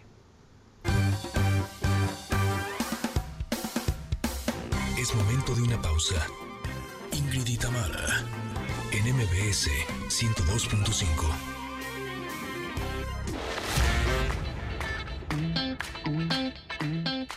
[4.98, 6.16] Es momento de una pausa.
[7.12, 8.47] Ingrid y Tamara
[8.98, 9.70] en MBS
[10.08, 11.06] 102.5.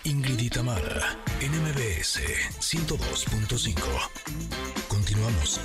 [0.05, 2.19] Ingrid y Tamara, NMBS
[2.59, 3.75] 102.5.
[4.87, 5.61] Continuamos.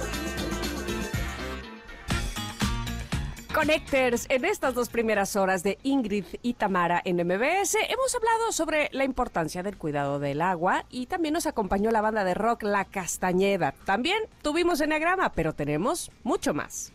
[3.56, 8.90] Connectors, en estas dos primeras horas de Ingrid y Tamara en MBS hemos hablado sobre
[8.92, 12.84] la importancia del cuidado del agua y también nos acompañó la banda de rock La
[12.84, 13.72] Castañeda.
[13.86, 16.92] También tuvimos Enneagrama, pero tenemos mucho más.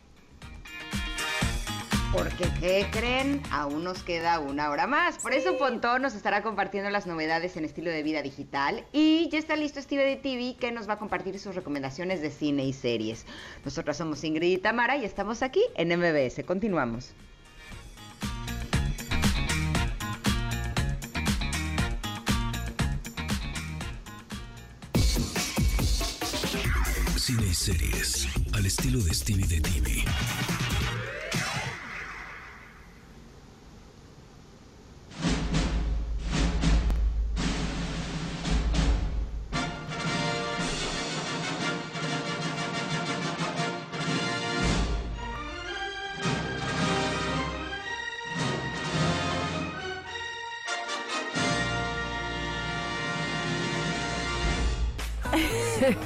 [2.11, 3.41] Porque, ¿qué creen?
[3.51, 5.17] Aún nos queda una hora más.
[5.19, 8.85] Por eso Pontón nos estará compartiendo las novedades en estilo de vida digital.
[8.91, 12.29] Y ya está listo Steve de TV que nos va a compartir sus recomendaciones de
[12.29, 13.25] cine y series.
[13.63, 16.43] Nosotras somos Ingrid y Tamara y estamos aquí en MBS.
[16.45, 17.13] Continuamos.
[27.15, 30.03] Cine y series al estilo de Stevie de TV.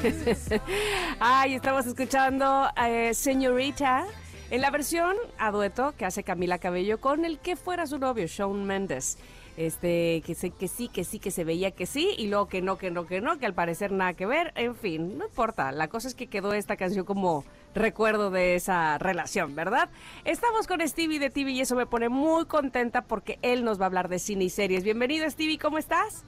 [1.19, 4.05] Ay, estamos escuchando eh, Señorita
[4.51, 8.27] en la versión a dueto que hace Camila Cabello con el que fuera su novio,
[8.27, 9.17] Shawn Mendes.
[9.57, 12.61] Este, que, sé, que sí, que sí, que se veía que sí, y luego que
[12.61, 14.51] no, que no, que no, que al parecer nada que ver.
[14.55, 15.71] En fin, no importa.
[15.71, 19.89] La cosa es que quedó esta canción como recuerdo de esa relación, ¿verdad?
[20.25, 23.85] Estamos con Stevie de TV y eso me pone muy contenta porque él nos va
[23.85, 24.83] a hablar de cine y series.
[24.83, 26.25] Bienvenido, Stevie, ¿cómo estás?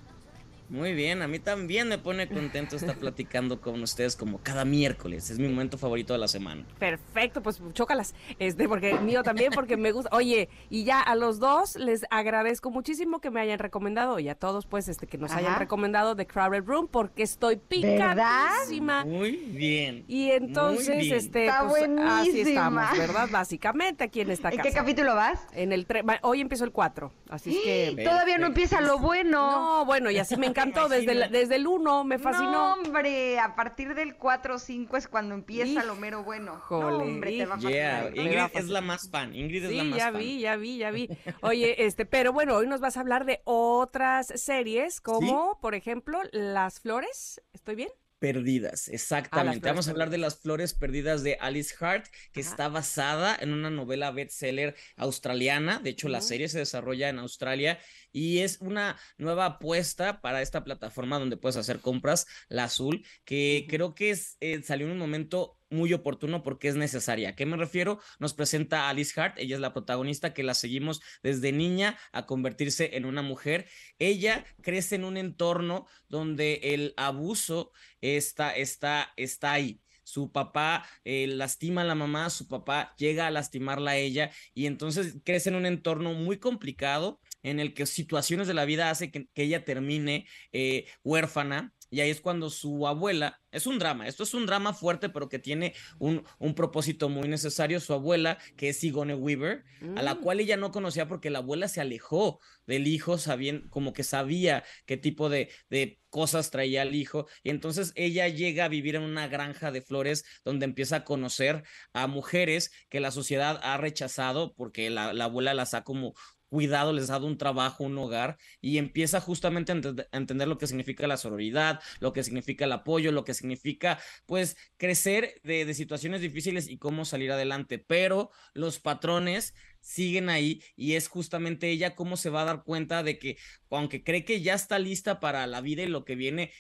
[0.70, 5.30] Muy bien, a mí también me pone contento estar platicando con ustedes como cada miércoles.
[5.30, 6.66] Es mi momento favorito de la semana.
[6.78, 8.14] Perfecto, pues chócalas.
[8.38, 10.10] Este, porque mío también, porque me gusta.
[10.14, 14.36] Oye, y ya a los dos les agradezco muchísimo que me hayan recomendado, y a
[14.36, 19.06] todos, pues, este, que nos hayan recomendado The Crowded Room, porque estoy picadísima.
[19.06, 20.04] Muy bien.
[20.08, 23.30] Y entonces, este, pues, así estamos, ¿verdad?
[23.32, 24.62] Básicamente aquí en esta casa.
[24.62, 25.40] ¿En qué capítulo vas?
[25.54, 25.88] En el
[26.24, 28.04] hoy empiezo el 4, así es que.
[28.08, 29.52] Todavía no empieza lo bueno.
[29.52, 32.52] No, bueno, y así me encantó desde el, desde el 1, me fascinó.
[32.52, 36.64] No, hombre, a partir del 4 o 5 es cuando empieza lo mero bueno.
[36.70, 38.18] No, hombre, te va a fascinar.
[38.18, 41.10] Ingrid es la más fan, Ingrid es la más ya vi, ya vi, ya vi.
[41.42, 46.20] Oye, este, pero bueno, hoy nos vas a hablar de otras series como, por ejemplo,
[46.32, 47.90] Las Flores, ¿estoy bien?
[48.20, 49.70] Perdidas, exactamente.
[49.70, 53.70] Vamos a hablar de las flores perdidas de Alice Hart, que está basada en una
[53.70, 55.78] novela bestseller australiana.
[55.78, 57.78] De hecho, la serie se desarrolla en Australia
[58.12, 63.66] y es una nueva apuesta para esta plataforma donde puedes hacer compras, la azul, que
[63.70, 67.30] creo que es, eh, salió en un momento muy oportuno porque es necesaria.
[67.30, 68.00] ¿A qué me refiero?
[68.20, 72.26] Nos presenta a Alice Hart, ella es la protagonista que la seguimos desde niña a
[72.26, 73.68] convertirse en una mujer.
[74.00, 77.72] Ella crece en un entorno donde el abuso
[78.02, 83.32] está, está, está ahí su papá eh, lastima a la mamá, su papá llega a
[83.32, 88.48] lastimarla a ella y entonces crece en un entorno muy complicado en el que situaciones
[88.48, 93.40] de la vida hace que, ella termine eh, huérfana y ahí es cuando su abuela,
[93.52, 97.30] es un drama, esto es un drama fuerte, pero que tiene un, un propósito muy
[97.30, 97.80] necesario.
[97.80, 99.64] Su abuela, que es Sigourney Weaver,
[99.96, 100.22] a la mm.
[100.22, 104.66] cual ella no conocía porque la abuela se alejó del hijo, sabiendo, como que sabía
[104.86, 107.28] qué tipo de, de cosas traía el hijo.
[107.42, 111.64] Y entonces ella llega a vivir en una granja de flores donde empieza a conocer
[111.94, 116.16] a mujeres que la sociedad ha rechazado porque la, la abuela las ha como
[116.50, 119.76] cuidado, les ha dado un trabajo, un hogar, y empieza justamente a,
[120.12, 124.58] entender lo que significa la sororidad, lo que significa el apoyo, lo que significa, pues,
[124.78, 127.80] crecer de, de situaciones difíciles y cómo salir adelante.
[127.80, 133.04] Pero los patrones siguen ahí y es justamente ella cómo se va a dar cuenta
[133.04, 133.38] de que,
[133.70, 136.52] aunque cree que ya está lista para la vida y lo que viene,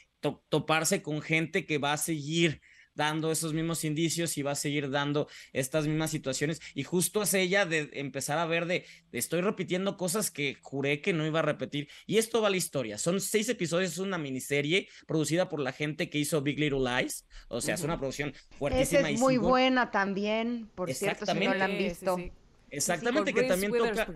[0.49, 2.61] toparse con gente que va a seguir
[2.97, 6.59] dando esos mismos indicios y va a seguir dando estas mismas situaciones.
[6.73, 11.13] Y justo es ella de empezar a ver de, estoy repitiendo cosas que juré que
[11.13, 11.87] no iba a repetir.
[12.07, 12.97] Y esto va a la historia.
[12.97, 17.25] Son seis episodios, es una miniserie producida por la gente que hizo Big Little Lies.
[17.47, 19.01] O sea, es una producción fuertísima.
[19.01, 22.17] Esa es muy buena también, por cierto, si no la han visto.
[22.69, 24.07] Exactamente, que también toca...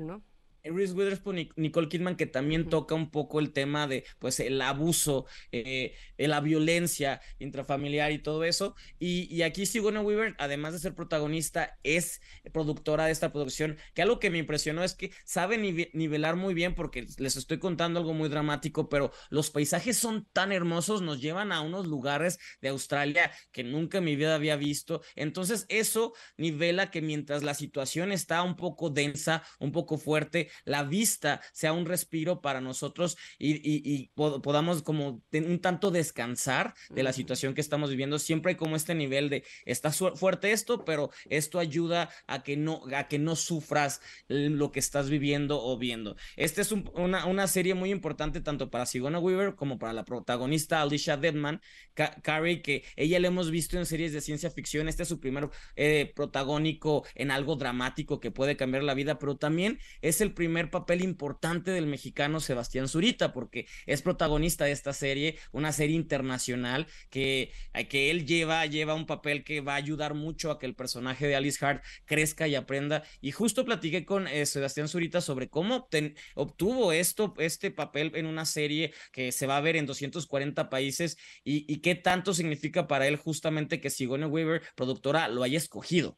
[0.64, 4.62] Reese Witherspoon y Nicole Kidman que también toca un poco el tema de pues el
[4.62, 8.76] abuso, eh, la violencia intrafamiliar y todo eso.
[9.00, 12.22] Y, y aquí Sigourney Weaver, además de ser protagonista, es
[12.54, 16.76] productora de esta producción, que algo que me impresionó es que sabe nivelar muy bien
[16.76, 21.52] porque les estoy contando algo muy dramático, pero los paisajes son tan hermosos, nos llevan
[21.52, 25.02] a unos lugares de Australia que nunca en mi vida había visto.
[25.16, 30.84] Entonces eso nivela que mientras la situación está un poco densa, un poco fuerte, la
[30.84, 37.54] vista sea un respiro para nosotros y, podamos como un tanto descansar de la situación
[37.54, 38.20] que estamos viviendo.
[38.20, 42.82] Siempre hay como este nivel de, está fuerte esto, pero esto ayuda a que no,
[42.96, 46.16] a que no sufras lo que estás viviendo o viendo.
[46.36, 50.82] Esta es una, una, serie muy importante tanto para Sigourney Weaver como para la protagonista
[50.82, 51.62] Alicia Deadman,
[51.94, 54.88] Carrie, que ella la hemos visto en series de ciencia ficción.
[54.88, 59.38] Este es su primer eh, protagónico en algo dramático que puede cambiar la vida, pero
[59.38, 64.94] también es el primer papel importante del mexicano Sebastián Zurita, porque es protagonista de esta
[64.94, 69.78] serie, una serie internacional que, eh, que él lleva, lleva un papel que va a
[69.78, 73.04] ayudar mucho a que el personaje de Alice Hart crezca y aprenda.
[73.22, 75.88] Y justo platiqué con eh, Sebastián Zurita sobre cómo
[76.36, 81.18] obtuvo esto, este papel en una serie que se va a ver en 240 países
[81.44, 86.18] y, y qué tanto significa para él justamente que Sigourney Weaver, productora, lo haya escogido.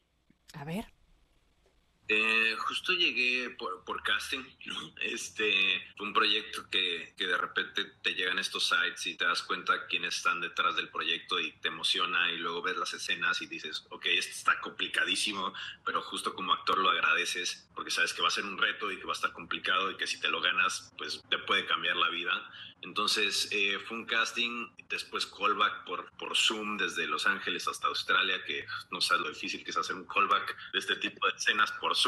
[0.54, 0.86] A ver.
[2.16, 4.44] Eh, justo llegué por, por, casting,
[5.02, 9.42] Este fue un proyecto que, que, de repente te llegan estos sites y te das
[9.42, 13.48] cuenta quiénes están detrás del proyecto y te emociona y luego ves las escenas y
[13.48, 18.28] dices, ok, esto está complicadísimo, pero justo como actor lo agradeces porque sabes que va
[18.28, 20.40] a ser un reto y que va a estar complicado y que si te lo
[20.40, 22.48] ganas, pues te puede cambiar la vida.
[22.84, 28.44] Entonces eh, fue un casting, después callback por, por Zoom desde Los Ángeles hasta Australia,
[28.44, 31.72] que no sabes lo difícil que es hacer un callback de este tipo de escenas
[31.74, 32.03] por Zoom.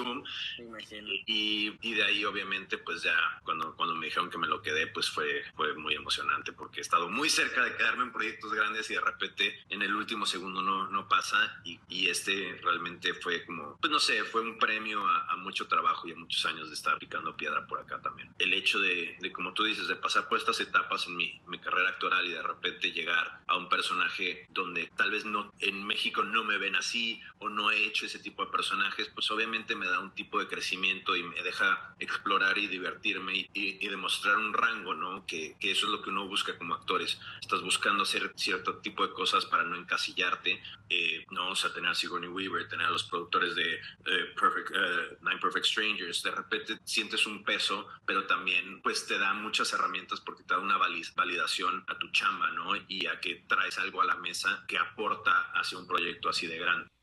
[1.25, 4.87] Y, y, de ahí obviamente pues ya cuando, cuando me dijeron que me lo quedé
[4.87, 8.89] pues fue, fue muy emocionante porque he estado muy cerca de quedarme en proyectos grandes
[8.89, 11.61] y de repente en el último segundo no, no pasa.
[11.63, 15.67] Y, y este realmente fue como, pues no sé, fue un premio a, a, mucho
[15.67, 18.33] trabajo y a muchos años de estar picando piedra por acá también.
[18.39, 21.59] El hecho de, de como tú dices, de pasar por estas etapas en mi, mi,
[21.59, 26.23] carrera actoral y de repente llegar a un personaje donde tal vez no en México
[26.23, 29.87] no me ven así o no he hecho ese tipo de personajes, pues obviamente me
[29.87, 34.93] da un tipo de crecimiento y me deja explorar y divertirme y, demostrar un rango,
[34.93, 35.25] ¿no?
[35.25, 37.19] Que, que, eso es lo que uno busca como actores.
[37.39, 41.49] Estás buscando hacer cierto tipo de cosas para no encasillarte, eh, ¿no?
[41.49, 45.39] O sea, tener a Sigourney Weaver, tener a los productores de eh, Perfect, uh, Nine
[45.39, 50.43] Perfect Strangers, de repente sientes un peso, pero también pues te da muchas herramientas porque
[50.43, 52.75] te da una validación a tu chamba, ¿no?
[52.87, 56.57] Y a que traes algo a la mesa que aporta hacia un proyecto así de
[56.57, 56.94] grande.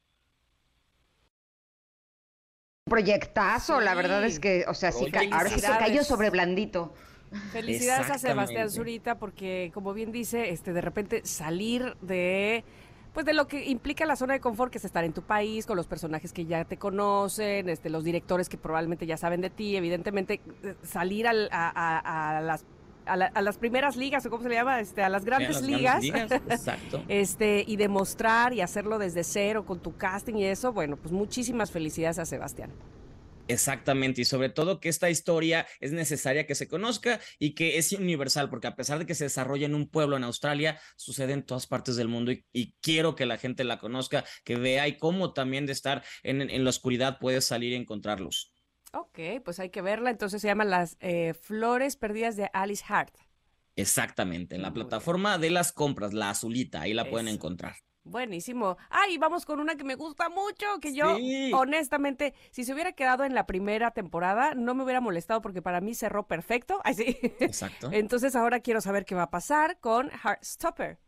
[2.93, 6.93] Proyectazo, la verdad es que, o sea, sí, ahora sí se cayó sobre blandito.
[7.51, 12.65] Felicidades a Sebastián Zurita porque, como bien dice, este, de repente salir de
[13.15, 15.65] pues de lo que implica la zona de confort, que es estar en tu país,
[15.65, 19.49] con los personajes que ya te conocen, este, los directores que probablemente ya saben de
[19.49, 22.67] ti, evidentemente eh, salir a, a, las
[23.07, 26.05] a, las primeras ligas, o cómo se le llama, este, a las grandes ligas.
[26.05, 27.05] exacto.
[27.09, 31.71] este, y demostrar y hacerlo desde cero con tu casting y eso, bueno, pues muchísimas
[31.71, 32.71] felicidades a Sebastián.
[33.49, 37.93] Exactamente, y sobre todo que esta historia es necesaria que se conozca y que es
[37.93, 41.43] universal, porque a pesar de que se desarrolla en un pueblo en Australia, sucede en
[41.43, 45.33] todas partes del mundo y, quiero que la gente la conozca, que vea y cómo
[45.33, 48.52] también de estar en, la oscuridad puedes salir y encontrarlos.
[48.93, 53.15] Ok, pues hay que verla, entonces se llama Las eh, Flores Perdidas de Alice Hart.
[53.75, 57.77] Exactamente, en la plataforma de las compras, la azulita, ahí la pueden encontrar.
[58.05, 58.77] Buenísimo.
[58.91, 61.17] Ay, vamos con una que me gusta mucho, que yo,
[61.55, 65.81] honestamente, si se hubiera quedado en la primera temporada, no me hubiera molestado porque para
[65.81, 66.81] mí cerró perfecto.
[66.85, 67.17] Ay, sí.
[67.41, 67.91] Exacto.
[67.93, 70.99] Entonces ahora quiero saber qué va a pasar con Heartstopper.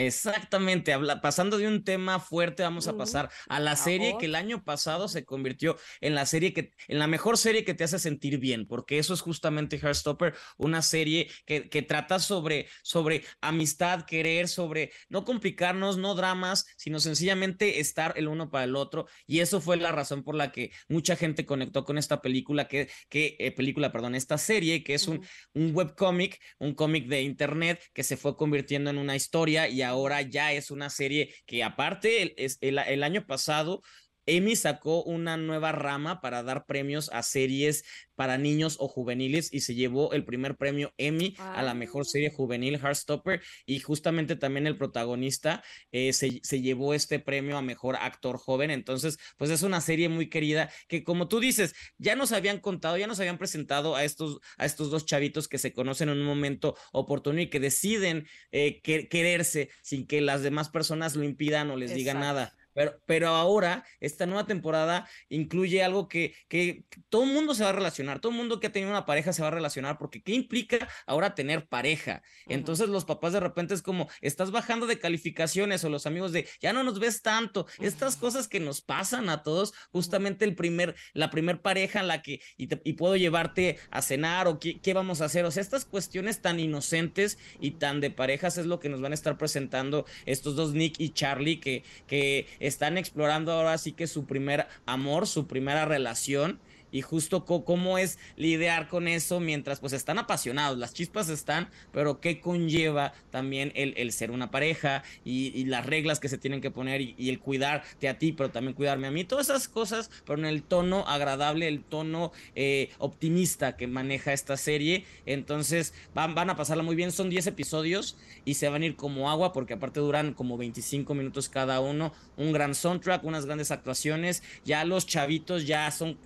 [0.00, 4.36] Exactamente, habla, pasando de un tema fuerte, vamos a pasar a la serie que el
[4.36, 7.98] año pasado se convirtió en la serie que, en la mejor serie que te hace
[7.98, 14.04] sentir bien, porque eso es justamente Heartstopper, una serie que, que trata sobre, sobre amistad,
[14.04, 19.08] querer, sobre no complicarnos, no dramas, sino sencillamente estar el uno para el otro.
[19.26, 22.88] Y eso fue la razón por la que mucha gente conectó con esta película, que,
[23.08, 27.82] que eh, película, perdón, esta serie, que es un, un webcómic, un cómic de internet
[27.92, 32.34] que se fue convirtiendo en una historia y ahora ya es una serie que aparte
[32.44, 33.82] el, el año pasado
[34.28, 37.84] Emmy sacó una nueva rama para dar premios a series
[38.14, 42.30] para niños o juveniles y se llevó el primer premio Emmy a la mejor serie
[42.30, 47.94] juvenil Heartstopper y justamente también el protagonista eh, se, se, llevó este premio a mejor
[47.94, 48.70] actor joven.
[48.72, 52.98] Entonces, pues es una serie muy querida que como tú dices, ya nos habían contado,
[52.98, 56.26] ya nos habían presentado a estos, a estos dos chavitos que se conocen en un
[56.26, 61.76] momento oportuno y que deciden eh, quererse sin que las demás personas lo impidan o
[61.76, 62.57] les digan nada.
[63.06, 67.72] Pero, ahora, esta nueva temporada incluye algo que, que, todo el mundo se va a
[67.72, 70.32] relacionar, todo el mundo que ha tenido una pareja se va a relacionar, porque ¿qué
[70.32, 72.22] implica ahora tener pareja?
[72.46, 76.48] Entonces los papás de repente es como, estás bajando de calificaciones o los amigos de,
[76.60, 80.94] ya no nos ves tanto, estas cosas que nos pasan a todos, justamente el primer,
[81.14, 85.20] la primer pareja en la que, y, puedo llevarte a cenar o qué, qué vamos
[85.20, 88.88] a hacer, o sea, estas cuestiones tan inocentes y tan de parejas es lo que
[88.88, 93.76] nos van a estar presentando estos dos Nick y Charlie que, que están explorando ahora
[93.78, 99.40] sí que su primer amor, su primera relación y justo cómo es lidiar con eso
[99.40, 104.50] mientras pues están apasionados, las chispas están, pero qué conlleva también el, el ser una
[104.50, 108.50] pareja y, las reglas que se tienen que poner y, el cuidarte a ti, pero
[108.50, 112.90] también cuidarme a mí, todas esas cosas, pero en el tono agradable, el tono eh,
[112.98, 118.16] optimista que maneja esta serie, entonces van, van a pasarla muy bien, son 10 episodios
[118.44, 122.12] y se van a ir como agua porque aparte duran como 25 minutos cada uno,
[122.36, 126.18] un gran soundtrack, unas grandes actuaciones, ya los chavitos ya son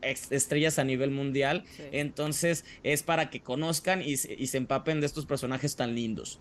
[0.53, 1.65] estrellas a nivel mundial.
[1.93, 6.39] Entonces es para que conozcan y se, empapen de estos personajes tan lindos.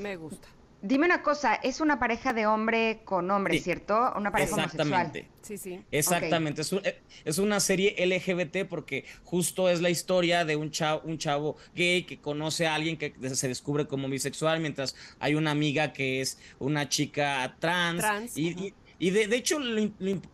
[0.00, 0.48] Me gusta.
[0.84, 3.94] Dime una cosa, es una pareja de hombre con hombre, ¿cierto?
[4.16, 5.28] Una pareja Exactamente.
[5.40, 5.80] Sí, sí.
[5.92, 6.62] Exactamente.
[6.62, 11.56] Eh, es, una serie LGBT porque justo es la historia de un chavo, un chavo
[11.76, 16.20] gay que conoce a alguien que se descubre como bisexual, mientras hay una amiga que
[16.20, 18.36] es una chica trans.
[18.36, 18.74] y, y
[19.10, 19.80] de, hecho, lo,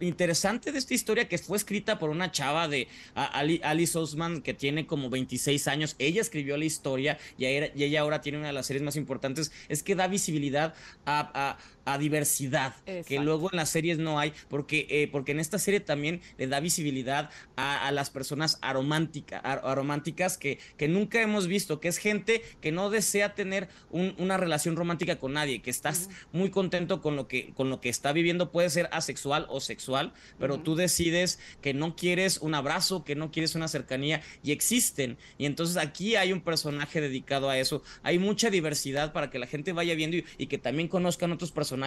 [0.01, 4.87] interesante de esta historia que fue escrita por una chava de Alice Osman que tiene
[4.87, 8.83] como 26 años, ella escribió la historia y ella, ahora tiene una de las series
[8.83, 10.75] más importantes, es que da visibilidad
[11.07, 11.59] a a
[11.97, 12.75] diversidad,
[13.07, 16.47] que luego en las series no hay, porque, eh, porque en esta serie también le
[16.47, 22.73] da visibilidad a, las personas arománticas que, que nunca hemos visto, que es gente que
[22.73, 27.53] no desea tener una relación romántica con nadie, que estás muy contento con lo que,
[27.55, 31.97] con lo que está viviendo, puede ser asexual o sexual, pero tú decides que no
[31.97, 35.17] quieres un abrazo, que no quieres una cercanía, y existen.
[35.39, 37.83] Y entonces aquí hay un personaje dedicado a eso.
[38.03, 41.53] Hay mucha diversidad para que la gente vaya viendo y, y que también conozcan otros
[41.53, 41.78] personajes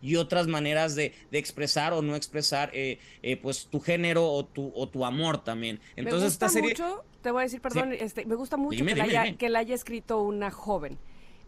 [0.00, 4.72] y otras maneras de, expresar o no expresar eh, eh, pues tu género o tu,
[4.74, 5.80] o tu amor también.
[5.96, 6.70] Entonces me gusta esta serie...
[6.70, 9.58] Mucho, te voy a decir, perdón, este, me gusta mucho que, la haya, que la
[9.60, 10.98] haya escrito una joven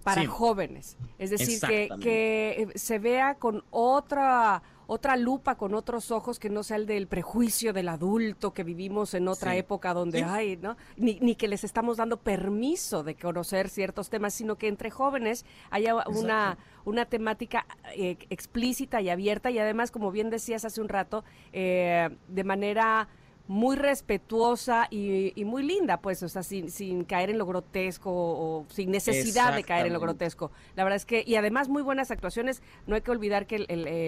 [0.03, 0.97] para jóvenes.
[1.19, 6.63] Es decir, que, que se vea con otra otra lupa con otros ojos que no
[6.63, 10.79] sea el del prejuicio del adulto que vivimos en otra época donde hay, ¿no?
[10.97, 15.45] Ni, ni, que les estamos dando permiso de conocer ciertos temas, sino que entre jóvenes
[15.71, 16.57] haya una,
[16.87, 17.67] una temática
[17.97, 19.51] eh, explícita y abierta.
[19.51, 23.09] Y además, como bien decías hace un rato, eh, de manera
[23.49, 28.67] muy respetuosa y, muy linda, pues, o sea, sin, sin caer en lo grotesco o,
[28.69, 30.53] sin necesidad de caer en lo grotesco.
[30.77, 33.61] La verdad es que, y además muy buenas actuaciones, no hay que olvidar que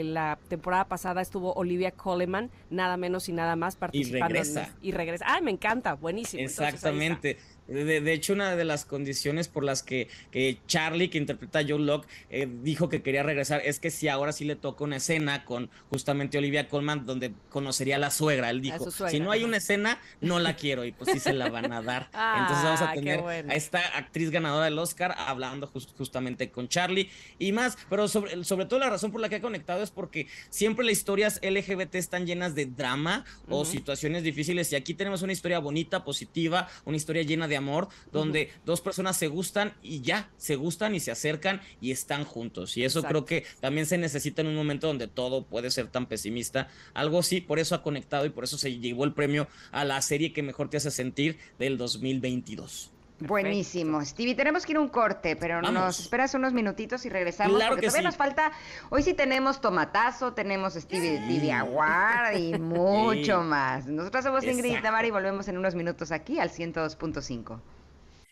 [0.05, 4.27] la temporada pasada estuvo Olivia Coleman, nada menos y nada más participando.
[4.27, 4.75] Y regresa.
[4.83, 5.25] y regresa.
[5.27, 6.43] Ay, me encanta, buenísimo.
[6.43, 7.39] Exactamente.
[7.71, 11.79] De, hecho, una de las condiciones por las que, que Charlie, que interpreta a Joe
[11.79, 15.45] Locke, eh, dijo que quería regresar es que si ahora sí le toca una escena
[15.45, 18.51] con justamente Olivia Colman donde conocería a la suegra.
[18.51, 21.49] Él dijo, si no hay una escena, no la quiero y pues sí se la
[21.49, 22.11] van a dar.
[22.39, 27.09] Entonces vamos a ah, tener a esta actriz ganadora del Oscar hablando justamente con Charlie
[27.39, 30.27] y más, pero sobre, sobre todo la razón por la que ha conectado es porque
[30.49, 35.33] siempre las historias LGBT están llenas de drama o situaciones difíciles y aquí tenemos una
[35.33, 40.31] historia bonita, positiva, una historia llena de amor, donde dos personas se gustan y ya,
[40.37, 42.77] se gustan y se acercan y están juntos.
[42.77, 46.07] Y eso creo que también se necesita en un momento donde todo puede ser tan
[46.07, 46.69] pesimista.
[46.95, 50.01] Algo sí, por eso ha conectado y por eso se llevó el premio a la
[50.03, 52.91] serie que mejor te hace sentir del 2022.
[53.21, 54.05] Buenísimo.
[54.05, 57.63] Stevie, tenemos que ir a un corte, pero nos esperas unos minutitos y regresamos.
[57.69, 58.53] porque todavía nos falta.
[58.89, 63.87] Hoy sí tenemos tomatazo, tenemos Stevie, Stevie Aguard y mucho más.
[63.87, 67.61] Nosotros somos Ingrid y Tamara y volvemos en unos minutos aquí al 102.5.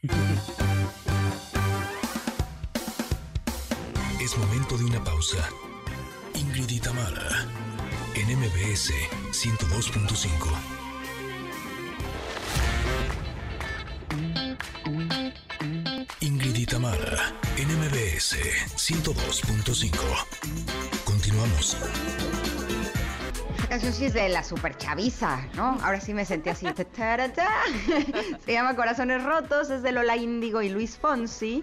[4.20, 5.38] Es momento de una pausa.
[6.34, 7.46] Ingrid y Tamara
[8.14, 8.92] en MBS
[9.30, 10.87] 102.5.
[16.66, 18.36] Tamara en MBS
[18.76, 19.96] 102.5.
[21.04, 21.74] Continuamos.
[23.56, 25.78] Esta canción sí es de la super chaviza, ¿no?
[25.82, 26.66] Ahora sí me sentí así.
[28.44, 31.62] Se llama Corazones Rotos, es de Lola Índigo y Luis Fonsi.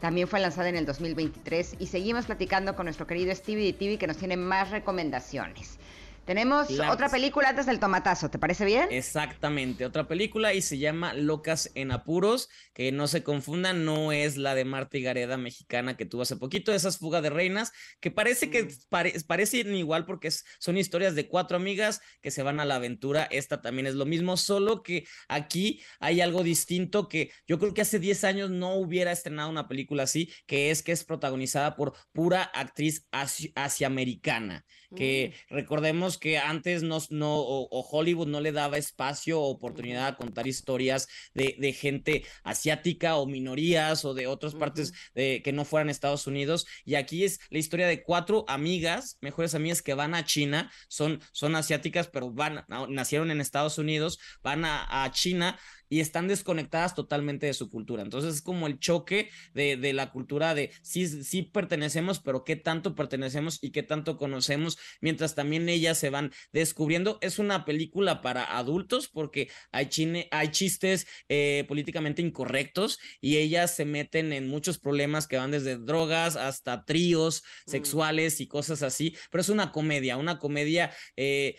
[0.00, 3.98] También fue lanzada en el 2023 y seguimos platicando con nuestro querido Stevie de TV
[3.98, 5.78] que nos tiene más recomendaciones.
[6.26, 8.88] Tenemos otra película antes del tomatazo, ¿te parece bien?
[8.90, 14.36] Exactamente, otra película y se llama Locas en Apuros, que no se confundan, no es
[14.36, 17.70] la de Marta y Gareda mexicana que tuvo hace poquito, esas fuga de reinas,
[18.00, 19.26] que parece que mm.
[19.28, 23.62] parecen igual porque son historias de cuatro amigas que se van a la aventura, esta
[23.62, 28.00] también es lo mismo, solo que aquí hay algo distinto que yo creo que hace
[28.00, 32.42] 10 años no hubiera estrenado una película así, que es que es protagonizada por pura
[32.42, 33.06] actriz
[33.54, 35.54] asiamericana, que mm.
[35.54, 40.46] recordemos que antes no, no o, Hollywood no le daba espacio o oportunidad a contar
[40.46, 45.90] historias de, de gente asiática o minorías o de otras partes de, que no fueran
[45.90, 46.66] Estados Unidos.
[46.84, 51.20] Y aquí es la historia de cuatro amigas, mejores amigas que van a China, son,
[51.32, 55.58] son asiáticas, pero van, nacieron en Estados Unidos, van a, a China
[55.88, 58.02] y están desconectadas totalmente de su cultura.
[58.02, 62.56] Entonces es como el choque de, de, la cultura de sí, sí pertenecemos, pero qué
[62.56, 67.18] tanto pertenecemos y qué tanto conocemos, mientras también ellas se van descubriendo.
[67.20, 73.74] Es una película para adultos porque hay, chine, hay chistes eh, políticamente incorrectos y ellas
[73.74, 77.70] se meten en muchos problemas que van desde drogas hasta tríos mm.
[77.70, 81.56] sexuales y cosas así, pero es una comedia, una comedia, eh,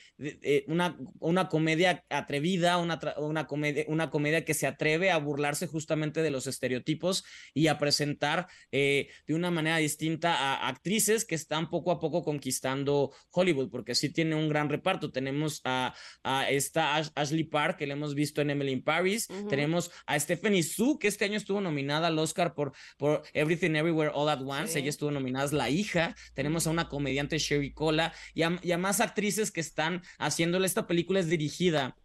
[0.67, 6.21] una, una comedia atrevida, una, una comedia, una comedia que se atreve a burlarse justamente
[6.21, 7.23] de los estereotipos
[7.53, 12.23] y a presentar eh, de una manera distinta a actrices que están poco a poco
[12.23, 15.11] conquistando Hollywood, porque sí tiene un gran reparto.
[15.11, 19.27] Tenemos a, a esta Ashley Park, que le hemos visto en Emily in Paris.
[19.49, 24.11] Tenemos a Stephanie Su, que este año estuvo nominada al Oscar por, por Everything Everywhere
[24.13, 24.77] All at Once.
[24.77, 26.15] Ella estuvo nominada la hija.
[26.33, 30.87] Tenemos a una comediante Sherry Cola y y a más actrices que están haciéndole esta
[30.87, 31.97] película es dirigida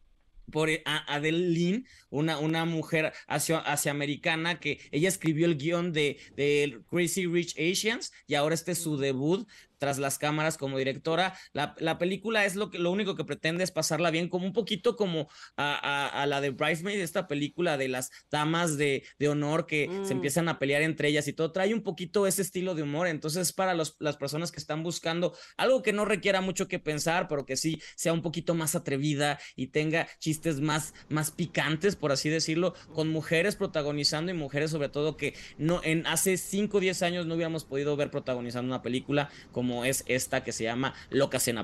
[0.51, 6.81] por eh, Adele Lynn, una, una mujer asiamericana que ella escribió el guion de, de
[6.90, 9.48] Crazy Rich Asians y ahora este es su debut
[9.83, 11.37] tras las cámaras como directora.
[11.53, 14.53] La, la, película es lo, que, lo único que pretende es pasarla bien, como un
[14.53, 19.67] poquito como a, a, la de Bridesmaid, esta película de las damas de, de honor
[19.67, 20.19] que se mm.
[20.19, 21.51] empiezan a pelear entre ellas y todo.
[21.51, 23.09] Trae un poquito ese estilo de humor.
[23.09, 27.27] Entonces, para los, las personas que están buscando algo que no requiera mucho que pensar,
[27.27, 32.13] pero que sí sea un poquito más atrevida y tenga chistes más, más picantes, por
[32.13, 36.81] así decirlo, con mujeres protagonizando y mujeres sobre todo que no en hace 5 o
[36.81, 40.94] 10 años no hubiéramos podido ver protagonizando una película como es esta que se llama
[41.11, 41.59] Locas en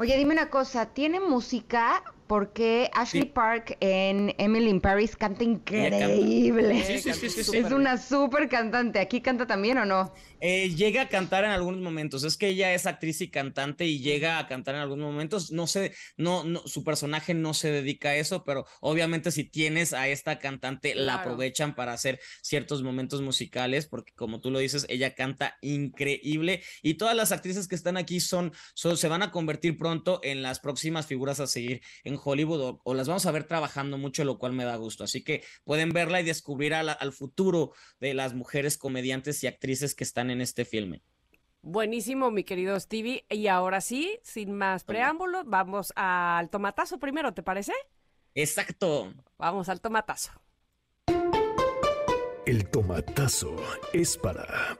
[0.00, 6.82] Oye, dime una cosa, ¿tiene música porque Ashley Park en Emily in Paris canta increíble.
[6.84, 8.98] Sí, sí, sí, es una súper cantante.
[8.98, 10.12] ¿Aquí canta también o no?
[10.40, 12.24] Eh, llega a cantar en algunos momentos.
[12.24, 15.52] Es que ella es actriz y cantante y llega a cantar en algunos momentos.
[15.52, 19.92] No sé, no, no, su personaje no se dedica a eso, pero obviamente si tienes
[19.92, 24.86] a esta cantante, la aprovechan para hacer ciertos momentos musicales, porque como tú lo dices,
[24.88, 29.30] ella canta increíble y todas las actrices que están aquí son, son se van a
[29.30, 33.44] convertir pronto en las próximas figuras a seguir en Hollywood o, las vamos a ver
[33.44, 35.04] trabajando mucho, lo cual me da gusto.
[35.04, 40.04] Así que pueden verla y descubrir al futuro de las mujeres comediantes y actrices que
[40.04, 41.02] están en este filme.
[41.62, 43.26] Buenísimo, mi querido Stevie.
[43.28, 47.72] Y ahora sí, sin más preámbulos, vamos al tomatazo primero, ¿te parece?
[48.34, 49.12] Exacto.
[49.36, 50.30] Vamos al tomatazo.
[52.46, 53.56] El tomatazo
[53.92, 54.78] es para...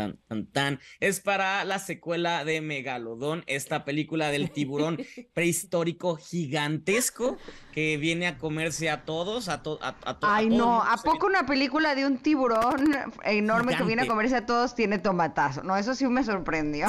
[0.00, 0.80] Tan, tan, tan.
[0.98, 4.96] Es para la secuela de Megalodón, esta película del tiburón
[5.34, 7.36] prehistórico gigantesco
[7.72, 9.80] que viene a comerse a todos, a, todos.
[10.22, 12.94] Ay, no, ¿a poco una película de un tiburón
[13.24, 15.62] enorme que viene a comerse a todos tiene tomatazo?
[15.64, 16.86] No, eso sí me sorprendió.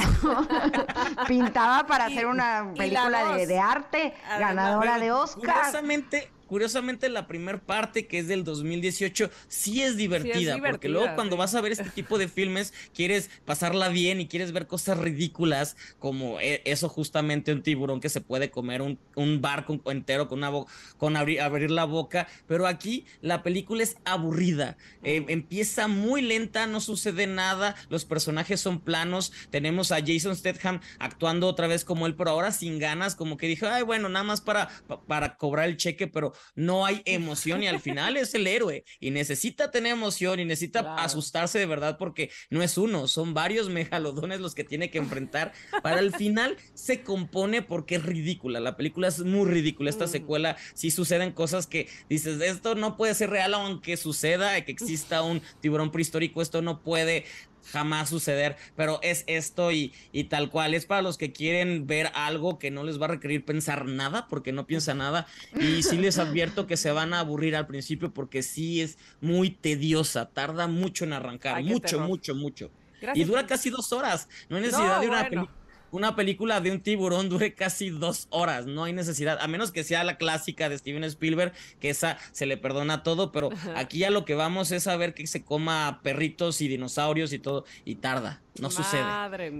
[1.28, 5.56] Pintaba para hacer una película de, de, arte, ganadora de Oscar.
[5.56, 11.38] Curiosamente, Curiosamente, la primera parte, que es del 2018, sí es divertida, porque luego cuando
[11.38, 15.78] vas a ver este tipo de filmes, quieres pasarla bien y quieres ver cosas ridículas,
[15.98, 20.40] como e, eso justamente un tiburón que se puede comer un, un barco entero con,
[20.40, 20.52] una
[20.98, 26.82] con abrir, la boca, pero aquí la película es aburrida, eh, empieza muy lenta, no
[26.82, 32.14] sucede nada, los personajes son planos, tenemos a Jason Statham actuando otra vez como él,
[32.14, 34.68] pero ahora sin ganas, como que dijo, ay, bueno, nada más para,
[35.06, 39.10] para cobrar el cheque, pero no hay emoción y al final es el héroe y
[39.10, 44.40] necesita tener emoción y necesita asustarse de verdad porque no es uno, son varios megalodones
[44.40, 45.52] los que tiene que enfrentar.
[45.82, 50.10] Para el final se compone porque es ridícula, la película es muy ridícula, esta mm.
[50.10, 55.22] secuela sí suceden cosas que dices, esto no puede ser real aunque suceda, que exista
[55.22, 57.24] un tiburón prehistórico, esto no puede
[57.70, 60.74] jamás suceder, pero es esto y, y, tal cual.
[60.74, 64.28] Es para los que quieren ver algo que no les va a requerir pensar nada,
[64.28, 65.26] porque no piensa nada.
[65.60, 69.50] Y sí les advierto que se van a aburrir al principio porque sí es muy
[69.50, 72.70] tediosa, tarda mucho en arrancar, mucho, mucho, mucho,
[73.14, 74.28] Y dura casi dos horas.
[74.48, 75.61] No hay necesidad de una película
[75.92, 79.84] una película de un tiburón dure casi dos horas, no hay necesidad, a menos que
[79.84, 84.10] sea la clásica de Steven Spielberg, que esa se le perdona todo, pero aquí ya
[84.10, 87.96] lo que vamos es a ver que se coma perritos y dinosaurios y todo, y
[87.96, 88.40] tarda.
[88.60, 89.02] No sucede.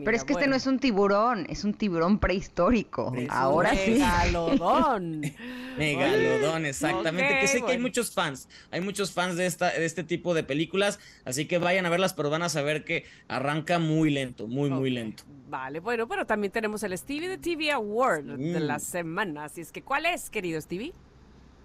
[0.04, 3.12] Pero es que este no es un tiburón, es un tiburón prehistórico.
[3.30, 3.92] Ahora sí.
[3.92, 5.22] Megalodón.
[5.78, 7.40] Megalodón, exactamente.
[7.40, 8.48] que sé que hay muchos fans.
[8.70, 11.00] Hay muchos fans de, esta, de este tipo de películas.
[11.24, 14.90] Así que vayan a verlas, pero van a saber que arranca muy lento, muy, muy
[14.90, 15.24] lento.
[15.48, 18.80] Vale, bueno, pero también tenemos el Stevie de TV Award de la mm.
[18.80, 19.44] semana.
[19.44, 20.92] Así es que, ¿cuál es, querido Stevie?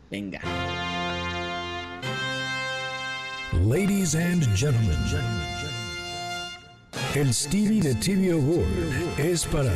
[0.10, 0.40] Venga.
[3.66, 5.57] Ladies and gentlemen.
[7.18, 9.74] El Stevie de TV Award es para...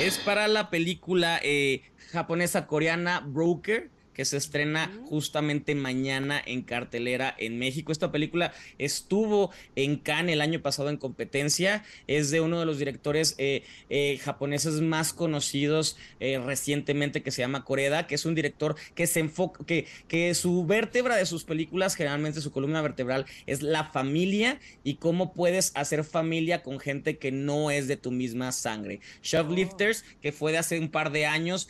[0.00, 7.34] Es para la película eh, japonesa coreana Broker que se estrena justamente mañana en cartelera
[7.36, 7.92] en México.
[7.92, 11.84] Esta película estuvo en Cannes el año pasado en competencia.
[12.06, 17.42] Es de uno de los directores eh, eh, japoneses más conocidos eh, recientemente que se
[17.42, 21.44] llama Koreda, que es un director que se enfoca, que, que su vértebra de sus
[21.44, 27.18] películas, generalmente su columna vertebral, es la familia y cómo puedes hacer familia con gente
[27.18, 29.00] que no es de tu misma sangre.
[29.22, 30.20] Shoplifters, oh.
[30.22, 31.68] que fue de hace un par de años,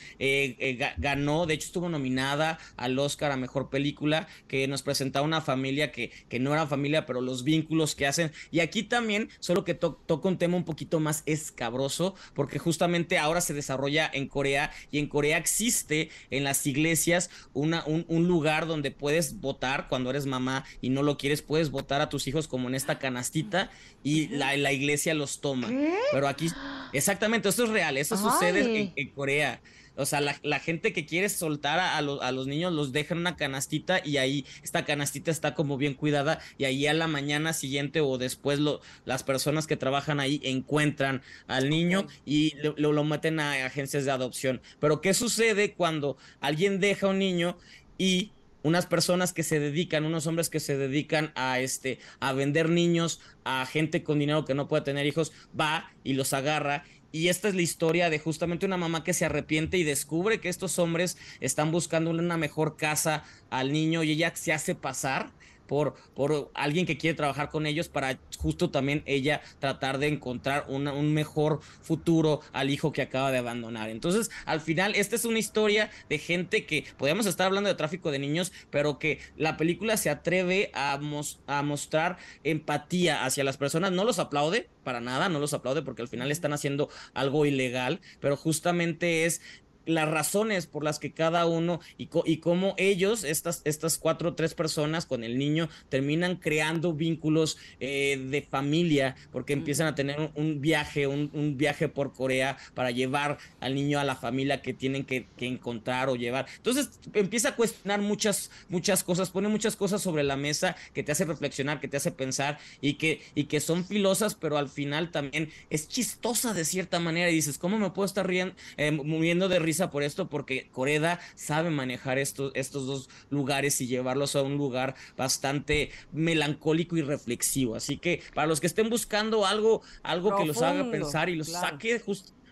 [0.96, 1.88] ganó, de hecho estuvo
[2.36, 6.66] nominada al Oscar a Mejor Película, que nos presentaba una familia que, que no era
[6.66, 8.32] familia, pero los vínculos que hacen.
[8.50, 13.40] Y aquí también, solo que toca un tema un poquito más escabroso, porque justamente ahora
[13.40, 18.90] se desarrolla en Corea y en Corea existe en las iglesias una, un, lugar donde
[18.90, 22.68] puedes votar cuando eres mamá y no lo quieres, puedes votar a tus hijos como
[22.68, 23.70] en esta canastita
[24.02, 25.68] y la, la iglesia los toma.
[26.12, 26.48] Pero aquí,
[26.92, 29.60] exactamente, esto es real, eso sucede en Corea.
[29.96, 34.00] O sea, la, gente que quiere soltar a, los niños los deja en una canastita
[34.04, 38.18] y ahí esta canastita está como bien cuidada y ahí a la mañana siguiente o
[38.18, 43.66] después lo, las personas que trabajan ahí encuentran al niño y lo, lo meten a
[43.66, 44.60] agencias de adopción.
[44.80, 47.56] Pero ¿qué sucede cuando alguien deja a un niño
[47.98, 48.32] y
[48.66, 53.20] unas personas que se dedican, unos hombres que se dedican a este a vender niños
[53.44, 56.84] a gente con dinero que no puede tener hijos, va y los agarra
[57.16, 60.50] y esta es la historia de justamente una mamá que se arrepiente y descubre que
[60.50, 65.30] estos hombres están buscando una mejor casa al niño y ella se hace pasar
[65.66, 70.66] por, por alguien que quiere trabajar con ellos para justo también ella tratar de encontrar
[70.68, 73.90] un mejor futuro al hijo que acaba de abandonar.
[73.90, 78.10] Entonces, al final, esta es una historia de gente que podríamos estar hablando de tráfico
[78.10, 80.98] de niños, pero que la película se atreve a,
[81.46, 86.02] a mostrar empatía hacia las personas, no los aplaude, para nada, no los aplaude porque
[86.02, 89.42] al final están haciendo algo ilegal, pero justamente es
[89.86, 94.34] las razones por las que cada uno y, y cómo ellos, estas, estas cuatro o
[94.34, 100.30] tres personas con el niño, terminan creando vínculos eh, de familia, porque empiezan a tener
[100.34, 105.04] un, viaje, un, viaje por Corea para llevar al niño a la familia que tienen
[105.04, 106.46] que, encontrar o llevar.
[106.56, 111.12] Entonces empieza a cuestionar muchas, muchas cosas, pone muchas cosas sobre la mesa que te
[111.12, 115.10] hace reflexionar, que te hace pensar y que, y que son filosas, pero al final
[115.12, 117.30] también es chistosa de cierta manera.
[117.30, 120.28] Y dices, ¿cómo me puedo estar riendo, eh, moviendo de risa por esto?
[120.28, 126.96] Porque Coreda sabe manejar estos, estos dos lugares y llevarlos a un lugar bastante melancólico
[126.96, 127.74] y reflexivo.
[127.74, 131.48] Así que para los que estén buscando algo, algo que los haga pensar y los
[131.48, 132.02] saque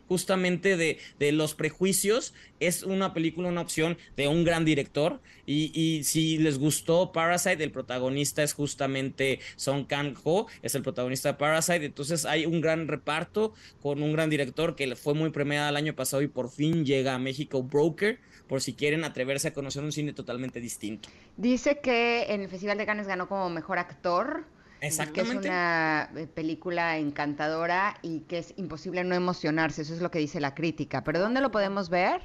[0.09, 2.35] justamente de, de, los prejuicios.
[2.61, 5.21] Es una película, una opción de un gran director.
[5.47, 11.31] Y, y, si les gustó Parasite, el protagonista es justamente Song Kang-ho, es el protagonista
[11.31, 11.85] de Parasite.
[11.85, 15.95] Entonces hay un gran reparto con un gran director que fue muy premiada el año
[15.95, 19.93] pasado y por fin llega a México Broker por si quieren atreverse a conocer un
[19.93, 21.09] cine totalmente distinto.
[21.37, 24.45] Dice que en el Festival de Cannes ganó como mejor actor.
[24.85, 25.43] Exactamente.
[25.43, 30.11] Que es una eh, película encantadora y que es imposible no emocionarse, eso es lo
[30.11, 31.05] que dice la crítica.
[31.05, 32.23] ¿Pero dónde lo podemos ver?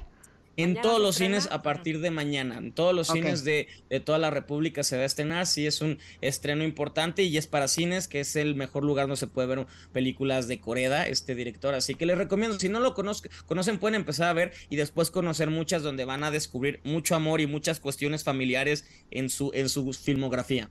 [0.56, 2.58] En todos los cines a partir de mañana.
[2.58, 3.68] En todos los cines de,
[4.04, 5.46] toda la República se va a estrenar.
[5.46, 9.16] Sí, es un estreno importante y es para cines, que es el mejor lugar donde
[9.16, 11.74] se puede ver películas de Coreda, este director.
[11.74, 15.50] Así que les recomiendo, si no lo conocen, pueden empezar a ver y después conocer
[15.50, 19.92] muchas donde van a descubrir mucho amor y muchas cuestiones familiares en su, en su
[19.92, 20.68] filmografía.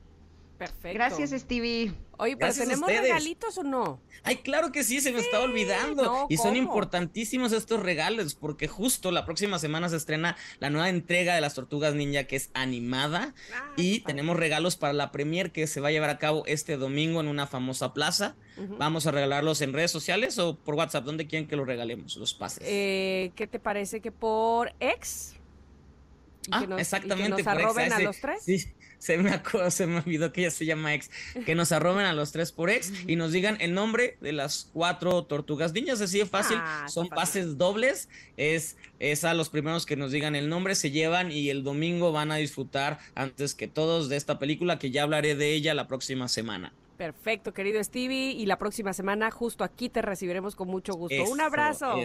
[0.60, 0.94] Perfecto.
[0.94, 1.94] Gracias, Stevie.
[2.18, 4.02] Oye, ¿pero tenemos regalitos o no?
[4.23, 6.27] Ay, claro que sí, se me está olvidando.
[6.27, 11.34] y son importantísimos estos regalos, porque justo la próxima semana se estrena la nueva entrega
[11.34, 13.34] de las Tortugas Ninja, que es animada.
[13.56, 16.76] Ah, y tenemos regalos para la premier que se va a llevar a cabo este
[16.76, 18.36] domingo en una famosa plaza.
[18.77, 21.06] Vamos a regalarlos en redes sociales o por WhatsApp.
[21.06, 22.61] ¿Dónde quieren que los regalemos, los pases?
[22.68, 25.39] Eh, ¿Qué te parece que por ex?
[26.52, 27.38] Ah, exactamente.
[27.38, 28.44] que nos arroben a los tres.
[28.44, 28.66] Sí,
[28.99, 31.10] se me, se me olvidó que ella se llama ex,
[31.45, 34.70] que nos arroben a los tres por ex y nos digan el nombre de las
[34.74, 39.86] cuatro tortugas niñas, así de fácil, ah, son pases dobles, es, es a los primeros
[39.86, 43.68] que nos digan el nombre, se llevan y el domingo van a disfrutar antes que
[43.68, 46.74] todos de esta película que ya hablaré de ella la próxima semana.
[46.98, 51.24] Perfecto, querido Stevie, y la próxima semana justo aquí te recibiremos con mucho gusto.
[51.32, 51.95] Un abrazo.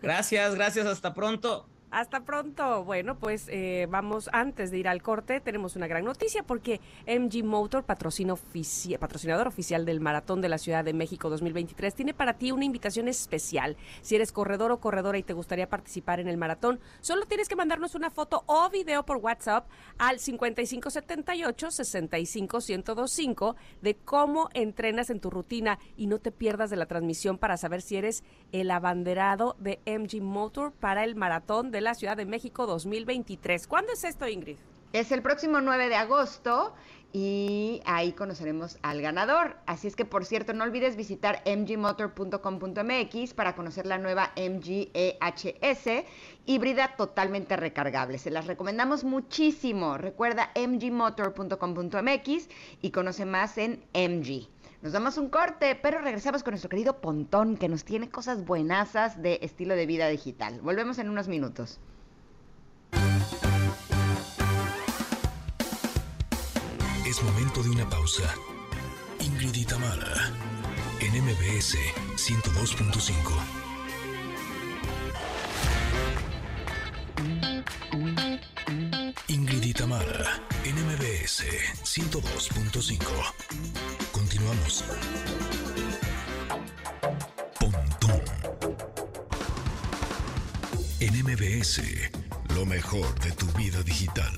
[0.00, 1.68] Gracias, gracias, hasta pronto.
[1.92, 2.84] Hasta pronto.
[2.84, 5.40] Bueno, pues eh, vamos antes de ir al corte.
[5.40, 10.94] Tenemos una gran noticia porque MG Motor, patrocinador oficial del Maratón de la Ciudad de
[10.94, 13.76] México 2023, tiene para ti una invitación especial.
[14.00, 17.56] Si eres corredor o corredora y te gustaría participar en el maratón, solo tienes que
[17.56, 25.28] mandarnos una foto o video por WhatsApp al 5578 65125 de cómo entrenas en tu
[25.28, 29.78] rutina y no te pierdas de la transmisión para saber si eres el abanderado de
[29.84, 33.66] MG Motor para el maratón de la Ciudad de México 2023.
[33.66, 34.56] ¿Cuándo es esto, Ingrid?
[34.92, 36.74] Es el próximo 9 de agosto
[37.14, 39.56] y ahí conoceremos al ganador.
[39.66, 46.04] Así es que, por cierto, no olvides visitar mgmotor.com.mx para conocer la nueva MG EHS
[46.46, 48.18] híbrida totalmente recargable.
[48.18, 49.98] Se las recomendamos muchísimo.
[49.98, 52.48] Recuerda mgmotor.com.mx
[52.80, 54.48] y conoce más en MG.
[54.82, 59.22] Nos damos un corte, pero regresamos con nuestro querido Pontón, que nos tiene cosas buenasas
[59.22, 60.60] de estilo de vida digital.
[60.60, 61.78] Volvemos en unos minutos.
[67.06, 68.34] Es momento de una pausa.
[69.20, 70.32] Ingrid Mara,
[71.00, 71.76] en MBS
[72.16, 73.12] 102.5.
[79.28, 81.44] Ingrid Mara, en MBS
[81.84, 84.01] 102.5.
[84.42, 84.84] Continuamos.
[87.60, 88.22] Pontón.
[91.00, 91.82] En MBS,
[92.54, 94.32] lo mejor de tu vida digital.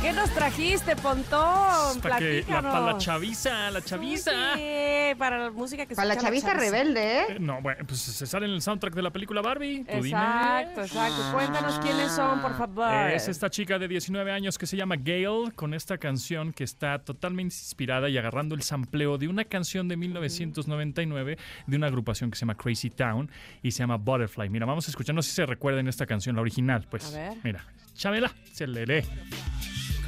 [0.00, 2.00] ¿Qué nos trajiste, Pontón?
[2.00, 4.54] Para, la, chaviza, la chaviza.
[4.54, 7.24] Sí, para la música que Para la chaviza, rebelde, ¿eh?
[7.30, 7.36] ¿eh?
[7.40, 9.84] No, bueno, pues se sale en el soundtrack de la película Barbie.
[9.88, 11.32] exacto, exacto.
[11.32, 13.10] Cuéntanos quiénes son, por favor.
[13.10, 17.00] Es esta chica de 19 años que se llama Gail, con esta canción que está
[17.00, 22.36] totalmente inspirada y agarrando el sampleo de una canción de 1999 de una agrupación que
[22.36, 23.30] se llama Crazy Town
[23.62, 24.48] y se llama Butterfly.
[24.48, 27.14] Mira, vamos a escuchar, no sé si se recuerdan esta canción, la original, pues.
[27.14, 27.38] A ver.
[27.42, 27.64] Mira,
[27.94, 29.02] Chabela, se le lee.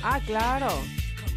[0.02, 0.68] Ah, claro.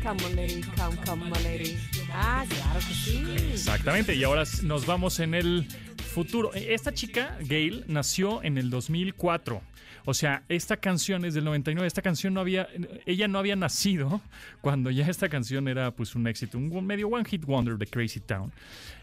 [0.02, 1.77] Come on, lady, come, come on, lady.
[2.11, 3.23] Ah, claro que sí.
[3.53, 5.68] Exactamente, y ahora nos vamos en el
[6.14, 6.53] futuro.
[6.53, 9.61] Esta chica, Gail, nació en el 2004.
[10.06, 11.88] O sea, esta canción es del 99.
[11.88, 12.68] Esta canción no había,
[13.06, 14.19] ella no había nacido
[14.60, 18.19] cuando ya esta canción era pues un éxito, un medio one hit wonder de Crazy
[18.19, 18.52] Town.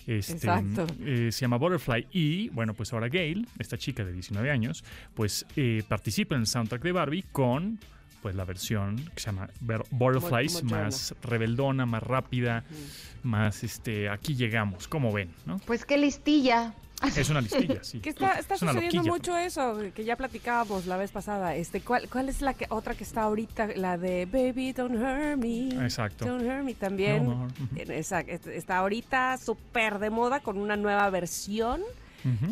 [0.07, 0.87] Este, Exacto.
[1.01, 4.85] eh, se llama Butterfly y bueno, pues ahora Gail, esta chica de 19 años,
[5.15, 7.78] pues eh, participa en el soundtrack de Barbie con
[8.22, 9.48] pues la versión que se llama
[9.90, 12.64] Butterflies, más rebeldona, más rápida,
[13.22, 15.59] más este, aquí llegamos, como ven, ¿no?
[15.66, 16.74] Pues qué listilla.
[17.16, 18.01] Es una listilla, sí.
[18.02, 19.10] Que está, está Es sucediendo loquilla.
[19.12, 21.56] mucho eso, que ya platicábamos la vez pasada.
[21.56, 23.68] Este, ¿cuál, ¿Cuál es la que otra que está ahorita?
[23.76, 25.82] La de Baby Don't Hurt Me.
[25.82, 26.26] Exacto.
[26.26, 27.24] Don't Hurt Me también.
[27.24, 31.80] No, no, est- está ahorita súper de moda con una nueva versión.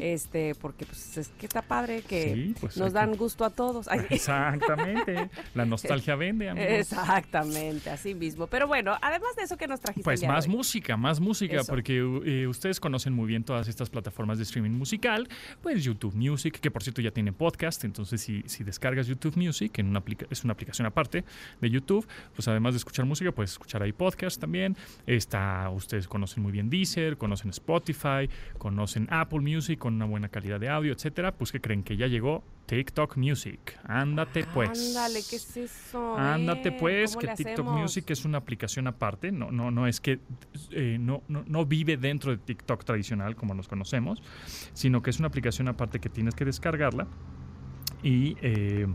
[0.00, 3.50] Este, porque pues es que está padre que Sí, pues, nos que- dan gusto a
[3.50, 3.88] todos.
[3.88, 4.00] Ay.
[4.10, 5.30] Exactamente.
[5.54, 6.70] La nostalgia vende, amigos.
[6.70, 8.46] Exactamente, así mismo.
[8.46, 10.04] Pero bueno, además de eso que nos trajiste.
[10.04, 11.66] Pues más música, más música, Eso.
[11.72, 15.28] porque eh, ustedes conocen muy bien todas estas plataformas de streaming musical,
[15.62, 19.78] pues YouTube Music, que por cierto ya tiene podcast, entonces si, si descargas YouTube Music,
[19.78, 21.24] en una es una aplicación aparte
[21.60, 24.76] de YouTube, pues además de escuchar música, puedes escuchar ahí podcast también.
[25.06, 28.28] Está, ustedes conocen muy bien Deezer, conocen Spotify,
[28.58, 31.32] conocen Apple Music con una buena calidad de audio, etcétera.
[31.32, 33.78] Pues que creen que ya llegó TikTok Music.
[33.84, 34.70] Ándate pues.
[34.70, 36.16] Ándale, ¿qué es eso?
[36.16, 36.76] Ándate eh?
[36.78, 37.80] pues, ¿Cómo que TikTok hacemos?
[37.80, 40.20] Music es una aplicación aparte, no, no, no es que
[40.70, 44.22] eh, no, no, no vive dentro de TikTok tradicional como nos conocemos,
[44.72, 47.06] sino que es una aplicación aparte que tienes que descargarla
[48.02, 48.86] y, eh,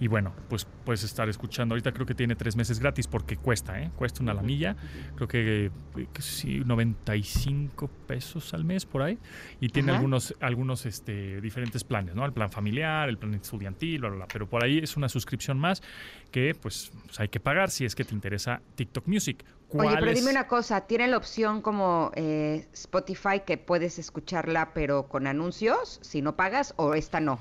[0.00, 1.74] y bueno, pues puedes estar escuchando.
[1.74, 3.90] Ahorita creo que tiene tres meses gratis porque cuesta, ¿eh?
[3.96, 4.76] Cuesta una lanilla.
[5.14, 9.18] Creo que, eh, que sí, 95 pesos al mes por ahí.
[9.60, 9.98] Y tiene Ajá.
[9.98, 12.24] algunos, algunos este, diferentes planes, ¿no?
[12.24, 14.26] El plan familiar, el plan estudiantil, bla, bla, bla.
[14.32, 15.82] Pero por ahí es una suscripción más
[16.30, 19.44] que pues, pues, hay que pagar si es que te interesa TikTok Music.
[19.70, 24.72] Oye, ¿Cuál pero dime una cosa, ¿tiene la opción como eh, Spotify que puedes escucharla
[24.72, 27.40] pero con anuncios si no pagas o esta no?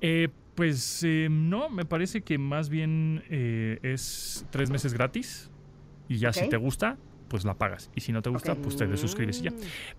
[0.00, 5.50] Eh, pues eh, no, me parece que más bien eh, es tres meses gratis
[6.08, 6.98] y ya si te gusta,
[7.34, 7.90] pues la pagas.
[7.96, 9.52] Y si no te gusta, pues te desuscribes y ya.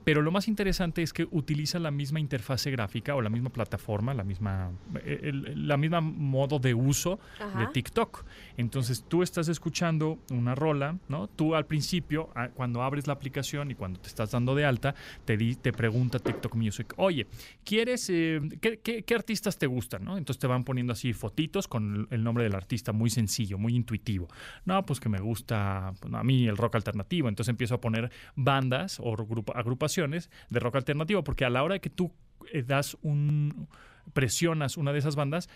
[0.06, 4.14] Pero lo más interesante es que utiliza la misma interfase gráfica o la misma plataforma,
[4.14, 4.72] la misma,
[5.04, 7.20] eh, el- la misma modo de uso
[7.60, 7.68] de.
[7.74, 8.24] TikTok.
[8.56, 11.28] Entonces tú estás escuchando una rola, ¿no?
[11.28, 14.96] Tú al principio, cuando abres la aplicación y cuando te estás dando de alta,
[15.26, 17.28] te, di- te pregunta TikTok Music, oye,
[17.66, 20.18] ¿quieres, eh, qué, qué- qué artistas te gustan, no?
[20.18, 23.76] Entonces te van poniendo así fotitos con el- el nombre del artista, muy sencillo, muy
[23.76, 24.30] intuitivo.
[24.64, 27.25] No, pues que me gusta pues, a mí el rock alternativo.
[27.30, 29.16] Entonces empiezo a poner bandas o
[29.54, 32.12] agrupaciones de rock alternativo, porque a la hora que tú
[32.52, 33.68] eh, das un
[34.14, 35.50] presionas una de esas bandas,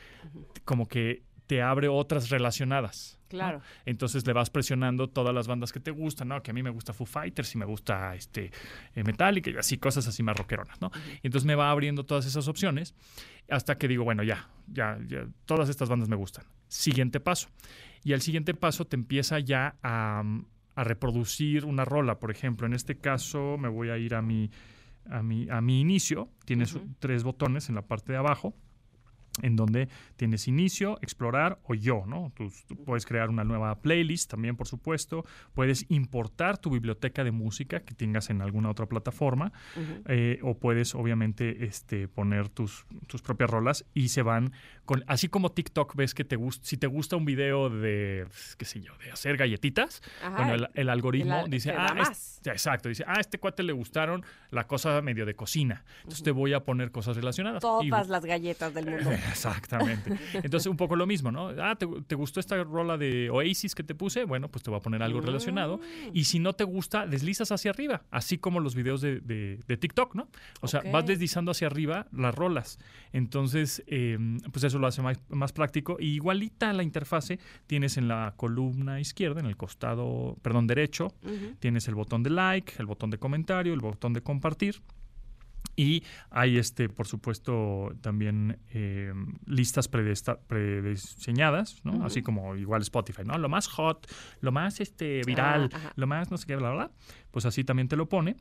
[0.65, 3.17] como que te abre otras relacionadas.
[3.23, 3.29] ¿no?
[3.29, 3.61] Claro.
[3.85, 6.43] Entonces le vas presionando todas las bandas que te gustan, ¿no?
[6.43, 8.51] Que a mí me gusta Foo Fighters y me gusta este
[8.95, 10.91] eh, Metallica y así cosas así más rockeronas, ¿no?
[11.23, 12.93] Y entonces me va abriendo todas esas opciones
[13.49, 16.45] hasta que digo, bueno, ya, ya, ya, todas estas bandas me gustan.
[16.67, 17.49] Siguiente paso.
[18.03, 20.23] Y al siguiente paso te empieza ya a,
[20.79, 22.19] a reproducir una rola.
[22.19, 24.49] Por ejemplo, en este caso me voy a ir a mi,
[25.09, 26.29] a mi, a mi inicio.
[26.45, 28.55] Tienes tres botones en la parte de abajo
[29.41, 29.87] en donde
[30.17, 32.31] tienes inicio, explorar o yo, ¿no?
[32.35, 35.25] Tú, tú puedes crear una nueva playlist también, por supuesto.
[35.53, 39.51] Puedes importar tu biblioteca de música que tengas en alguna otra plataforma.
[40.07, 44.51] eh, o puedes, obviamente, este, poner tus, tus propias rolas y se van
[44.85, 45.03] con.
[45.07, 48.25] Así como TikTok ves que te gusta, si te gusta un video de,
[48.57, 51.93] qué sé yo, de hacer galletitas, Ajá, bueno, el, el algoritmo el al- dice, ah,
[51.97, 52.41] es- más".
[52.43, 55.85] ya, exacto, dice, ah, a este cuate le gustaron la cosa medio de cocina.
[55.99, 57.59] Entonces te voy a poner cosas relacionadas.
[57.83, 59.11] Y- Todas las galletas del mundo.
[59.29, 60.17] Exactamente.
[60.33, 61.49] Entonces, un poco lo mismo, ¿no?
[61.61, 64.23] Ah, ¿te, te gustó esta rola de Oasis que te puse?
[64.25, 65.77] Bueno, pues te voy a poner algo relacionado.
[65.77, 66.09] Mm.
[66.13, 69.77] Y si no te gusta, deslizas hacia arriba, así como los videos de, de- de
[69.77, 70.27] TikTok, ¿no?
[70.61, 72.79] O sea, vas deslizando hacia arriba las rolas.
[73.13, 74.17] Entonces, eh,
[74.51, 75.97] pues eso lo hace más, más práctico.
[75.99, 81.13] Y igualita la interfase tienes en la columna izquierda, en el costado, perdón, derecho,
[81.59, 84.81] tienes el botón de like, el botón de comentario, el botón de compartir.
[85.79, 89.13] Y hay, este, por supuesto, también eh,
[89.45, 92.03] listas prediseñadas, ¿no?
[92.03, 93.37] Así como igual Spotify, ¿no?
[93.37, 94.05] Lo más hot,
[94.41, 95.93] lo más este, viral, Ah, ajá.
[95.95, 96.91] lo más no sé qué, bla, bla, bla.
[97.31, 98.35] Pues así también te lo pone.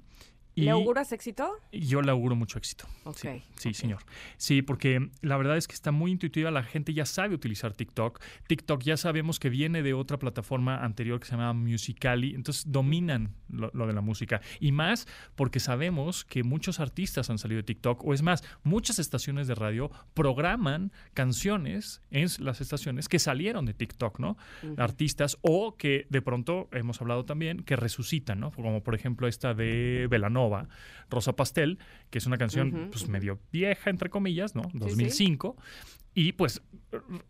[0.59, 1.53] Y ¿Le auguras éxito?
[1.73, 2.87] yo le auguro mucho éxito.
[3.05, 4.01] Ok, Sí, sí, señor.
[4.37, 6.51] Sí, porque la verdad es que está muy intuitiva.
[6.51, 8.21] La gente ya sabe utilizar TikTok.
[8.49, 12.35] TikTok ya sabemos que viene de otra plataforma anterior que se llama Musicali.
[12.35, 14.41] Entonces dominan lo, lo de la música.
[14.59, 15.07] Y más
[15.37, 18.05] porque sabemos que muchos artistas han salido de TikTok.
[18.05, 23.75] O es más, muchas estaciones de radio programan canciones en las estaciones que salieron de
[23.75, 24.37] TikTok, ¿no?
[24.77, 28.51] Artistas o que de pronto hemos hablado también que resucitan, ¿no?
[28.51, 30.69] Como por ejemplo esta de Velanova Nova,
[31.11, 31.79] Rosa Pastel,
[32.11, 34.62] que es una canción pues medio vieja, entre comillas, ¿no?
[34.73, 35.57] 2005.
[36.19, 36.62] Y pues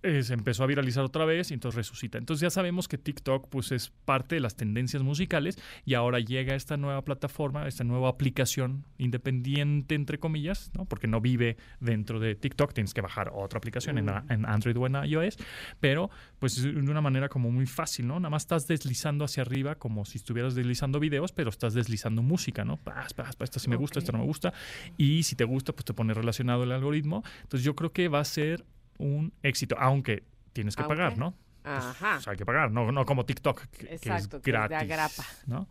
[0.02, 2.16] eh, se empezó a viralizar otra vez y entonces resucita.
[2.16, 6.54] Entonces ya sabemos que TikTok pues es parte de las tendencias musicales y ahora llega
[6.54, 10.86] esta nueva plataforma, esta nueva aplicación independiente entre comillas, ¿no?
[10.86, 14.32] porque no vive dentro de TikTok, tienes que bajar otra aplicación en, Mm.
[14.32, 15.36] en Android o en iOS,
[15.80, 16.08] pero
[16.38, 18.18] pues de una manera como muy fácil, ¿no?
[18.18, 22.64] Nada más estás deslizando hacia arriba como si estuvieras deslizando videos, pero estás deslizando música,
[22.64, 22.78] ¿no?
[22.78, 24.54] Paz, paz, paz, esto sí me gusta, esto no me gusta
[24.96, 27.22] y si te gusta pues te pone relacionado el algoritmo.
[27.42, 28.64] Entonces yo creo que va a ser
[28.98, 31.34] un éxito, aunque tienes que Aunque, pagar, ¿no?
[31.64, 32.14] Ajá.
[32.16, 34.68] Pues hay que pagar, no, no como TikTok, que, que Exacto, es que es de
[34.68, 34.78] gratis.
[34.90, 35.24] agrapa.
[35.46, 35.68] ¿no?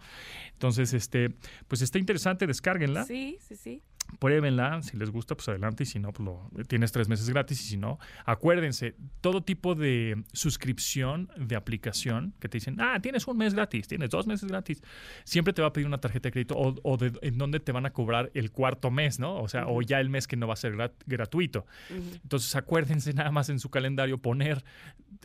[0.53, 1.33] Entonces, este,
[1.67, 3.83] pues está interesante, descárguenla, Sí, sí, sí.
[4.19, 7.61] Pruébenla, si les gusta, pues adelante, y si no, pues lo, tienes tres meses gratis,
[7.61, 13.27] y si no, acuérdense, todo tipo de suscripción de aplicación que te dicen, ah, tienes
[13.27, 14.81] un mes gratis, tienes dos meses gratis,
[15.23, 17.71] siempre te va a pedir una tarjeta de crédito o, o de, en donde te
[17.71, 19.35] van a cobrar el cuarto mes, ¿no?
[19.41, 21.65] O sea, o ya el mes que no va a ser grat- gratuito.
[21.89, 24.63] Entonces, acuérdense nada más en su calendario poner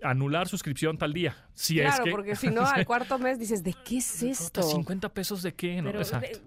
[0.02, 1.36] anular suscripción tal día.
[1.54, 4.62] Si claro, es que porque si no, al cuarto mes dices, ¿de qué es esto?
[4.62, 5.90] 50 pesos de qué, ¿no?
[5.90, 6.38] Pero, Exacto.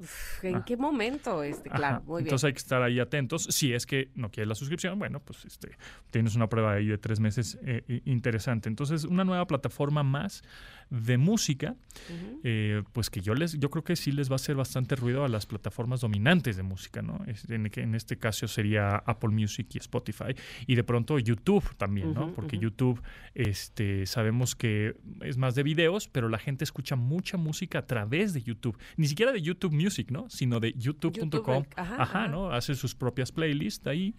[0.43, 0.63] ¿en Ah.
[0.65, 1.43] qué momento?
[1.43, 2.03] Este, claro, Ajá.
[2.05, 2.29] muy bien.
[2.29, 3.43] Entonces hay que estar ahí atentos.
[3.49, 5.77] Si es que no quieres la suscripción, bueno, pues este,
[6.11, 8.69] tienes una prueba ahí de tres meses eh, interesante.
[8.69, 10.43] Entonces, una nueva plataforma más
[10.89, 11.75] de música,
[12.43, 15.23] eh, pues que yo les, yo creo que sí les va a hacer bastante ruido
[15.23, 17.23] a las plataformas dominantes de música, ¿no?
[17.27, 20.35] Es- en, este caso sería Apple Music y Spotify.
[20.67, 22.33] Y de pronto YouTube también, ¿no?
[22.33, 22.55] Porque.
[22.57, 23.01] YouTube,
[23.33, 28.33] este, sabemos que es más de videos, pero la gente escucha mucha música a través
[28.33, 28.77] de YouTube.
[28.97, 30.29] Ni siquiera de YouTube Music, ¿no?
[30.29, 31.21] Sino de youtube.com.
[31.31, 32.27] YouTube, ajá, ajá.
[32.27, 32.51] ¿no?
[32.51, 34.15] Hace sus propias playlists ahí.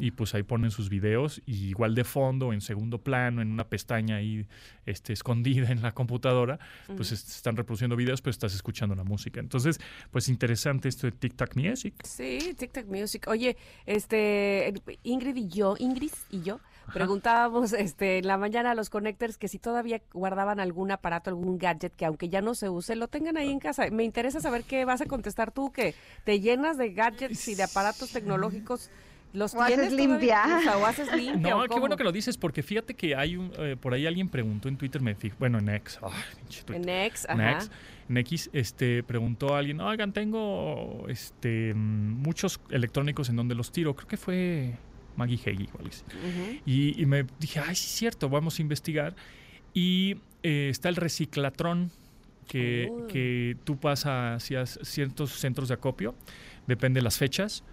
[0.00, 3.68] Y pues ahí ponen sus videos y igual de fondo, en segundo plano, en una
[3.68, 4.46] pestaña ahí
[4.86, 6.58] este, escondida en la computadora, pues
[6.88, 7.14] Ujú.
[7.14, 9.40] est- están reproduciendo videos, pero estás escuchando la música.
[9.40, 9.78] Entonces,
[10.10, 11.94] pues interesante esto de TikTok Music.
[12.04, 13.26] Sí, TikTok Music.
[13.28, 13.56] Oye,
[13.86, 14.72] este,
[15.02, 16.60] Ingrid y yo, Ingrid y yo,
[16.92, 21.58] preguntábamos este, en la mañana a los connectors que si todavía guardaban algún aparato, algún
[21.58, 23.88] gadget que aunque ya no se use, lo tengan ahí en casa.
[23.90, 25.94] Me interesa saber qué vas a contestar tú, que
[26.24, 28.90] te llenas de gadgets y de aparatos tecnológicos.
[29.34, 30.42] ¿Los O haces limpia.
[30.58, 31.50] O sea, o haces limpia.
[31.50, 31.80] No, ¿o qué cómo?
[31.80, 34.78] bueno que lo dices, porque fíjate que hay un, eh, por ahí alguien preguntó en
[34.78, 36.82] Twitter, me fijo, bueno, en X, ay, pinche Twitter.
[36.82, 37.52] En X, en ajá.
[37.56, 37.70] X,
[38.08, 43.72] en X, este, preguntó a alguien, oigan, tengo este, mm, muchos electrónicos en donde los
[43.72, 43.94] tiro.
[43.94, 44.74] Creo que fue
[45.16, 46.04] Maggie Heggie o algo así.
[46.64, 49.14] Y, y me dije, ay, sí es cierto, vamos a investigar.
[49.74, 51.90] Y eh, está el reciclatrón,
[52.46, 53.06] que, Oh.
[53.08, 56.14] que tú pasas hacia ciertos centros de acopio,
[56.66, 57.64] depende de las fechas,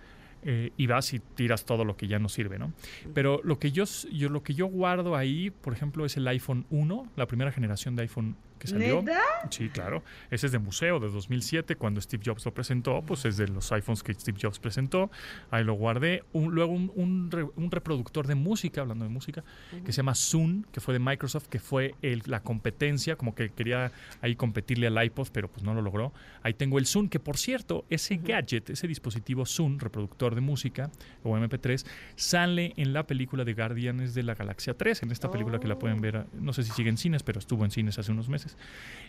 [0.44, 2.74] eh, y vas y tiras todo lo que ya no sirve, ¿no?
[3.14, 6.66] Pero lo que yo, yo, lo que yo guardo ahí, por ejemplo, es el iPhone
[6.70, 9.02] 1, la primera generación de iPhone que salió.
[9.02, 9.20] ¿Neta?
[9.50, 10.04] Sí, claro.
[10.30, 13.72] Ese es de museo de 2007, cuando Steve Jobs lo presentó, pues es de los
[13.72, 15.10] iPhones que Steve Jobs presentó.
[15.50, 16.24] Ahí lo guardé.
[16.34, 19.44] Un- luego un, un re- un reproductor de música, hablando de música,
[19.84, 23.50] que se llama Zoom, que fue de Microsoft, que fue el- la competencia, como que
[23.50, 26.14] quería ahí competirle al iPod, pero pues no lo logró.
[26.44, 30.92] Ahí tengo el Zoom, que por cierto, ese gadget, ese dispositivo Zoom, reproductor de música
[31.24, 31.86] o MP3,
[32.16, 35.80] sale en la película de Guardianes de la Galaxia 3, en esta película que la
[35.80, 38.51] pueden ver, no sé si sigue en cines, pero estuvo en cines hace unos meses.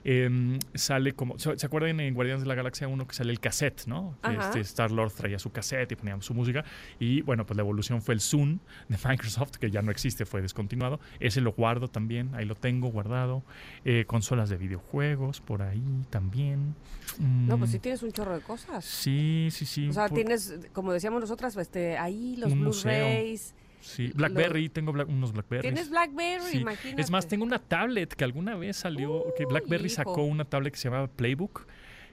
[0.04, 3.86] Em, sale como, ¿se acuerdan en Guardianes de la Galaxia 1 que sale el cassette,
[3.86, 4.16] ¿no?
[4.28, 6.64] Este Star-Lord traía su cassette y ponía su música.
[6.98, 8.58] Y bueno, pues la evolución fue el Zoom
[8.88, 10.98] de Microsoft, que ya no existe, fue descontinuado.
[11.20, 13.44] Ese lo guardo también, ahí lo tengo guardado.
[13.84, 16.74] Eh, consolas de videojuegos, por ahí también.
[17.20, 18.84] No, pues Mm, sí tienes un chorro de cosas.
[18.84, 19.88] Sí, sí, sí.
[19.88, 22.52] O sea, por- tienes, como decíamos nosotras, este, ahí los.
[22.52, 23.54] Blu-rays.
[23.82, 25.62] Sí, lo- Blackberry, tengo unos Blackberries.
[25.74, 26.58] Tienes Blackberry, Sí.
[26.58, 27.02] imagínate.
[27.02, 29.94] Es más, tengo una tablet que alguna vez salió, que Blackberry hijo.
[29.96, 31.66] sacó una tablet que se llama Playbook,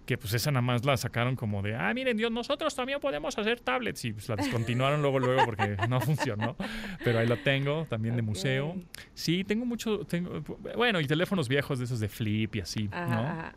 [0.06, 3.38] que pues esa nada más la sacaron como de, ah, miren Dios, nosotros también podemos
[3.38, 4.04] hacer tablets.
[4.06, 6.56] Y pues la descontinuaron luego, luego porque no funcionó.
[7.04, 8.76] Pero ahí la tengo, también de museo.
[9.14, 10.42] Sí, tengo mucho, tengo,
[10.76, 13.22] bueno, y teléfonos viejos de esos de flip y así, Ajá, ¿no?
[13.22, 13.54] ajá.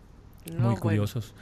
[0.46, 0.80] No, Muy bueno.
[0.80, 1.34] curiosos.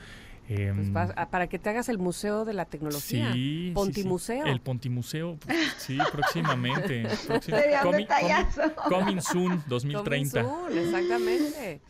[0.53, 3.33] Em, Pues vas- ah, para que te hagas el museo de la tecnología.
[3.33, 3.73] Sí, sí, sí.
[3.73, 4.47] Pontimuseo.
[4.47, 5.39] El Pontimuseo,
[5.79, 7.05] sí, próximamente.
[7.29, 8.63] próxima- Sería un detallazo.
[8.89, 10.43] Coming soon 2030.
[10.43, 11.81] Coming soon, exactamente.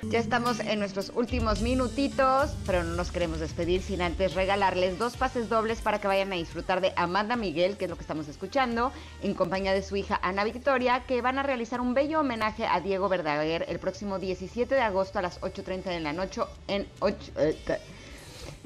[0.02, 5.16] Ya estamos en nuestros últimos minutitos, pero no nos queremos despedir sin antes regalarles dos
[5.16, 8.28] pases dobles para que vayan a disfrutar de Amanda Miguel, que es lo que estamos
[8.28, 8.92] escuchando,
[9.22, 12.80] en compañía de su hija Ana Victoria, que van a realizar un bello homenaje a
[12.80, 17.32] Diego Verdaguer el próximo 17 de agosto a las 8.30 de la noche en 8...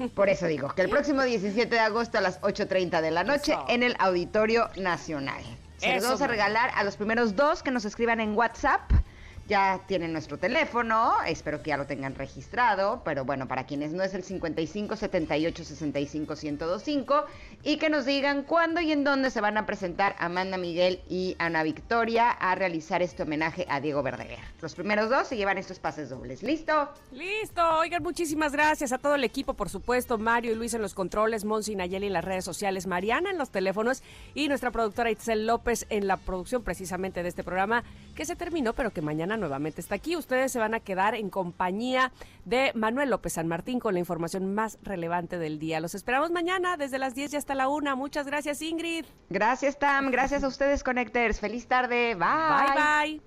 [0.07, 3.55] Por eso digo, que el próximo 17 de agosto a las 8.30 de la noche
[3.67, 5.43] en el Auditorio Nacional.
[5.77, 8.81] Se los vamos a regalar a los primeros dos que nos escriban en WhatsApp
[9.49, 14.03] ya tienen nuestro teléfono, espero que ya lo tengan registrado, pero bueno, para quienes no
[14.03, 17.25] es el 55 78 65 1025
[17.63, 21.35] y que nos digan cuándo y en dónde se van a presentar Amanda Miguel y
[21.39, 24.39] Ana Victoria a realizar este homenaje a Diego Verdaguer.
[24.61, 26.43] Los primeros dos se llevan estos pases dobles.
[26.43, 26.89] ¿Listo?
[27.11, 27.61] Listo.
[27.79, 31.43] Oigan, muchísimas gracias a todo el equipo, por supuesto, Mario y Luis en los controles,
[31.43, 34.03] Monsi y Nayeli en las redes sociales, Mariana en los teléfonos
[34.35, 38.73] y nuestra productora Itzel López en la producción precisamente de este programa que se terminó,
[38.73, 40.15] pero que mañana nuevamente está aquí.
[40.15, 42.11] Ustedes se van a quedar en compañía
[42.45, 45.79] de Manuel López San Martín con la información más relevante del día.
[45.79, 47.95] Los esperamos mañana desde las 10 y hasta la 1.
[47.95, 49.05] Muchas gracias, Ingrid.
[49.29, 50.11] Gracias, Tam.
[50.11, 51.39] Gracias a ustedes, Connectors.
[51.39, 52.15] Feliz tarde.
[52.15, 52.75] Bye.
[52.75, 53.21] Bye,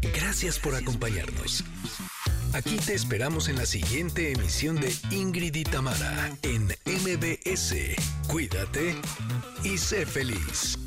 [0.00, 0.12] bye.
[0.14, 1.64] Gracias por acompañarnos.
[2.54, 7.74] Aquí te esperamos en la siguiente emisión de Ingrid y Tamara en MBS.
[8.28, 8.94] Cuídate
[9.64, 10.78] y sé feliz.